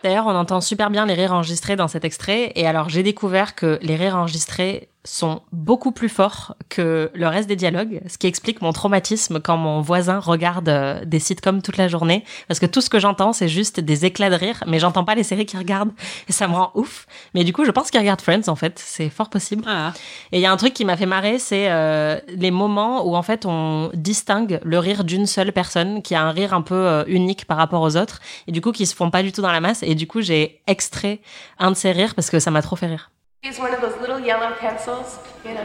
D'ailleurs, 0.02 0.26
on 0.26 0.34
entend 0.34 0.60
super 0.60 0.90
bien 0.90 1.04
les 1.04 1.14
rires 1.14 1.32
enregistrés 1.32 1.76
dans 1.76 1.88
cet 1.88 2.04
extrait. 2.04 2.52
Et 2.54 2.66
alors, 2.66 2.88
j'ai 2.88 3.02
découvert 3.02 3.54
que 3.54 3.78
les 3.82 3.96
rires 3.96 4.16
enregistrés 4.16 4.88
sont 5.04 5.40
beaucoup 5.52 5.92
plus 5.92 6.08
forts 6.08 6.56
que 6.68 7.10
le 7.14 7.26
reste 7.26 7.48
des 7.48 7.56
dialogues, 7.56 8.00
ce 8.06 8.18
qui 8.18 8.26
explique 8.26 8.60
mon 8.60 8.72
traumatisme 8.72 9.40
quand 9.40 9.56
mon 9.56 9.80
voisin 9.80 10.18
regarde 10.18 10.68
euh, 10.68 11.04
des 11.04 11.18
sitcoms 11.18 11.62
toute 11.62 11.78
la 11.78 11.88
journée. 11.88 12.24
Parce 12.48 12.60
que 12.60 12.66
tout 12.66 12.80
ce 12.80 12.90
que 12.90 12.98
j'entends, 12.98 13.32
c'est 13.32 13.48
juste 13.48 13.80
des 13.80 14.04
éclats 14.04 14.30
de 14.30 14.34
rire, 14.34 14.62
mais 14.66 14.78
j'entends 14.78 15.04
pas 15.04 15.14
les 15.14 15.22
séries 15.22 15.46
qu'il 15.46 15.58
regarde. 15.58 15.90
Et 16.28 16.32
ça 16.32 16.48
me 16.48 16.54
rend 16.54 16.70
ouf. 16.74 17.06
Mais 17.34 17.44
du 17.44 17.52
coup, 17.52 17.64
je 17.64 17.70
pense 17.70 17.90
qu'il 17.90 18.00
regarde 18.00 18.20
Friends, 18.20 18.48
en 18.48 18.56
fait. 18.56 18.78
C'est 18.78 19.08
fort 19.08 19.30
possible. 19.30 19.64
Ah. 19.66 19.92
Et 20.32 20.38
il 20.38 20.42
y 20.42 20.46
a 20.46 20.52
un 20.52 20.56
truc 20.56 20.74
qui 20.74 20.84
m'a 20.84 20.96
fait 20.96 21.06
marrer, 21.06 21.38
c'est 21.38 21.70
euh, 21.70 22.18
les 22.28 22.50
moments 22.50 23.06
où 23.06 23.16
en 23.16 23.22
fait 23.22 23.46
on 23.46 23.90
distingue 23.94 24.60
le 24.64 24.78
rire 24.78 25.04
d'une 25.04 25.26
seule 25.26 25.52
personne 25.52 26.02
qui 26.02 26.14
a 26.14 26.22
un 26.22 26.30
rire 26.30 26.54
un 26.54 26.62
peu 26.62 26.74
euh, 26.74 27.04
unique 27.06 27.44
par 27.46 27.56
rapport 27.56 27.82
aux 27.82 27.96
autres 27.96 28.20
et 28.46 28.52
du 28.52 28.60
coup 28.60 28.72
qui 28.72 28.86
se 28.86 28.94
font 28.94 29.10
pas 29.10 29.22
du 29.22 29.32
tout 29.32 29.42
dans 29.42 29.52
la 29.52 29.60
masse. 29.60 29.82
Et 29.82 29.94
du 29.94 30.06
coup 30.06 30.20
j'ai 30.20 30.60
extrait 30.66 31.20
un 31.58 31.70
de 31.70 31.76
ces 31.76 31.92
rires 31.92 32.14
parce 32.14 32.30
que 32.30 32.38
ça 32.38 32.50
m'a 32.50 32.62
trop 32.62 32.76
fait 32.76 32.86
rire. 32.86 33.10
Use 33.42 33.58
one 33.58 33.72
of 33.72 33.80
those 33.80 33.98
little 34.02 34.20
yellow 34.20 34.54
pencils. 34.60 35.18
You 35.46 35.54
know. 35.54 35.62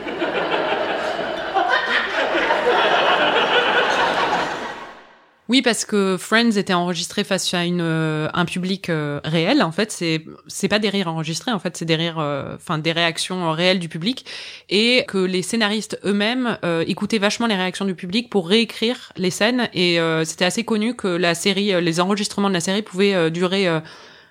Oui, 5.48 5.62
parce 5.62 5.86
que 5.86 6.18
Friends 6.18 6.52
était 6.58 6.74
enregistré 6.74 7.24
face 7.24 7.54
à 7.54 7.66
une 7.66 7.82
euh, 7.82 8.30
un 8.34 8.46
public 8.46 8.90
euh, 8.90 9.20
réel. 9.24 9.62
En 9.62 9.72
fait, 9.72 9.92
c'est 9.92 10.26
c'est 10.48 10.70
pas 10.70 10.80
des 10.80 10.90
rires 10.90 11.08
enregistrés. 11.08 11.52
En 11.52 11.60
fait, 11.60 11.78
c'est 11.78 11.86
des 11.86 11.98
rires, 11.98 12.18
euh, 12.18 12.56
enfin 12.56 12.78
des 12.80 12.94
réactions 12.94 13.52
réelles 13.52 13.80
du 13.80 13.90
public, 13.90 14.26
et 14.70 15.04
que 15.08 15.18
les 15.18 15.44
scénaristes 15.44 16.00
eux-mêmes 16.06 16.58
écoutaient 16.88 17.20
vachement 17.20 17.46
les 17.46 17.56
réactions 17.56 17.86
du 17.86 17.94
public 17.94 18.30
pour 18.30 18.48
réécrire 18.48 19.12
les 19.18 19.30
scènes. 19.30 19.70
Et 19.74 20.00
c'était 20.24 20.46
assez 20.46 20.64
connu 20.64 20.96
que 20.96 21.08
la 21.08 21.36
série, 21.36 21.80
les 21.82 22.00
enregistrements 22.00 22.50
de 22.50 22.54
la 22.54 22.62
série 22.62 22.82
pouvaient 22.82 23.30
durer. 23.30 23.82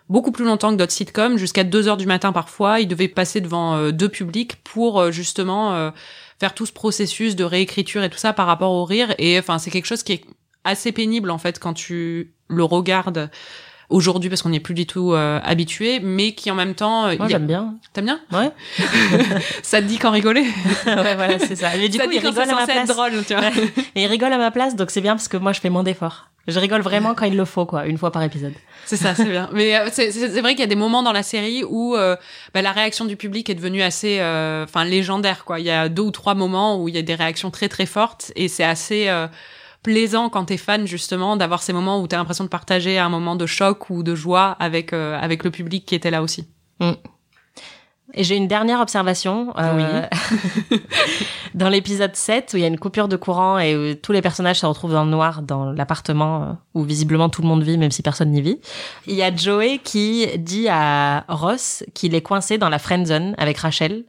Beaucoup 0.08 0.32
plus 0.32 0.44
longtemps 0.44 0.70
que 0.70 0.76
d'autres 0.76 0.92
sitcoms, 0.92 1.36
jusqu'à 1.36 1.64
2 1.64 1.88
heures 1.88 1.96
du 1.96 2.06
matin 2.06 2.32
parfois. 2.32 2.80
Ils 2.80 2.88
devaient 2.88 3.08
passer 3.08 3.40
devant 3.40 3.76
euh, 3.76 3.92
deux 3.92 4.08
publics 4.08 4.56
pour 4.62 5.00
euh, 5.00 5.10
justement 5.10 5.74
euh, 5.74 5.90
faire 6.38 6.54
tout 6.54 6.66
ce 6.66 6.72
processus 6.72 7.36
de 7.36 7.44
réécriture 7.44 8.02
et 8.02 8.10
tout 8.10 8.18
ça 8.18 8.32
par 8.32 8.46
rapport 8.46 8.72
au 8.72 8.84
rire. 8.84 9.14
Et 9.18 9.38
enfin, 9.38 9.58
c'est 9.58 9.70
quelque 9.70 9.86
chose 9.86 10.02
qui 10.02 10.12
est 10.12 10.24
assez 10.64 10.92
pénible 10.92 11.30
en 11.30 11.38
fait 11.38 11.58
quand 11.58 11.74
tu 11.74 12.34
le 12.48 12.64
regardes 12.64 13.30
aujourd'hui 13.90 14.28
parce 14.30 14.42
qu'on 14.42 14.48
n'y 14.50 14.56
est 14.56 14.60
plus 14.60 14.74
du 14.74 14.86
tout 14.86 15.12
euh, 15.12 15.40
habitué, 15.44 16.00
mais 16.00 16.32
qui 16.32 16.50
en 16.50 16.54
même 16.54 16.74
temps, 16.74 17.06
euh, 17.06 17.16
Moi, 17.16 17.26
a- 17.26 17.28
j'aime 17.28 17.46
bien. 17.46 17.74
t'aimes 17.92 18.06
bien? 18.06 18.20
Ouais. 18.32 18.50
Ça 19.62 19.80
te 19.80 19.86
dit 19.86 19.98
qu'en 19.98 20.10
rigoler? 20.10 20.44
Ouais, 20.86 21.14
voilà, 21.14 21.38
c'est 21.38 21.56
ça. 21.56 21.70
Mais 21.78 21.88
du 21.88 21.98
Ça 21.98 22.04
coup, 22.04 22.10
il 22.12 22.20
quand 22.22 22.28
rigole 22.28 22.50
à 22.50 22.54
ma 22.54 22.66
place. 22.66 22.88
drôle, 22.88 23.24
tu 23.26 23.34
vois. 23.34 23.42
Ouais. 23.44 23.52
Et 23.94 24.02
il 24.02 24.06
rigole 24.06 24.32
à 24.32 24.38
ma 24.38 24.50
place, 24.50 24.76
donc 24.76 24.90
c'est 24.90 25.00
bien 25.00 25.14
parce 25.14 25.28
que 25.28 25.36
moi, 25.36 25.52
je 25.52 25.60
fais 25.60 25.70
moins 25.70 25.82
d'efforts. 25.82 26.28
Je 26.46 26.60
rigole 26.60 26.82
vraiment 26.82 27.14
quand 27.14 27.24
il 27.24 27.36
le 27.38 27.46
faut, 27.46 27.64
quoi, 27.64 27.86
une 27.86 27.96
fois 27.96 28.10
par 28.12 28.22
épisode. 28.22 28.52
C'est 28.84 28.98
ça, 28.98 29.14
c'est 29.14 29.24
bien. 29.24 29.48
Mais 29.54 29.78
euh, 29.78 29.88
c'est 29.90 30.10
vrai 30.42 30.50
qu'il 30.50 30.60
y 30.60 30.64
a 30.64 30.66
des 30.66 30.76
moments 30.76 31.02
dans 31.02 31.12
la 31.12 31.22
série 31.22 31.64
où 31.64 31.96
euh, 31.96 32.16
bah, 32.52 32.60
la 32.60 32.72
réaction 32.72 33.06
du 33.06 33.16
public 33.16 33.48
est 33.48 33.54
devenue 33.54 33.80
assez, 33.82 34.18
euh, 34.20 34.64
enfin 34.64 34.84
légendaire 34.84 35.46
quoi. 35.46 35.58
Il 35.58 35.64
y 35.64 35.70
a 35.70 35.88
deux 35.88 36.02
ou 36.02 36.10
trois 36.10 36.34
moments 36.34 36.78
où 36.82 36.88
il 36.88 36.94
y 36.94 36.98
a 36.98 37.02
des 37.02 37.14
réactions 37.14 37.50
très 37.50 37.70
très 37.70 37.86
fortes 37.86 38.30
et 38.36 38.48
c'est 38.48 38.62
assez 38.64 39.08
euh, 39.08 39.26
plaisant 39.84 40.30
quand 40.30 40.46
t'es 40.46 40.56
fan 40.56 40.86
justement 40.86 41.36
d'avoir 41.36 41.62
ces 41.62 41.72
moments 41.72 42.00
où 42.00 42.08
t'as 42.08 42.16
l'impression 42.16 42.42
de 42.42 42.48
partager 42.48 42.98
un 42.98 43.10
moment 43.10 43.36
de 43.36 43.46
choc 43.46 43.90
ou 43.90 44.02
de 44.02 44.16
joie 44.16 44.56
avec 44.58 44.92
euh, 44.92 45.16
avec 45.20 45.44
le 45.44 45.52
public 45.52 45.86
qui 45.86 45.94
était 45.94 46.10
là 46.10 46.22
aussi. 46.22 46.48
Et 48.16 48.22
j'ai 48.22 48.36
une 48.36 48.46
dernière 48.46 48.80
observation. 48.80 49.52
euh, 49.58 50.06
dans 51.54 51.68
l'épisode 51.68 52.14
7, 52.14 52.52
où 52.52 52.56
il 52.56 52.60
y 52.60 52.64
a 52.64 52.68
une 52.68 52.78
coupure 52.78 53.08
de 53.08 53.16
courant 53.16 53.58
et 53.58 53.76
où 53.76 53.94
tous 53.94 54.12
les 54.12 54.22
personnages 54.22 54.60
se 54.60 54.66
retrouvent 54.66 54.92
dans 54.92 55.04
le 55.04 55.10
noir 55.10 55.42
dans 55.42 55.72
l'appartement 55.72 56.42
euh, 56.42 56.52
où 56.74 56.82
visiblement 56.84 57.28
tout 57.28 57.42
le 57.42 57.48
monde 57.48 57.62
vit, 57.62 57.76
même 57.76 57.90
si 57.90 58.02
personne 58.02 58.30
n'y 58.30 58.40
vit. 58.40 58.60
Il 59.06 59.14
y 59.14 59.22
a 59.22 59.34
Joey 59.34 59.80
qui 59.82 60.26
dit 60.38 60.68
à 60.68 61.24
Ross 61.28 61.82
qu'il 61.92 62.14
est 62.14 62.22
coincé 62.22 62.56
dans 62.56 62.68
la 62.68 62.78
friend 62.78 63.06
zone 63.06 63.34
avec 63.36 63.58
Rachel. 63.58 64.04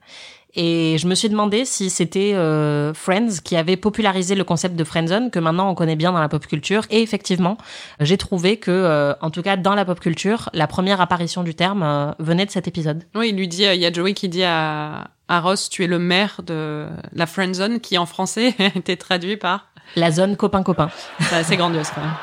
Et 0.56 0.98
je 0.98 1.08
me 1.08 1.16
suis 1.16 1.30
demandé 1.30 1.66
si 1.66 1.90
c'était 1.90 2.34
euh, 2.34 2.94
Friends 2.94 3.42
qui 3.44 3.56
avait 3.56 3.78
popularisé 3.78 4.36
le 4.36 4.44
concept 4.44 4.76
de 4.76 4.84
friendzone 4.84 5.32
que 5.32 5.40
maintenant 5.40 5.70
on 5.70 5.76
connaît 5.76 5.96
bien 5.96 6.12
dans 6.12 6.20
la 6.22 6.30
pop 6.30 6.46
culture. 6.46 6.84
Et 6.90 7.02
effectivement, 7.02 7.58
j'ai 8.00 8.18
trouvé 8.18 8.58
que, 8.58 8.72
euh, 8.72 9.14
en 9.22 9.32
tout 9.32 9.42
cas 9.42 9.58
dans 9.58 9.76
la 9.76 9.86
pop 9.86 10.00
culture, 10.00 10.50
la 10.54 10.68
première 10.68 11.02
apparition 11.02 11.44
du 11.44 11.56
terme 11.56 11.84
euh, 11.84 12.12
venait 12.20 12.46
de 12.46 12.52
cet 12.52 12.68
épisode. 12.68 13.04
Oui, 13.16 13.30
il 13.30 13.38
lui 13.38 13.48
dit, 13.48 13.66
euh, 13.66 13.74
il 13.74 13.82
y 13.82 13.86
a 13.86 13.92
Joey 13.92 14.14
qui 14.14 14.30
dit 14.30 14.44
à 14.44 15.10
à 15.28 15.40
Ross, 15.40 15.70
tu 15.70 15.84
es 15.84 15.88
le 15.88 16.00
maire 16.00 16.42
de 16.46 16.88
la 17.14 17.26
friend 17.26 17.54
zone, 17.56 17.80
qui 17.80 17.98
en 17.98 18.06
français 18.06 18.54
a 18.60 18.78
été 18.78 18.98
traduit 18.98 19.38
par. 19.38 19.68
La 19.96 20.12
zone 20.12 20.36
copain-copain. 20.36 20.90
C'est 21.20 21.36
assez 21.36 21.58
grandiose 21.58 21.90
quand 21.94 22.02
même. 22.02 22.14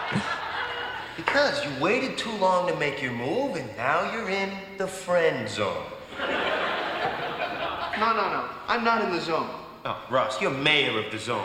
Because 1.16 1.62
you 1.64 1.84
waited 1.84 2.16
too 2.16 2.30
long 2.40 2.66
to 2.66 2.74
make 2.78 3.02
your 3.02 3.12
move, 3.12 3.56
and 3.56 3.66
now 3.76 4.10
you're 4.12 4.28
in 4.28 4.48
the 4.78 4.88
friend 4.88 5.48
zone. 5.48 5.66
No, 8.02 8.08
no, 8.08 8.28
no. 8.30 8.42
I'm 8.68 8.82
not 8.82 9.04
in 9.04 9.12
the 9.12 9.20
zone. 9.20 9.46
Oh, 9.84 9.96
Ross, 10.10 10.40
you're 10.40 10.50
mayor 10.50 10.98
of 10.98 11.12
the 11.12 11.18
zone. 11.18 11.44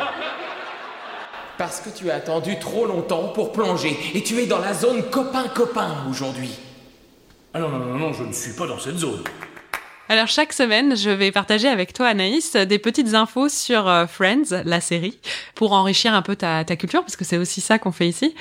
Parce 1.56 1.82
que 1.82 1.92
tu 1.92 2.10
as 2.10 2.16
attendu 2.16 2.58
trop 2.58 2.88
longtemps 2.88 3.28
pour 3.28 3.52
plonger 3.52 3.96
et 4.16 4.24
tu 4.24 4.40
es 4.40 4.48
dans 4.48 4.58
la 4.58 4.74
zone 4.74 5.04
copain-copain 5.12 6.06
aujourd'hui. 6.10 6.50
Ah 7.54 7.60
non, 7.60 7.70
non, 7.70 7.78
non, 7.78 7.98
non, 8.00 8.14
je 8.14 8.24
ne 8.24 8.34
suis 8.34 8.54
pas 8.54 8.66
dans 8.66 8.80
cette 8.80 8.98
zone. 8.98 9.24
Alors 10.10 10.28
chaque 10.28 10.52
semaine, 10.52 10.98
je 10.98 11.12
vais 11.12 11.32
partager 11.32 11.68
avec 11.68 11.94
toi, 11.94 12.08
Anaïs, 12.08 12.54
des 12.54 12.80
petites 12.80 13.14
infos 13.14 13.50
sur 13.50 13.88
euh, 13.88 14.08
Friends, 14.08 14.64
la 14.66 14.82
série, 14.82 15.20
pour 15.54 15.74
enrichir 15.74 16.16
un 16.16 16.24
peu 16.24 16.36
ta, 16.36 16.66
ta 16.66 16.76
culture, 16.76 17.02
parce 17.02 17.16
que 17.16 17.24
c'est 17.24 17.38
aussi 17.38 17.62
ça 17.62 17.78
qu'on 17.78 17.92
fait 17.92 18.08
ici. 18.08 18.34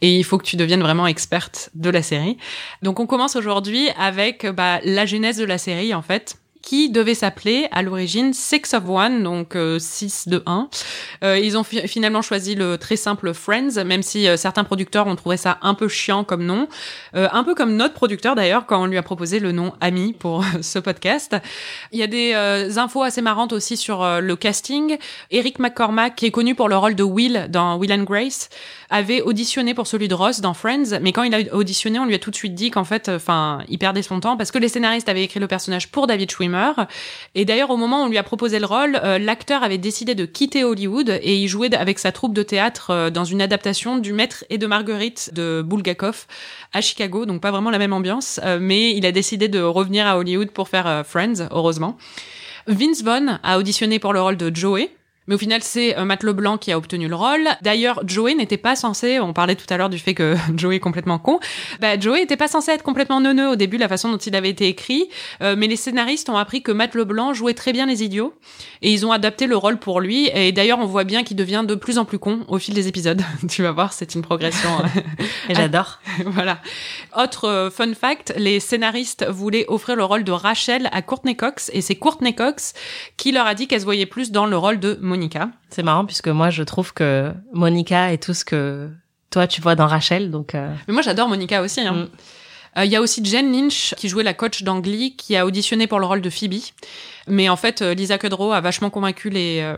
Et 0.00 0.16
il 0.18 0.24
faut 0.24 0.38
que 0.38 0.44
tu 0.44 0.56
deviennes 0.56 0.82
vraiment 0.82 1.06
experte 1.06 1.70
de 1.74 1.90
la 1.90 2.02
série. 2.02 2.36
Donc 2.82 2.98
on 2.98 3.06
commence 3.06 3.36
aujourd'hui 3.36 3.90
avec 3.96 4.44
bah, 4.44 4.80
la 4.82 5.06
genèse 5.06 5.36
de 5.36 5.44
la 5.44 5.58
série, 5.58 5.94
en 5.94 6.02
fait 6.02 6.36
qui 6.62 6.90
devait 6.90 7.14
s'appeler 7.14 7.68
à 7.72 7.82
l'origine 7.82 8.32
Six 8.34 8.74
of 8.74 8.88
One, 8.88 9.22
donc 9.22 9.56
6 9.78 10.28
de 10.28 10.42
1. 10.46 10.68
Euh, 11.24 11.38
ils 11.38 11.56
ont 11.56 11.64
fi- 11.64 11.86
finalement 11.88 12.22
choisi 12.22 12.54
le 12.54 12.78
très 12.78 12.96
simple 12.96 13.32
Friends, 13.34 13.82
même 13.84 14.02
si 14.02 14.28
euh, 14.28 14.36
certains 14.36 14.64
producteurs 14.64 15.06
ont 15.06 15.16
trouvé 15.16 15.36
ça 15.36 15.58
un 15.62 15.74
peu 15.74 15.88
chiant 15.88 16.24
comme 16.24 16.44
nom. 16.44 16.68
Euh, 17.14 17.28
un 17.32 17.44
peu 17.44 17.54
comme 17.54 17.76
notre 17.76 17.94
producteur 17.94 18.34
d'ailleurs, 18.34 18.66
quand 18.66 18.82
on 18.82 18.86
lui 18.86 18.98
a 18.98 19.02
proposé 19.02 19.38
le 19.40 19.52
nom 19.52 19.72
Ami 19.80 20.12
pour 20.12 20.44
ce 20.62 20.78
podcast. 20.78 21.36
Il 21.92 21.98
y 21.98 22.02
a 22.02 22.06
des 22.06 22.32
euh, 22.34 22.70
infos 22.76 23.02
assez 23.02 23.22
marrantes 23.22 23.52
aussi 23.52 23.76
sur 23.76 24.02
euh, 24.02 24.20
le 24.20 24.36
casting. 24.36 24.98
Eric 25.30 25.58
McCormack, 25.58 26.14
qui 26.16 26.26
est 26.26 26.30
connu 26.30 26.54
pour 26.54 26.68
le 26.68 26.76
rôle 26.76 26.94
de 26.94 27.02
Will 27.02 27.46
dans 27.50 27.76
Will 27.78 27.92
and 27.92 28.04
Grace, 28.04 28.48
avait 28.90 29.22
auditionné 29.22 29.74
pour 29.74 29.86
celui 29.86 30.08
de 30.08 30.14
Ross 30.14 30.40
dans 30.40 30.54
Friends, 30.54 30.98
mais 31.00 31.12
quand 31.12 31.22
il 31.22 31.34
a 31.34 31.54
auditionné, 31.54 31.98
on 31.98 32.04
lui 32.04 32.14
a 32.14 32.18
tout 32.18 32.30
de 32.30 32.36
suite 32.36 32.54
dit 32.54 32.70
qu'en 32.70 32.84
fait, 32.84 33.08
enfin, 33.08 33.60
il 33.68 33.78
perdait 33.78 34.02
son 34.02 34.20
temps 34.20 34.36
parce 34.36 34.50
que 34.50 34.58
les 34.58 34.68
scénaristes 34.68 35.08
avaient 35.08 35.24
écrit 35.24 35.40
le 35.40 35.46
personnage 35.46 35.90
pour 35.90 36.06
David 36.06 36.30
Schwimmer. 36.30 36.72
Et 37.34 37.44
d'ailleurs, 37.44 37.70
au 37.70 37.76
moment 37.76 38.02
où 38.02 38.06
on 38.06 38.08
lui 38.08 38.18
a 38.18 38.22
proposé 38.22 38.58
le 38.58 38.66
rôle, 38.66 39.00
euh, 39.02 39.18
l'acteur 39.18 39.62
avait 39.62 39.78
décidé 39.78 40.14
de 40.14 40.26
quitter 40.26 40.64
Hollywood 40.64 41.18
et 41.22 41.36
il 41.36 41.48
jouait 41.48 41.74
avec 41.74 41.98
sa 41.98 42.12
troupe 42.12 42.34
de 42.34 42.42
théâtre 42.42 42.90
euh, 42.90 43.10
dans 43.10 43.24
une 43.24 43.40
adaptation 43.40 43.98
du 43.98 44.12
Maître 44.12 44.44
et 44.50 44.58
de 44.58 44.66
Marguerite 44.66 45.30
de 45.32 45.62
Bulgakov 45.64 46.26
à 46.72 46.80
Chicago, 46.80 47.26
donc 47.26 47.40
pas 47.40 47.50
vraiment 47.50 47.70
la 47.70 47.78
même 47.78 47.92
ambiance, 47.92 48.40
euh, 48.44 48.58
mais 48.60 48.96
il 48.96 49.06
a 49.06 49.12
décidé 49.12 49.48
de 49.48 49.60
revenir 49.60 50.06
à 50.06 50.18
Hollywood 50.18 50.50
pour 50.50 50.68
faire 50.68 50.86
euh, 50.86 51.02
Friends, 51.02 51.48
heureusement. 51.50 51.96
Vince 52.66 53.02
Vaughn 53.02 53.40
a 53.42 53.58
auditionné 53.58 53.98
pour 53.98 54.12
le 54.12 54.20
rôle 54.20 54.36
de 54.36 54.54
Joey. 54.54 54.90
Mais 55.30 55.36
au 55.36 55.38
final, 55.38 55.62
c'est 55.62 55.96
euh, 55.96 56.04
Matt 56.04 56.24
Leblanc 56.24 56.58
qui 56.58 56.72
a 56.72 56.76
obtenu 56.76 57.06
le 57.06 57.14
rôle. 57.14 57.48
D'ailleurs, 57.62 58.02
Joey 58.04 58.34
n'était 58.34 58.56
pas 58.56 58.74
censé, 58.74 59.20
on 59.20 59.32
parlait 59.32 59.54
tout 59.54 59.66
à 59.72 59.76
l'heure 59.76 59.88
du 59.88 60.00
fait 60.00 60.12
que 60.12 60.34
Joey 60.56 60.76
est 60.76 60.80
complètement 60.80 61.20
con, 61.20 61.38
bah, 61.78 61.96
Joey 62.00 62.22
était 62.22 62.36
pas 62.36 62.48
censé 62.48 62.72
être 62.72 62.82
complètement 62.82 63.20
neuneux 63.20 63.50
au 63.50 63.54
début, 63.54 63.78
la 63.78 63.86
façon 63.86 64.10
dont 64.10 64.16
il 64.16 64.34
avait 64.34 64.50
été 64.50 64.66
écrit, 64.66 65.08
euh, 65.40 65.54
mais 65.56 65.68
les 65.68 65.76
scénaristes 65.76 66.28
ont 66.30 66.36
appris 66.36 66.62
que 66.62 66.72
Matt 66.72 66.96
Leblanc 66.96 67.32
jouait 67.32 67.54
très 67.54 67.72
bien 67.72 67.86
les 67.86 68.02
idiots, 68.02 68.34
et 68.82 68.92
ils 68.92 69.06
ont 69.06 69.12
adapté 69.12 69.46
le 69.46 69.56
rôle 69.56 69.78
pour 69.78 70.00
lui, 70.00 70.28
et 70.34 70.50
d'ailleurs, 70.50 70.80
on 70.80 70.86
voit 70.86 71.04
bien 71.04 71.22
qu'il 71.22 71.36
devient 71.36 71.62
de 71.64 71.76
plus 71.76 71.98
en 71.98 72.04
plus 72.04 72.18
con 72.18 72.40
au 72.48 72.58
fil 72.58 72.74
des 72.74 72.88
épisodes. 72.88 73.22
tu 73.48 73.62
vas 73.62 73.70
voir, 73.70 73.92
c'est 73.92 74.16
une 74.16 74.22
progression. 74.22 74.68
Et 75.48 75.54
j'adore. 75.54 76.00
voilà. 76.26 76.58
Autre 77.16 77.44
euh, 77.44 77.70
fun 77.70 77.94
fact, 77.94 78.34
les 78.36 78.58
scénaristes 78.58 79.24
voulaient 79.28 79.66
offrir 79.68 79.94
le 79.94 80.02
rôle 80.02 80.24
de 80.24 80.32
Rachel 80.32 80.88
à 80.90 81.02
Courtney 81.02 81.36
Cox 81.36 81.70
et 81.72 81.82
c'est 81.82 81.94
Courtney 81.94 82.34
Cox 82.34 82.72
qui 83.16 83.30
leur 83.30 83.46
a 83.46 83.54
dit 83.54 83.68
qu'elle 83.68 83.78
se 83.78 83.84
voyait 83.84 84.06
plus 84.06 84.32
dans 84.32 84.46
le 84.46 84.56
rôle 84.56 84.80
de 84.80 84.98
Monica. 85.00 85.19
C'est 85.70 85.82
marrant 85.82 86.04
puisque 86.06 86.28
moi, 86.28 86.50
je 86.50 86.62
trouve 86.62 86.92
que 86.94 87.32
Monica 87.52 88.12
est 88.12 88.22
tout 88.22 88.34
ce 88.34 88.44
que 88.44 88.88
toi, 89.30 89.46
tu 89.46 89.60
vois 89.60 89.74
dans 89.76 89.86
Rachel, 89.86 90.30
donc... 90.30 90.54
euh, 90.54 90.74
Mais 90.88 90.94
moi 90.94 91.02
j'adore 91.02 91.28
Monica 91.28 91.62
aussi. 91.62 91.80
hein. 91.80 91.92
Mm. 91.92 92.08
Euh, 92.78 92.84
Il 92.84 92.90
y 92.90 92.96
a 92.96 93.00
aussi 93.00 93.24
Jen 93.24 93.52
Lynch 93.52 93.94
qui 93.96 94.08
jouait 94.08 94.22
la 94.22 94.34
coach 94.34 94.62
d'Angly 94.62 95.16
qui 95.16 95.36
a 95.36 95.46
auditionné 95.46 95.86
pour 95.86 95.98
le 96.00 96.06
rôle 96.06 96.20
de 96.20 96.30
Phoebe. 96.30 96.54
Mais 97.28 97.48
en 97.48 97.56
fait, 97.56 97.82
euh, 97.82 97.94
Lisa 97.94 98.18
Kudrow 98.18 98.52
a 98.52 98.60
vachement 98.60 98.90
convaincu 98.90 99.30
les, 99.30 99.60
euh, 99.60 99.76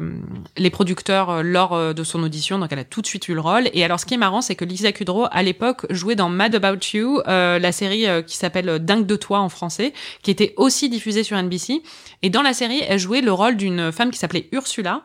les 0.57 0.70
producteurs 0.70 1.28
euh, 1.31 1.42
lors 1.42 1.74
euh, 1.74 1.92
de 1.92 2.05
son 2.05 2.22
audition, 2.22 2.59
donc 2.59 2.72
elle 2.72 2.78
a 2.78 2.85
tout 2.85 3.02
de 3.02 3.07
suite 3.07 3.28
eu 3.28 3.35
le 3.35 3.40
rôle. 3.40 3.68
Et 3.74 3.85
alors, 3.85 4.00
ce 4.00 4.07
qui 4.07 4.14
est 4.14 4.18
marrant, 4.18 4.40
c'est 4.40 4.55
que 4.55 4.64
Lisa 4.64 4.92
Kudrow, 4.92 5.26
à 5.31 5.42
l'époque, 5.42 5.85
jouait 5.90 6.14
dans 6.14 6.28
Mad 6.28 6.55
About 6.55 6.78
You, 6.94 7.20
euh, 7.26 7.59
la 7.59 7.72
série 7.72 8.07
euh, 8.07 8.22
qui 8.22 8.37
s'appelle 8.37 8.78
Dingue 8.78 9.07
de 9.07 9.16
toi 9.16 9.40
en 9.40 9.48
français, 9.48 9.92
qui 10.22 10.31
était 10.31 10.55
aussi 10.57 10.88
diffusée 10.88 11.24
sur 11.24 11.37
NBC. 11.37 11.83
Et 12.22 12.31
dans 12.31 12.42
la 12.42 12.55
série, 12.55 12.81
elle 12.88 13.00
jouait 13.00 13.20
le 13.20 13.33
rôle 13.33 13.57
d'une 13.57 13.90
femme 13.92 14.12
qui 14.12 14.18
s'appelait 14.18 14.48
Ursula. 14.52 15.02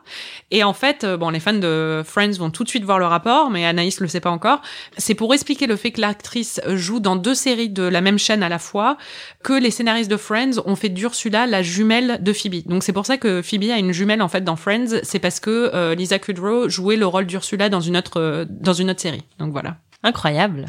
Et 0.50 0.62
en 0.62 0.72
fait, 0.72 1.04
euh, 1.04 1.16
bon, 1.16 1.30
les 1.30 1.40
fans 1.40 1.52
de 1.52 2.02
Friends 2.06 2.38
vont 2.38 2.50
tout 2.50 2.64
de 2.64 2.68
suite 2.68 2.84
voir 2.84 2.98
le 3.00 3.06
rapport, 3.06 3.50
mais 3.50 3.66
Anaïs 3.66 4.00
le 4.00 4.08
sait 4.08 4.20
pas 4.20 4.30
encore. 4.30 4.62
C'est 4.96 5.14
pour 5.14 5.34
expliquer 5.34 5.66
le 5.66 5.76
fait 5.76 5.90
que 5.90 6.00
l'actrice 6.00 6.60
joue 6.66 7.00
dans 7.00 7.16
deux 7.16 7.34
séries 7.34 7.68
de 7.78 7.84
la 7.84 8.00
même 8.00 8.18
chaîne 8.18 8.42
à 8.42 8.48
la 8.48 8.58
fois, 8.58 8.98
que 9.42 9.52
les 9.52 9.70
scénaristes 9.70 10.10
de 10.10 10.16
Friends 10.16 10.60
ont 10.66 10.76
fait 10.76 10.88
d'Ursula 10.88 11.46
la 11.46 11.62
jumelle 11.62 12.18
de 12.22 12.32
Phoebe. 12.32 12.66
Donc 12.66 12.82
c'est 12.82 12.92
pour 12.92 13.06
ça 13.06 13.16
que 13.16 13.42
Phoebe 13.42 13.70
a 13.70 13.78
une 13.78 13.92
jumelle 13.92 14.22
en 14.22 14.28
fait 14.28 14.42
dans 14.42 14.56
Friends, 14.56 15.00
c'est 15.02 15.18
parce 15.18 15.40
que 15.40 15.70
euh, 15.74 15.94
Lisa 15.94 16.18
Kudrow 16.18 16.68
jouait 16.68 16.96
le 16.96 17.06
rôle 17.06 17.26
d'Ursula 17.26 17.68
dans 17.68 17.80
une 17.80 17.96
autre 17.96 18.20
euh, 18.20 18.44
dans 18.48 18.72
une 18.72 18.90
autre 18.90 19.00
série. 19.00 19.24
Donc 19.38 19.52
voilà, 19.52 19.76
Incroyable. 20.02 20.66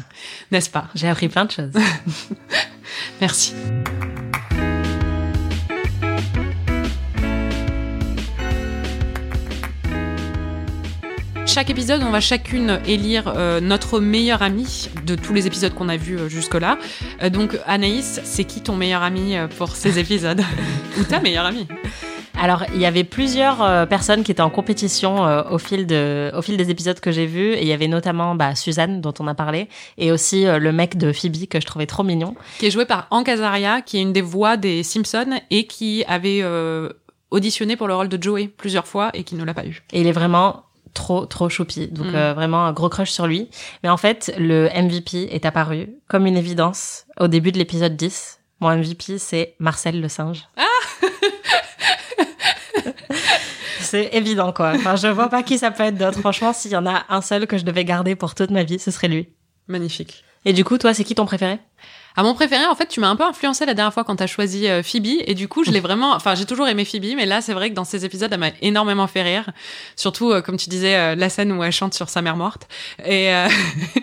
n'est-ce 0.50 0.70
pas? 0.70 0.88
J'ai 0.94 1.08
appris 1.08 1.28
plein 1.28 1.44
de 1.44 1.50
choses. 1.50 1.72
Merci. 3.20 3.54
Chaque 11.52 11.68
épisode, 11.68 12.04
on 12.04 12.10
va 12.10 12.20
chacune 12.20 12.78
élire 12.86 13.32
euh, 13.34 13.60
notre 13.60 13.98
meilleur 13.98 14.40
ami 14.40 14.88
de 15.04 15.16
tous 15.16 15.34
les 15.34 15.48
épisodes 15.48 15.74
qu'on 15.74 15.88
a 15.88 15.96
vus 15.96 16.16
euh, 16.16 16.28
jusque-là. 16.28 16.78
Euh, 17.24 17.28
donc, 17.28 17.58
Anaïs, 17.66 18.20
c'est 18.22 18.44
qui 18.44 18.60
ton 18.60 18.76
meilleur 18.76 19.02
ami 19.02 19.34
pour 19.58 19.74
ces 19.74 19.98
épisodes 19.98 20.40
Ou 21.00 21.02
ta 21.02 21.18
meilleure 21.18 21.46
amie 21.46 21.66
Alors, 22.38 22.62
il 22.72 22.80
y 22.80 22.86
avait 22.86 23.02
plusieurs 23.02 23.62
euh, 23.62 23.84
personnes 23.84 24.22
qui 24.22 24.30
étaient 24.30 24.42
en 24.42 24.50
compétition 24.50 25.26
euh, 25.26 25.42
au 25.50 25.58
fil 25.58 25.88
de, 25.88 26.30
au 26.36 26.40
fil 26.40 26.56
des 26.56 26.70
épisodes 26.70 27.00
que 27.00 27.10
j'ai 27.10 27.26
vus. 27.26 27.54
Et 27.54 27.62
il 27.62 27.66
y 27.66 27.72
avait 27.72 27.88
notamment 27.88 28.36
bah, 28.36 28.54
Suzanne, 28.54 29.00
dont 29.00 29.14
on 29.18 29.26
a 29.26 29.34
parlé, 29.34 29.68
et 29.98 30.12
aussi 30.12 30.46
euh, 30.46 30.60
le 30.60 30.70
mec 30.70 30.98
de 30.98 31.12
Phoebe 31.12 31.48
que 31.48 31.60
je 31.60 31.66
trouvais 31.66 31.86
trop 31.86 32.04
mignon. 32.04 32.36
Qui 32.60 32.66
est 32.66 32.70
joué 32.70 32.86
par 32.86 33.08
Hank 33.10 33.28
Azaria, 33.28 33.80
qui 33.80 33.98
est 33.98 34.02
une 34.02 34.12
des 34.12 34.22
voix 34.22 34.56
des 34.56 34.84
Simpsons 34.84 35.40
et 35.50 35.66
qui 35.66 36.04
avait 36.06 36.44
auditionné 37.32 37.74
pour 37.74 37.88
le 37.88 37.94
rôle 37.96 38.08
de 38.08 38.22
Joey 38.22 38.48
plusieurs 38.56 38.86
fois 38.86 39.10
et 39.14 39.24
qui 39.24 39.34
ne 39.34 39.44
l'a 39.44 39.54
pas 39.54 39.66
eu. 39.66 39.82
Et 39.92 40.00
il 40.00 40.06
est 40.06 40.12
vraiment 40.12 40.64
trop, 40.94 41.26
trop 41.26 41.48
choupi. 41.48 41.88
Donc, 41.88 42.06
Mm. 42.06 42.14
euh, 42.14 42.34
vraiment 42.34 42.64
un 42.66 42.72
gros 42.72 42.88
crush 42.88 43.10
sur 43.10 43.26
lui. 43.26 43.48
Mais 43.82 43.88
en 43.88 43.96
fait, 43.96 44.32
le 44.38 44.68
MVP 44.74 45.28
est 45.34 45.44
apparu 45.46 45.90
comme 46.08 46.26
une 46.26 46.36
évidence 46.36 47.06
au 47.18 47.28
début 47.28 47.52
de 47.52 47.58
l'épisode 47.58 47.96
10. 47.96 48.40
Mon 48.60 48.70
MVP, 48.76 49.18
c'est 49.18 49.54
Marcel 49.58 50.00
le 50.00 50.08
singe. 50.08 50.48
C'est 53.80 54.10
évident, 54.14 54.52
quoi. 54.52 54.72
Enfin, 54.76 54.94
je 54.94 55.08
vois 55.08 55.28
pas 55.28 55.42
qui 55.42 55.58
ça 55.58 55.70
peut 55.72 55.82
être 55.82 55.96
d'autre. 55.98 56.20
Franchement, 56.20 56.52
s'il 56.52 56.70
y 56.70 56.76
en 56.76 56.86
a 56.86 57.04
un 57.08 57.20
seul 57.20 57.46
que 57.48 57.58
je 57.58 57.64
devais 57.64 57.84
garder 57.84 58.14
pour 58.14 58.34
toute 58.36 58.50
ma 58.50 58.62
vie, 58.62 58.78
ce 58.78 58.90
serait 58.92 59.08
lui. 59.08 59.28
Magnifique. 59.66 60.22
Et 60.44 60.52
du 60.52 60.64
coup, 60.64 60.78
toi, 60.78 60.94
c'est 60.94 61.02
qui 61.02 61.14
ton 61.16 61.26
préféré? 61.26 61.58
À 62.16 62.22
mon 62.22 62.34
préféré, 62.34 62.66
en 62.66 62.74
fait, 62.74 62.86
tu 62.86 63.00
m'as 63.00 63.08
un 63.08 63.16
peu 63.16 63.24
influencé 63.24 63.66
la 63.66 63.74
dernière 63.74 63.94
fois 63.94 64.04
quand 64.04 64.16
t'as 64.16 64.26
choisi 64.26 64.68
euh, 64.68 64.82
Phoebe, 64.82 65.22
et 65.26 65.34
du 65.34 65.48
coup, 65.48 65.64
je 65.64 65.70
l'ai 65.70 65.80
vraiment. 65.90 66.12
Enfin, 66.12 66.34
j'ai 66.34 66.44
toujours 66.44 66.68
aimé 66.68 66.84
Phoebe, 66.84 67.14
mais 67.16 67.26
là, 67.26 67.40
c'est 67.40 67.52
vrai 67.54 67.70
que 67.70 67.74
dans 67.74 67.84
ces 67.84 68.04
épisodes, 68.04 68.32
elle 68.32 68.40
m'a 68.40 68.50
énormément 68.62 69.06
fait 69.06 69.22
rire. 69.22 69.50
Surtout, 69.96 70.32
euh, 70.32 70.42
comme 70.42 70.56
tu 70.56 70.68
disais, 70.68 70.96
euh, 70.96 71.14
la 71.14 71.28
scène 71.28 71.52
où 71.52 71.62
elle 71.62 71.72
chante 71.72 71.94
sur 71.94 72.08
sa 72.08 72.22
mère 72.22 72.36
morte. 72.36 72.68
Et 73.04 73.32
euh, 73.32 73.48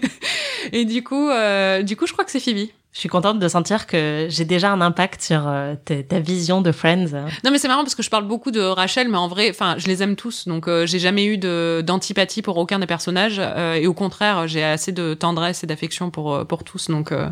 et 0.72 0.86
du 0.86 1.04
coup, 1.04 1.30
euh, 1.30 1.82
du 1.84 1.96
coup, 1.96 2.08
je 2.08 2.14
crois 2.14 2.26
que 2.26 2.32
c'est 2.32 2.40
Phoebe. 2.40 2.70
Je 2.98 3.02
suis 3.02 3.10
contente 3.10 3.38
de 3.38 3.48
sentir 3.48 3.86
que 3.86 4.26
j'ai 4.28 4.44
déjà 4.44 4.72
un 4.72 4.82
impact 4.82 5.22
sur 5.22 5.48
euh, 5.48 5.76
ta, 5.76 6.20
vision 6.20 6.62
de 6.62 6.72
Friends. 6.72 7.12
Non, 7.44 7.52
mais 7.52 7.60
c'est 7.60 7.68
marrant 7.68 7.84
parce 7.84 7.94
que 7.94 8.02
je 8.02 8.10
parle 8.10 8.26
beaucoup 8.26 8.50
de 8.50 8.60
Rachel, 8.60 9.08
mais 9.08 9.20
en 9.20 9.28
vrai, 9.28 9.52
enfin, 9.52 9.76
je 9.78 9.86
les 9.86 10.02
aime 10.02 10.16
tous, 10.16 10.48
donc 10.48 10.68
euh, 10.68 10.88
j'ai 10.88 10.98
jamais 10.98 11.26
eu 11.26 11.38
d'antipathie 11.38 12.42
pour 12.42 12.58
aucun 12.58 12.80
des 12.80 12.88
personnages, 12.88 13.38
euh, 13.38 13.76
et 13.76 13.86
au 13.86 13.94
contraire, 13.94 14.48
j'ai 14.48 14.64
assez 14.64 14.94
de 14.94 15.14
tendresse 15.14 15.64
et 15.64 15.68
d'affection 15.68 16.10
pour 16.10 16.34
euh, 16.34 16.44
pour 16.44 16.64
tous. 16.64 16.90
Donc 16.90 17.12
euh, 17.12 17.30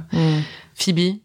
Phoebe, 0.76 1.16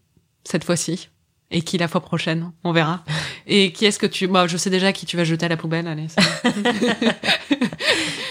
cette 0.45 0.65
fois-ci. 0.65 1.11
Et 1.51 1.63
qui 1.63 1.79
la 1.79 1.89
fois 1.89 2.01
prochaine, 2.01 2.53
on 2.63 2.73
verra. 2.73 3.03
Et 3.47 3.73
qui 3.73 3.85
est-ce 3.85 3.99
que 3.99 4.07
tu... 4.07 4.29
Bah, 4.29 4.47
je 4.47 4.57
sais 4.57 4.71
déjà 4.71 4.93
qui 4.93 5.05
tu 5.05 5.17
vas 5.17 5.25
jeter 5.25 5.47
à 5.47 5.49
la 5.49 5.57
poubelle, 5.57 5.89
allez. 5.89 6.07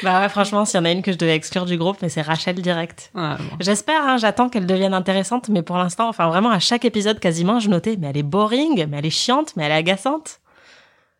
Bah 0.04 0.22
ouais, 0.22 0.30
franchement, 0.30 0.66
s'il 0.66 0.78
y 0.78 0.82
en 0.82 0.86
a 0.86 0.92
une 0.92 1.02
que 1.02 1.12
je 1.12 1.18
devais 1.18 1.36
exclure 1.36 1.66
du 1.66 1.78
groupe, 1.78 1.98
mais 2.02 2.10
c'est 2.10 2.22
Rachel 2.22 2.56
direct. 2.62 3.12
Bon. 3.14 3.36
J'espère, 3.60 4.02
hein, 4.04 4.18
j'attends 4.18 4.50
qu'elle 4.50 4.66
devienne 4.66 4.94
intéressante, 4.94 5.50
mais 5.50 5.62
pour 5.62 5.78
l'instant, 5.78 6.08
enfin 6.08 6.28
vraiment 6.30 6.52
à 6.52 6.60
chaque 6.60 6.86
épisode 6.86 7.20
quasiment, 7.20 7.60
je 7.60 7.70
notais, 7.70 7.98
mais 7.98 8.08
elle 8.08 8.18
est 8.18 8.24
boring, 8.24 8.88
mais 8.88 8.98
elle 8.98 9.06
est 9.06 9.10
chiante, 9.10 9.56
mais 9.56 9.66
elle 9.66 9.72
est 9.72 9.76
agaçante. 9.76 10.40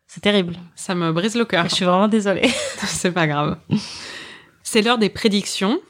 C'est 0.06 0.20
terrible. 0.20 0.56
Ça 0.74 0.94
me 0.94 1.12
brise 1.12 1.36
le 1.36 1.44
cœur. 1.44 1.68
Je 1.68 1.74
suis 1.74 1.84
vraiment 1.84 2.08
désolée. 2.08 2.50
C'est 2.78 3.12
pas 3.12 3.26
grave. 3.26 3.58
C'est 4.62 4.82
l'heure 4.82 4.98
des 4.98 5.08
prédictions. 5.08 5.80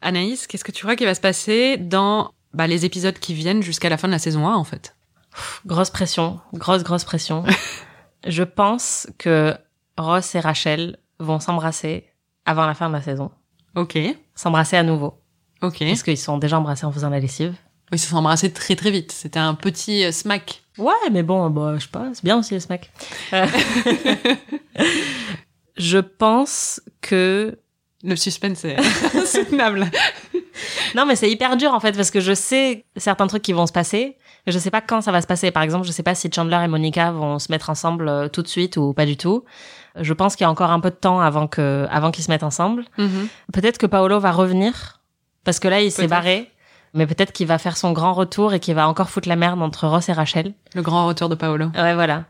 Anaïs, 0.00 0.46
qu'est-ce 0.46 0.64
que 0.64 0.70
tu 0.70 0.84
crois 0.84 0.96
qui 0.96 1.04
va 1.04 1.14
se 1.14 1.20
passer 1.20 1.76
dans 1.76 2.30
bah, 2.52 2.66
les 2.68 2.84
épisodes 2.84 3.18
qui 3.18 3.34
viennent 3.34 3.62
jusqu'à 3.62 3.88
la 3.88 3.96
fin 3.96 4.06
de 4.06 4.12
la 4.12 4.20
saison 4.20 4.46
1, 4.46 4.54
en 4.54 4.64
fait? 4.64 4.94
Grosse 5.66 5.90
pression, 5.90 6.40
grosse, 6.52 6.82
grosse 6.82 7.04
pression. 7.04 7.44
je 8.26 8.42
pense 8.42 9.08
que 9.18 9.54
Ross 9.98 10.34
et 10.34 10.40
Rachel 10.40 10.98
vont 11.18 11.40
s'embrasser 11.40 12.06
avant 12.44 12.66
la 12.66 12.74
fin 12.74 12.88
de 12.88 12.94
la 12.94 13.02
saison. 13.02 13.30
Ok, 13.74 13.98
S'embrasser 14.34 14.76
à 14.76 14.82
nouveau. 14.82 15.20
ok. 15.62 15.78
Parce 15.80 16.02
qu'ils 16.02 16.18
sont 16.18 16.38
déjà 16.38 16.58
embrassés 16.58 16.84
en 16.86 16.92
faisant 16.92 17.10
la 17.10 17.20
lessive. 17.20 17.54
Ils 17.92 17.98
se 17.98 18.08
sont 18.08 18.16
embrassés 18.16 18.52
très 18.52 18.76
très 18.76 18.90
vite. 18.90 19.12
C'était 19.12 19.38
un 19.38 19.54
petit 19.54 20.04
euh, 20.04 20.12
smack. 20.12 20.62
Ouais, 20.78 20.92
mais 21.12 21.22
bon, 21.22 21.48
bah, 21.50 21.74
je 21.76 21.82
sais 21.84 21.90
pas, 21.90 22.10
c'est 22.12 22.24
bien 22.24 22.38
aussi 22.38 22.54
le 22.54 22.60
smack. 22.60 22.90
Euh, 23.32 23.46
je 25.76 25.98
pense 25.98 26.80
que 27.00 27.58
Le 28.04 28.16
suspense 28.16 28.64
est 28.64 28.76
insoutenable. 29.16 29.90
Non, 30.94 31.06
mais 31.06 31.16
c'est 31.16 31.30
hyper 31.30 31.56
dur 31.56 31.72
en 31.72 31.80
fait 31.80 31.92
parce 31.96 32.10
que 32.10 32.20
je 32.20 32.34
sais 32.34 32.84
certains 32.96 33.26
trucs 33.26 33.42
qui 33.42 33.52
vont 33.52 33.66
se 33.66 33.72
passer, 33.72 34.16
mais 34.46 34.52
je 34.52 34.58
sais 34.58 34.70
pas 34.70 34.80
quand 34.80 35.00
ça 35.00 35.10
va 35.10 35.22
se 35.22 35.26
passer. 35.26 35.50
Par 35.50 35.62
exemple, 35.62 35.86
je 35.86 35.92
sais 35.92 36.02
pas 36.02 36.14
si 36.14 36.30
Chandler 36.32 36.60
et 36.62 36.68
Monica 36.68 37.10
vont 37.12 37.38
se 37.38 37.50
mettre 37.50 37.70
ensemble 37.70 38.08
euh, 38.08 38.28
tout 38.28 38.42
de 38.42 38.48
suite 38.48 38.76
ou 38.76 38.92
pas 38.92 39.06
du 39.06 39.16
tout. 39.16 39.44
Je 39.98 40.12
pense 40.12 40.36
qu'il 40.36 40.44
y 40.44 40.46
a 40.46 40.50
encore 40.50 40.70
un 40.70 40.80
peu 40.80 40.90
de 40.90 40.96
temps 40.96 41.20
avant 41.20 41.46
que 41.46 41.86
avant 41.90 42.10
qu'ils 42.10 42.24
se 42.24 42.30
mettent 42.30 42.42
ensemble. 42.42 42.84
Mhm. 42.98 43.28
Peut-être 43.52 43.78
que 43.78 43.86
Paolo 43.86 44.20
va 44.20 44.32
revenir 44.32 45.00
parce 45.44 45.58
que 45.58 45.68
là 45.68 45.80
il 45.80 45.90
s'est 45.90 46.06
barré, 46.06 46.50
mais 46.92 47.06
peut-être 47.06 47.32
qu'il 47.32 47.46
va 47.46 47.58
faire 47.58 47.76
son 47.76 47.92
grand 47.92 48.12
retour 48.12 48.52
et 48.52 48.60
qu'il 48.60 48.74
va 48.74 48.86
encore 48.86 49.08
foutre 49.08 49.28
la 49.28 49.36
merde 49.36 49.62
entre 49.62 49.88
Ross 49.88 50.08
et 50.08 50.12
Rachel. 50.12 50.52
Le 50.74 50.82
grand 50.82 51.06
retour 51.06 51.28
de 51.28 51.34
Paolo. 51.34 51.66
Ouais, 51.74 51.94
voilà. 51.94 52.24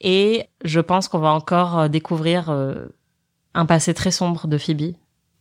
Et 0.00 0.46
je 0.64 0.80
pense 0.80 1.08
qu'on 1.08 1.18
va 1.18 1.30
encore 1.32 1.78
euh, 1.78 1.88
découvrir 1.88 2.50
euh, 2.50 2.86
un 3.54 3.66
passé 3.66 3.94
très 3.94 4.10
sombre 4.10 4.46
de 4.46 4.58
Phoebe. 4.58 4.94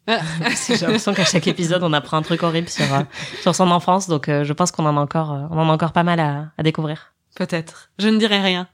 J'ai 0.08 0.78
l'impression 0.78 1.14
qu'à 1.14 1.26
chaque 1.26 1.48
épisode, 1.48 1.84
on 1.84 1.94
apprend 1.94 2.18
un 2.18 2.22
truc 2.22 2.44
horrible 2.44 2.70
sur, 2.70 2.92
euh, 2.94 3.02
sur 3.42 3.56
son 3.56 3.72
enfance. 3.72 4.08
Donc, 4.08 4.30
euh, 4.30 4.44
je 4.44 4.54
pense 4.54 4.72
qu'on 4.72 4.86
en 4.86 4.98
a 4.98 5.00
encore, 5.00 5.34
euh, 5.34 5.48
on 5.52 5.58
en 5.58 5.70
a 5.70 5.74
encore 5.74 5.94
pas 5.94 6.04
mal 6.04 6.20
à, 6.20 6.52
à 6.58 6.64
découvrir. 6.64 7.14
Peut-être. 7.36 7.90
Je 8.00 8.08
ne 8.10 8.18
dirai 8.18 8.40
rien. 8.40 8.68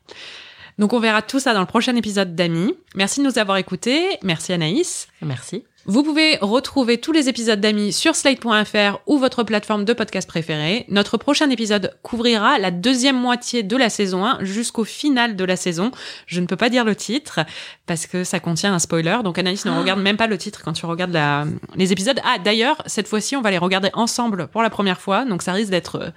Donc 0.78 0.94
on 0.94 1.00
verra 1.00 1.22
tout 1.22 1.40
ça 1.40 1.54
dans 1.54 1.60
le 1.60 1.66
prochain 1.66 1.96
épisode 1.96 2.36
d'Amis. 2.36 2.76
Merci 2.96 3.20
de 3.20 3.26
nous 3.26 3.38
avoir 3.38 3.58
écoutés. 3.58 4.18
Merci 4.24 4.54
Anaïs. 4.54 5.08
Merci. 5.22 5.64
Vous 5.86 6.04
pouvez 6.04 6.38
retrouver 6.42 7.00
tous 7.00 7.12
les 7.12 7.28
épisodes 7.28 7.60
d'Amis 7.60 7.92
sur 7.92 8.16
slate.fr 8.16 9.00
ou 9.08 9.18
votre 9.18 9.42
plateforme 9.44 9.84
de 9.84 9.94
podcast 9.94 10.28
préférée. 10.28 10.86
Notre 10.90 11.18
prochain 11.18 11.50
épisode 11.50 11.98
couvrira 12.04 12.60
la 12.60 12.70
deuxième 12.70 13.16
moitié 13.18 13.64
de 13.64 13.76
la 13.76 13.90
saison 13.90 14.24
1 14.24 14.44
jusqu'au 14.44 14.84
final 14.84 15.36
de 15.36 15.44
la 15.44 15.56
saison. 15.56 15.92
Je 16.28 16.40
ne 16.40 16.46
peux 16.46 16.56
pas 16.56 16.70
dire 16.70 16.86
le 16.86 16.96
titre 16.96 17.40
parce 17.88 18.06
que 18.06 18.24
ça 18.24 18.40
contient 18.40 18.74
un 18.76 18.80
spoiler. 18.80 19.18
Donc 19.24 19.40
Anaïs 19.40 19.66
ne 19.66 19.72
regarde 19.72 20.00
même 20.02 20.18
pas 20.18 20.28
le 20.28 20.38
titre 20.38 20.62
quand 20.64 20.74
tu 20.74 20.86
regardes 20.86 21.14
la- 21.14 21.46
les 21.76 21.92
épisodes. 21.92 22.20
Ah 22.24 22.38
d'ailleurs, 22.38 22.84
cette 22.86 23.08
fois-ci, 23.08 23.36
on 23.36 23.42
va 23.42 23.50
les 23.50 23.58
regarder 23.58 23.90
ensemble 23.94 24.48
pour 24.48 24.62
la 24.62 24.70
première 24.70 25.02
fois. 25.02 25.26
Donc 25.26 25.42
ça 25.42 25.52
risque 25.52 25.72
d'être 25.72 25.96
euh, 25.96 26.10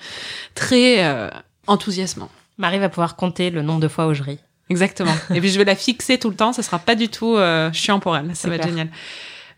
très 0.54 1.02
euh, 1.06 1.30
enthousiasmant. 1.66 2.28
Marie 2.58 2.78
va 2.78 2.90
pouvoir 2.90 3.16
compter 3.16 3.48
le 3.48 3.62
nombre 3.62 3.80
de 3.80 3.88
fois 3.88 4.08
où 4.08 4.14
je 4.14 4.22
ris. 4.22 4.38
Exactement. 4.68 5.14
Et 5.34 5.40
puis 5.40 5.48
je 5.48 5.56
vais 5.58 5.64
la 5.64 5.74
fixer 5.74 6.18
tout 6.18 6.28
le 6.28 6.36
temps, 6.36 6.52
ça 6.52 6.62
sera 6.62 6.78
pas 6.78 6.94
du 6.94 7.08
tout 7.08 7.36
euh, 7.36 7.72
chiant 7.72 7.98
pour 7.98 8.14
elle, 8.16 8.34
ça 8.36 8.48
va 8.48 8.56
être 8.56 8.66
génial. 8.68 8.88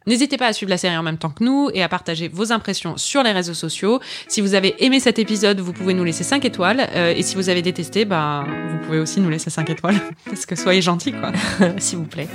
N'hésitez 0.07 0.37
pas 0.37 0.47
à 0.47 0.53
suivre 0.53 0.71
la 0.71 0.79
série 0.79 0.97
en 0.97 1.03
même 1.03 1.19
temps 1.19 1.31
que 1.31 1.42
nous 1.42 1.69
et 1.75 1.83
à 1.83 1.88
partager 1.88 2.29
vos 2.29 2.53
impressions 2.53 2.97
sur 2.97 3.23
les 3.23 3.33
réseaux 3.33 3.55
sociaux. 3.55 4.01
Si 4.29 4.40
vous 4.40 4.55
avez 4.55 4.75
aimé 4.85 5.01
cet 5.01 5.19
épisode, 5.19 5.61
vous 5.61 5.73
pouvez 5.73 5.95
nous 5.95 6.05
laisser 6.05 6.25
5 6.25 6.45
étoiles. 6.45 6.88
euh, 6.95 7.12
et 7.16 7.23
si 7.23 7.35
vous 7.35 7.49
avez 7.49 7.62
détesté, 7.62 8.05
bah, 8.05 8.45
vous 8.71 8.79
pouvez 8.87 8.99
aussi 8.99 9.21
nous 9.21 9.31
laisser 9.31 9.51
5 9.51 9.69
étoiles. 9.71 10.01
Parce 10.25 10.47
que 10.47 10.55
soyez 10.57 10.83
gentils, 10.83 11.12
quoi. 11.12 11.33
S'il 11.79 11.99
vous 11.99 12.05
plaît. 12.05 12.29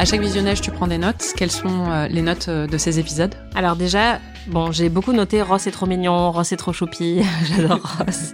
À 0.00 0.06
chaque 0.06 0.22
visionnage, 0.22 0.62
tu 0.62 0.70
prends 0.70 0.86
des 0.86 0.96
notes. 0.96 1.34
Quelles 1.36 1.50
sont 1.50 1.90
euh, 1.90 2.08
les 2.08 2.22
notes 2.22 2.48
euh, 2.48 2.66
de 2.66 2.78
ces 2.78 2.98
épisodes? 2.98 3.34
Alors 3.54 3.76
déjà, 3.76 4.18
bon, 4.46 4.72
j'ai 4.72 4.88
beaucoup 4.88 5.12
noté 5.12 5.42
Ross 5.42 5.66
est 5.66 5.72
trop 5.72 5.84
mignon, 5.84 6.32
Ross 6.32 6.52
est 6.52 6.56
trop 6.56 6.72
choupi, 6.72 7.22
j'adore 7.44 7.82
Ross. 7.98 8.32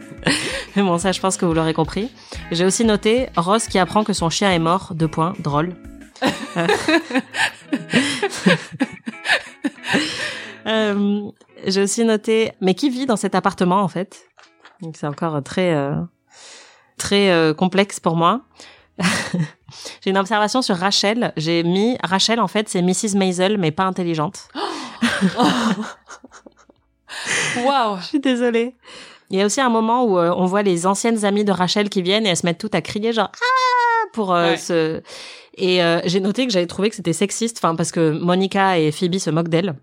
Mais 0.76 0.82
bon, 0.82 0.96
ça, 0.96 1.10
je 1.10 1.18
pense 1.18 1.36
que 1.36 1.44
vous 1.44 1.54
l'aurez 1.54 1.74
compris. 1.74 2.08
J'ai 2.52 2.64
aussi 2.64 2.84
noté 2.84 3.30
Ross 3.36 3.66
qui 3.66 3.80
apprend 3.80 4.04
que 4.04 4.12
son 4.12 4.30
chien 4.30 4.52
est 4.52 4.60
mort, 4.60 4.92
deux 4.94 5.08
points, 5.08 5.34
drôle. 5.40 5.74
Euh. 6.56 6.66
Euh, 10.66 11.30
j'ai 11.64 11.80
aussi 11.80 12.04
noté, 12.04 12.50
mais 12.60 12.74
qui 12.74 12.90
vit 12.90 13.06
dans 13.06 13.14
cet 13.14 13.36
appartement 13.36 13.82
en 13.82 13.88
fait? 13.88 14.26
Donc 14.82 14.96
c'est 14.96 15.06
encore 15.06 15.40
très 15.44 15.72
euh, 15.72 15.94
très 16.98 17.30
euh, 17.30 17.54
complexe 17.54 18.00
pour 18.00 18.16
moi. 18.16 18.40
j'ai 20.02 20.10
une 20.10 20.18
observation 20.18 20.62
sur 20.62 20.76
Rachel. 20.76 21.32
J'ai 21.36 21.62
mis 21.62 21.96
Rachel 22.02 22.40
en 22.40 22.48
fait 22.48 22.68
c'est 22.68 22.82
Mrs 22.82 23.16
Maisel 23.16 23.58
mais 23.58 23.70
pas 23.70 23.84
intelligente. 23.84 24.48
Waouh 27.64 27.98
Je 28.00 28.04
suis 28.06 28.20
désolée. 28.20 28.74
Il 29.30 29.38
y 29.38 29.42
a 29.42 29.46
aussi 29.46 29.60
un 29.60 29.70
moment 29.70 30.04
où 30.04 30.18
euh, 30.18 30.32
on 30.36 30.46
voit 30.46 30.62
les 30.62 30.86
anciennes 30.86 31.24
amies 31.24 31.44
de 31.44 31.52
Rachel 31.52 31.88
qui 31.88 32.02
viennent 32.02 32.26
et 32.26 32.30
elles 32.30 32.36
se 32.36 32.46
mettent 32.46 32.58
toutes 32.58 32.74
à 32.74 32.80
crier 32.82 33.12
genre 33.12 33.30
ah 33.34 34.06
pour 34.12 34.32
euh, 34.34 34.50
Ouais. 34.50 34.56
se 34.56 35.02
et 35.58 35.82
euh, 35.82 36.00
j'ai 36.04 36.20
noté 36.20 36.46
que 36.46 36.52
j'avais 36.52 36.66
trouvé 36.66 36.90
que 36.90 36.96
c'était 36.96 37.12
sexiste 37.14 37.58
enfin 37.58 37.74
parce 37.74 37.90
que 37.90 38.10
Monica 38.10 38.78
et 38.78 38.92
Phoebe 38.92 39.16
se 39.18 39.30
moquent 39.30 39.48
d'elle. 39.48 39.74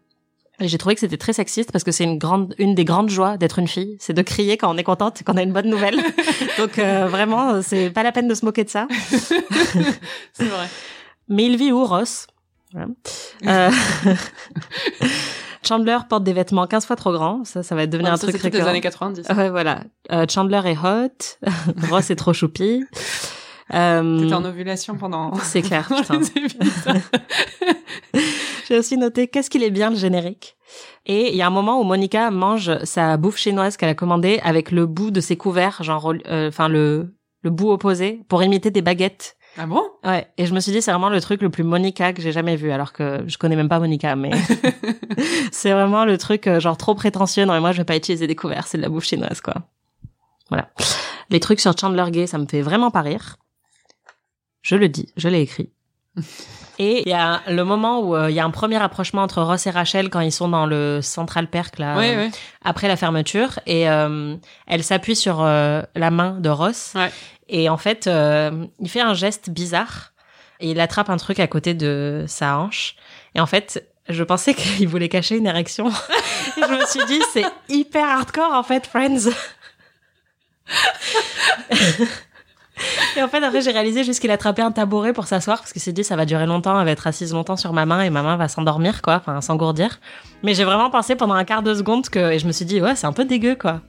Et 0.59 0.67
j'ai 0.67 0.77
trouvé 0.77 0.93
que 0.95 1.01
c'était 1.01 1.17
très 1.17 1.33
sexiste 1.33 1.71
parce 1.71 1.83
que 1.83 1.91
c'est 1.91 2.03
une 2.03 2.19
grande 2.19 2.53
une 2.59 2.75
des 2.75 2.85
grandes 2.85 3.09
joies 3.09 3.37
d'être 3.37 3.57
une 3.59 3.67
fille, 3.67 3.97
c'est 3.99 4.13
de 4.13 4.21
crier 4.21 4.55
quand 4.55 4.73
on 4.73 4.77
est 4.77 4.83
contente 4.83 5.19
et 5.19 5.23
qu'on 5.23 5.35
a 5.35 5.41
une 5.41 5.51
bonne 5.51 5.69
nouvelle. 5.69 5.95
Donc 6.59 6.77
euh, 6.77 7.07
vraiment, 7.07 7.61
c'est 7.63 7.89
pas 7.89 8.03
la 8.03 8.11
peine 8.11 8.27
de 8.27 8.35
se 8.35 8.45
moquer 8.45 8.63
de 8.63 8.69
ça. 8.69 8.87
C'est 10.33 10.45
vrai. 10.45 10.67
Mais 11.27 11.45
il 11.45 11.57
vit 11.57 11.71
où, 11.71 11.83
Ross? 11.85 12.27
Voilà. 12.71 12.87
Euh, 13.45 13.71
Chandler 15.67 15.97
porte 16.09 16.23
des 16.23 16.33
vêtements 16.33 16.67
15 16.67 16.85
fois 16.85 16.95
trop 16.95 17.11
grands. 17.13 17.43
Ça, 17.45 17.63
ça 17.63 17.73
va 17.75 17.87
devenir 17.87 18.09
Ouais, 18.09 18.13
un 18.13 18.17
ça, 18.17 18.27
truc 18.27 18.41
récurrent. 18.41 18.67
années 18.67 18.81
90. 18.81 19.27
Ouais, 19.35 19.49
voilà. 19.49 19.81
Euh, 20.11 20.25
Chandler 20.29 20.61
est 20.65 20.77
hot. 20.77 21.49
Ross 21.89 22.09
est 22.09 22.15
trop 22.15 22.33
choupi. 22.33 22.83
Euh, 23.73 24.19
T'étais 24.19 24.33
en 24.33 24.43
ovulation 24.45 24.95
pendant... 24.97 25.33
c'est 25.35 25.61
clair, 25.61 25.87
putain. 25.87 26.19
J'ai 28.67 28.77
aussi 28.77 28.97
noté 28.97 29.27
qu'est-ce 29.27 29.49
qu'il 29.49 29.63
est 29.63 29.71
bien 29.71 29.89
le 29.89 29.95
générique. 29.95 30.55
Et 31.05 31.29
il 31.29 31.35
y 31.35 31.41
a 31.41 31.47
un 31.47 31.51
moment 31.51 31.79
où 31.79 31.83
Monica 31.83 32.31
mange 32.31 32.83
sa 32.83 33.17
bouffe 33.17 33.37
chinoise 33.37 33.77
qu'elle 33.77 33.89
a 33.89 33.95
commandée 33.95 34.39
avec 34.43 34.71
le 34.71 34.85
bout 34.85 35.11
de 35.11 35.21
ses 35.21 35.35
couverts, 35.35 35.83
genre, 35.83 36.13
euh, 36.27 36.47
enfin 36.47 36.67
le 36.67 37.13
le 37.43 37.49
bout 37.49 37.71
opposé, 37.71 38.21
pour 38.29 38.41
imiter 38.41 38.71
des 38.71 38.81
baguettes. 38.81 39.35
Ah 39.57 39.67
bon? 39.67 39.83
Ouais. 40.03 40.27
Et 40.37 40.45
je 40.45 40.53
me 40.53 40.59
suis 40.59 40.71
dit 40.71 40.81
c'est 40.81 40.91
vraiment 40.91 41.09
le 41.09 41.21
truc 41.21 41.41
le 41.41 41.49
plus 41.49 41.63
Monica 41.63 42.13
que 42.13 42.21
j'ai 42.21 42.31
jamais 42.31 42.55
vu, 42.55 42.71
alors 42.71 42.91
que 42.91 43.23
je 43.27 43.37
connais 43.37 43.55
même 43.55 43.69
pas 43.69 43.79
Monica, 43.79 44.15
mais 44.15 44.31
c'est 45.51 45.71
vraiment 45.71 46.05
le 46.05 46.17
truc 46.17 46.47
euh, 46.47 46.59
genre 46.59 46.77
trop 46.77 46.95
prétentieux. 46.95 47.45
Non 47.45 47.53
mais 47.53 47.59
moi 47.59 47.71
je 47.71 47.77
vais 47.77 47.83
pas 47.83 47.95
utiliser 47.95 48.25
des 48.25 48.35
couverts, 48.35 48.65
c'est 48.65 48.77
de 48.77 48.81
la 48.81 48.89
bouffe 48.89 49.03
chinoise 49.03 49.41
quoi. 49.41 49.55
Voilà. 50.49 50.69
Les 51.29 51.39
trucs 51.39 51.59
sur 51.59 51.77
Chandler 51.77 52.05
Gay, 52.11 52.27
ça 52.27 52.37
me 52.37 52.45
fait 52.45 52.61
vraiment 52.61 52.89
pas 52.91 53.01
rire. 53.01 53.37
Je 54.61 54.75
le 54.75 54.89
dis, 54.89 55.09
je 55.17 55.27
l'ai 55.27 55.41
écrit. 55.41 55.69
Et 56.79 57.01
il 57.05 57.09
y 57.09 57.13
a 57.13 57.41
le 57.47 57.63
moment 57.63 57.99
où 58.01 58.15
euh, 58.15 58.29
il 58.31 58.35
y 58.35 58.39
a 58.39 58.45
un 58.45 58.49
premier 58.51 58.77
rapprochement 58.77 59.21
entre 59.21 59.41
Ross 59.41 59.65
et 59.67 59.69
Rachel 59.71 60.09
quand 60.09 60.19
ils 60.21 60.31
sont 60.31 60.47
dans 60.47 60.65
le 60.65 61.01
Central 61.01 61.47
Perk 61.47 61.77
là, 61.79 61.95
Ouais, 61.97 62.15
euh, 62.15 62.25
ouais. 62.25 62.31
après 62.63 62.87
la 62.87 62.95
fermeture, 62.97 63.59
et 63.67 63.89
euh, 63.89 64.35
elle 64.67 64.83
s'appuie 64.83 65.15
sur 65.15 65.43
la 65.43 66.11
main 66.11 66.39
de 66.39 66.49
Ross. 66.49 66.93
Ouais. 66.95 67.11
Et 67.49 67.69
en 67.69 67.77
fait, 67.77 68.07
il 68.07 68.89
fait 68.89 69.01
un 69.01 69.13
geste 69.13 69.49
bizarre 69.49 70.13
et 70.59 70.71
il 70.71 70.79
attrape 70.79 71.09
un 71.09 71.17
truc 71.17 71.39
à 71.39 71.47
côté 71.47 71.73
de 71.73 72.25
sa 72.27 72.57
hanche. 72.57 72.95
Et 73.35 73.39
en 73.39 73.45
fait, 73.45 73.85
je 74.09 74.23
pensais 74.23 74.53
qu'il 74.55 74.87
voulait 74.87 75.09
cacher 75.09 75.37
une 75.37 75.47
érection. 75.47 75.89
et 75.89 75.91
je 76.67 76.73
me 76.79 76.85
suis 76.85 77.05
dit, 77.05 77.21
c'est 77.31 77.45
hyper 77.69 78.07
hardcore 78.07 78.53
en 78.53 78.63
fait, 78.63 78.87
Friends. 78.87 79.29
Et 83.15 83.21
en 83.21 83.27
fait, 83.27 83.43
après, 83.43 83.61
j'ai 83.61 83.71
réalisé 83.71 84.03
juste 84.03 84.19
qu'il 84.19 84.31
attrapait 84.31 84.63
un 84.63 84.71
tabouret 84.71 85.13
pour 85.13 85.27
s'asseoir 85.27 85.59
parce 85.59 85.71
qu'il 85.73 85.81
s'est 85.81 85.93
dit 85.93 86.03
ça 86.03 86.15
va 86.15 86.25
durer 86.25 86.47
longtemps, 86.47 86.77
elle 86.79 86.85
va 86.85 86.91
être 86.91 87.05
assise 87.05 87.31
longtemps 87.33 87.55
sur 87.55 87.71
ma 87.71 87.85
main 87.85 88.01
et 88.01 88.09
ma 88.09 88.23
main 88.23 88.35
va 88.35 88.47
s'endormir, 88.47 89.01
quoi, 89.03 89.15
enfin 89.15 89.41
s'engourdir. 89.41 89.99
Mais 90.41 90.55
j'ai 90.55 90.63
vraiment 90.63 90.89
pensé 90.89 91.15
pendant 91.15 91.35
un 91.35 91.43
quart 91.43 91.61
de 91.61 91.73
seconde 91.75 92.09
que, 92.09 92.31
et 92.31 92.39
je 92.39 92.47
me 92.47 92.51
suis 92.51 92.65
dit, 92.65 92.81
ouais, 92.81 92.95
c'est 92.95 93.05
un 93.05 93.13
peu 93.13 93.25
dégueu, 93.25 93.55
quoi. 93.55 93.81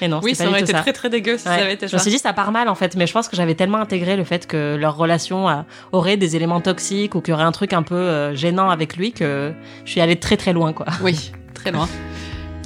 Et 0.00 0.08
non, 0.08 0.20
Oui, 0.22 0.34
ça 0.34 0.48
aurait 0.48 0.60
été 0.60 0.72
ça. 0.72 0.80
très 0.82 0.92
très 0.92 1.08
dégueu 1.08 1.38
si 1.38 1.48
Ouais. 1.48 1.56
ça 1.56 1.62
avait 1.62 1.74
été 1.74 1.88
je 1.88 1.94
me 1.94 2.00
suis 2.00 2.10
dit 2.10 2.18
ça 2.18 2.32
part 2.32 2.50
mal 2.52 2.68
en 2.68 2.74
fait, 2.74 2.96
mais 2.96 3.06
je 3.06 3.12
pense 3.12 3.28
que 3.28 3.36
j'avais 3.36 3.54
tellement 3.54 3.78
intégré 3.78 4.16
le 4.16 4.24
fait 4.24 4.46
que 4.46 4.76
leur 4.78 4.96
relation 4.96 5.46
aurait 5.92 6.16
des 6.16 6.34
éléments 6.36 6.60
toxiques 6.60 7.14
ou 7.14 7.20
qu'il 7.20 7.32
y 7.32 7.34
aurait 7.34 7.44
un 7.44 7.52
truc 7.52 7.72
un 7.72 7.82
peu 7.84 7.94
euh, 7.94 8.34
gênant 8.34 8.70
avec 8.70 8.96
lui 8.96 9.12
que 9.12 9.52
je 9.84 9.90
suis 9.90 10.00
allée 10.00 10.16
très 10.18 10.36
très 10.36 10.52
loin 10.52 10.72
quoi. 10.72 10.86
Oui, 11.00 11.30
très 11.54 11.70
loin. 11.70 11.88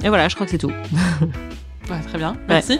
Et 0.03 0.09
voilà, 0.09 0.27
je 0.27 0.33
crois 0.35 0.45
que 0.47 0.51
c'est 0.51 0.57
tout. 0.57 0.71
Ouais, 1.89 1.99
très 2.09 2.17
bien. 2.17 2.35
Merci. 2.49 2.79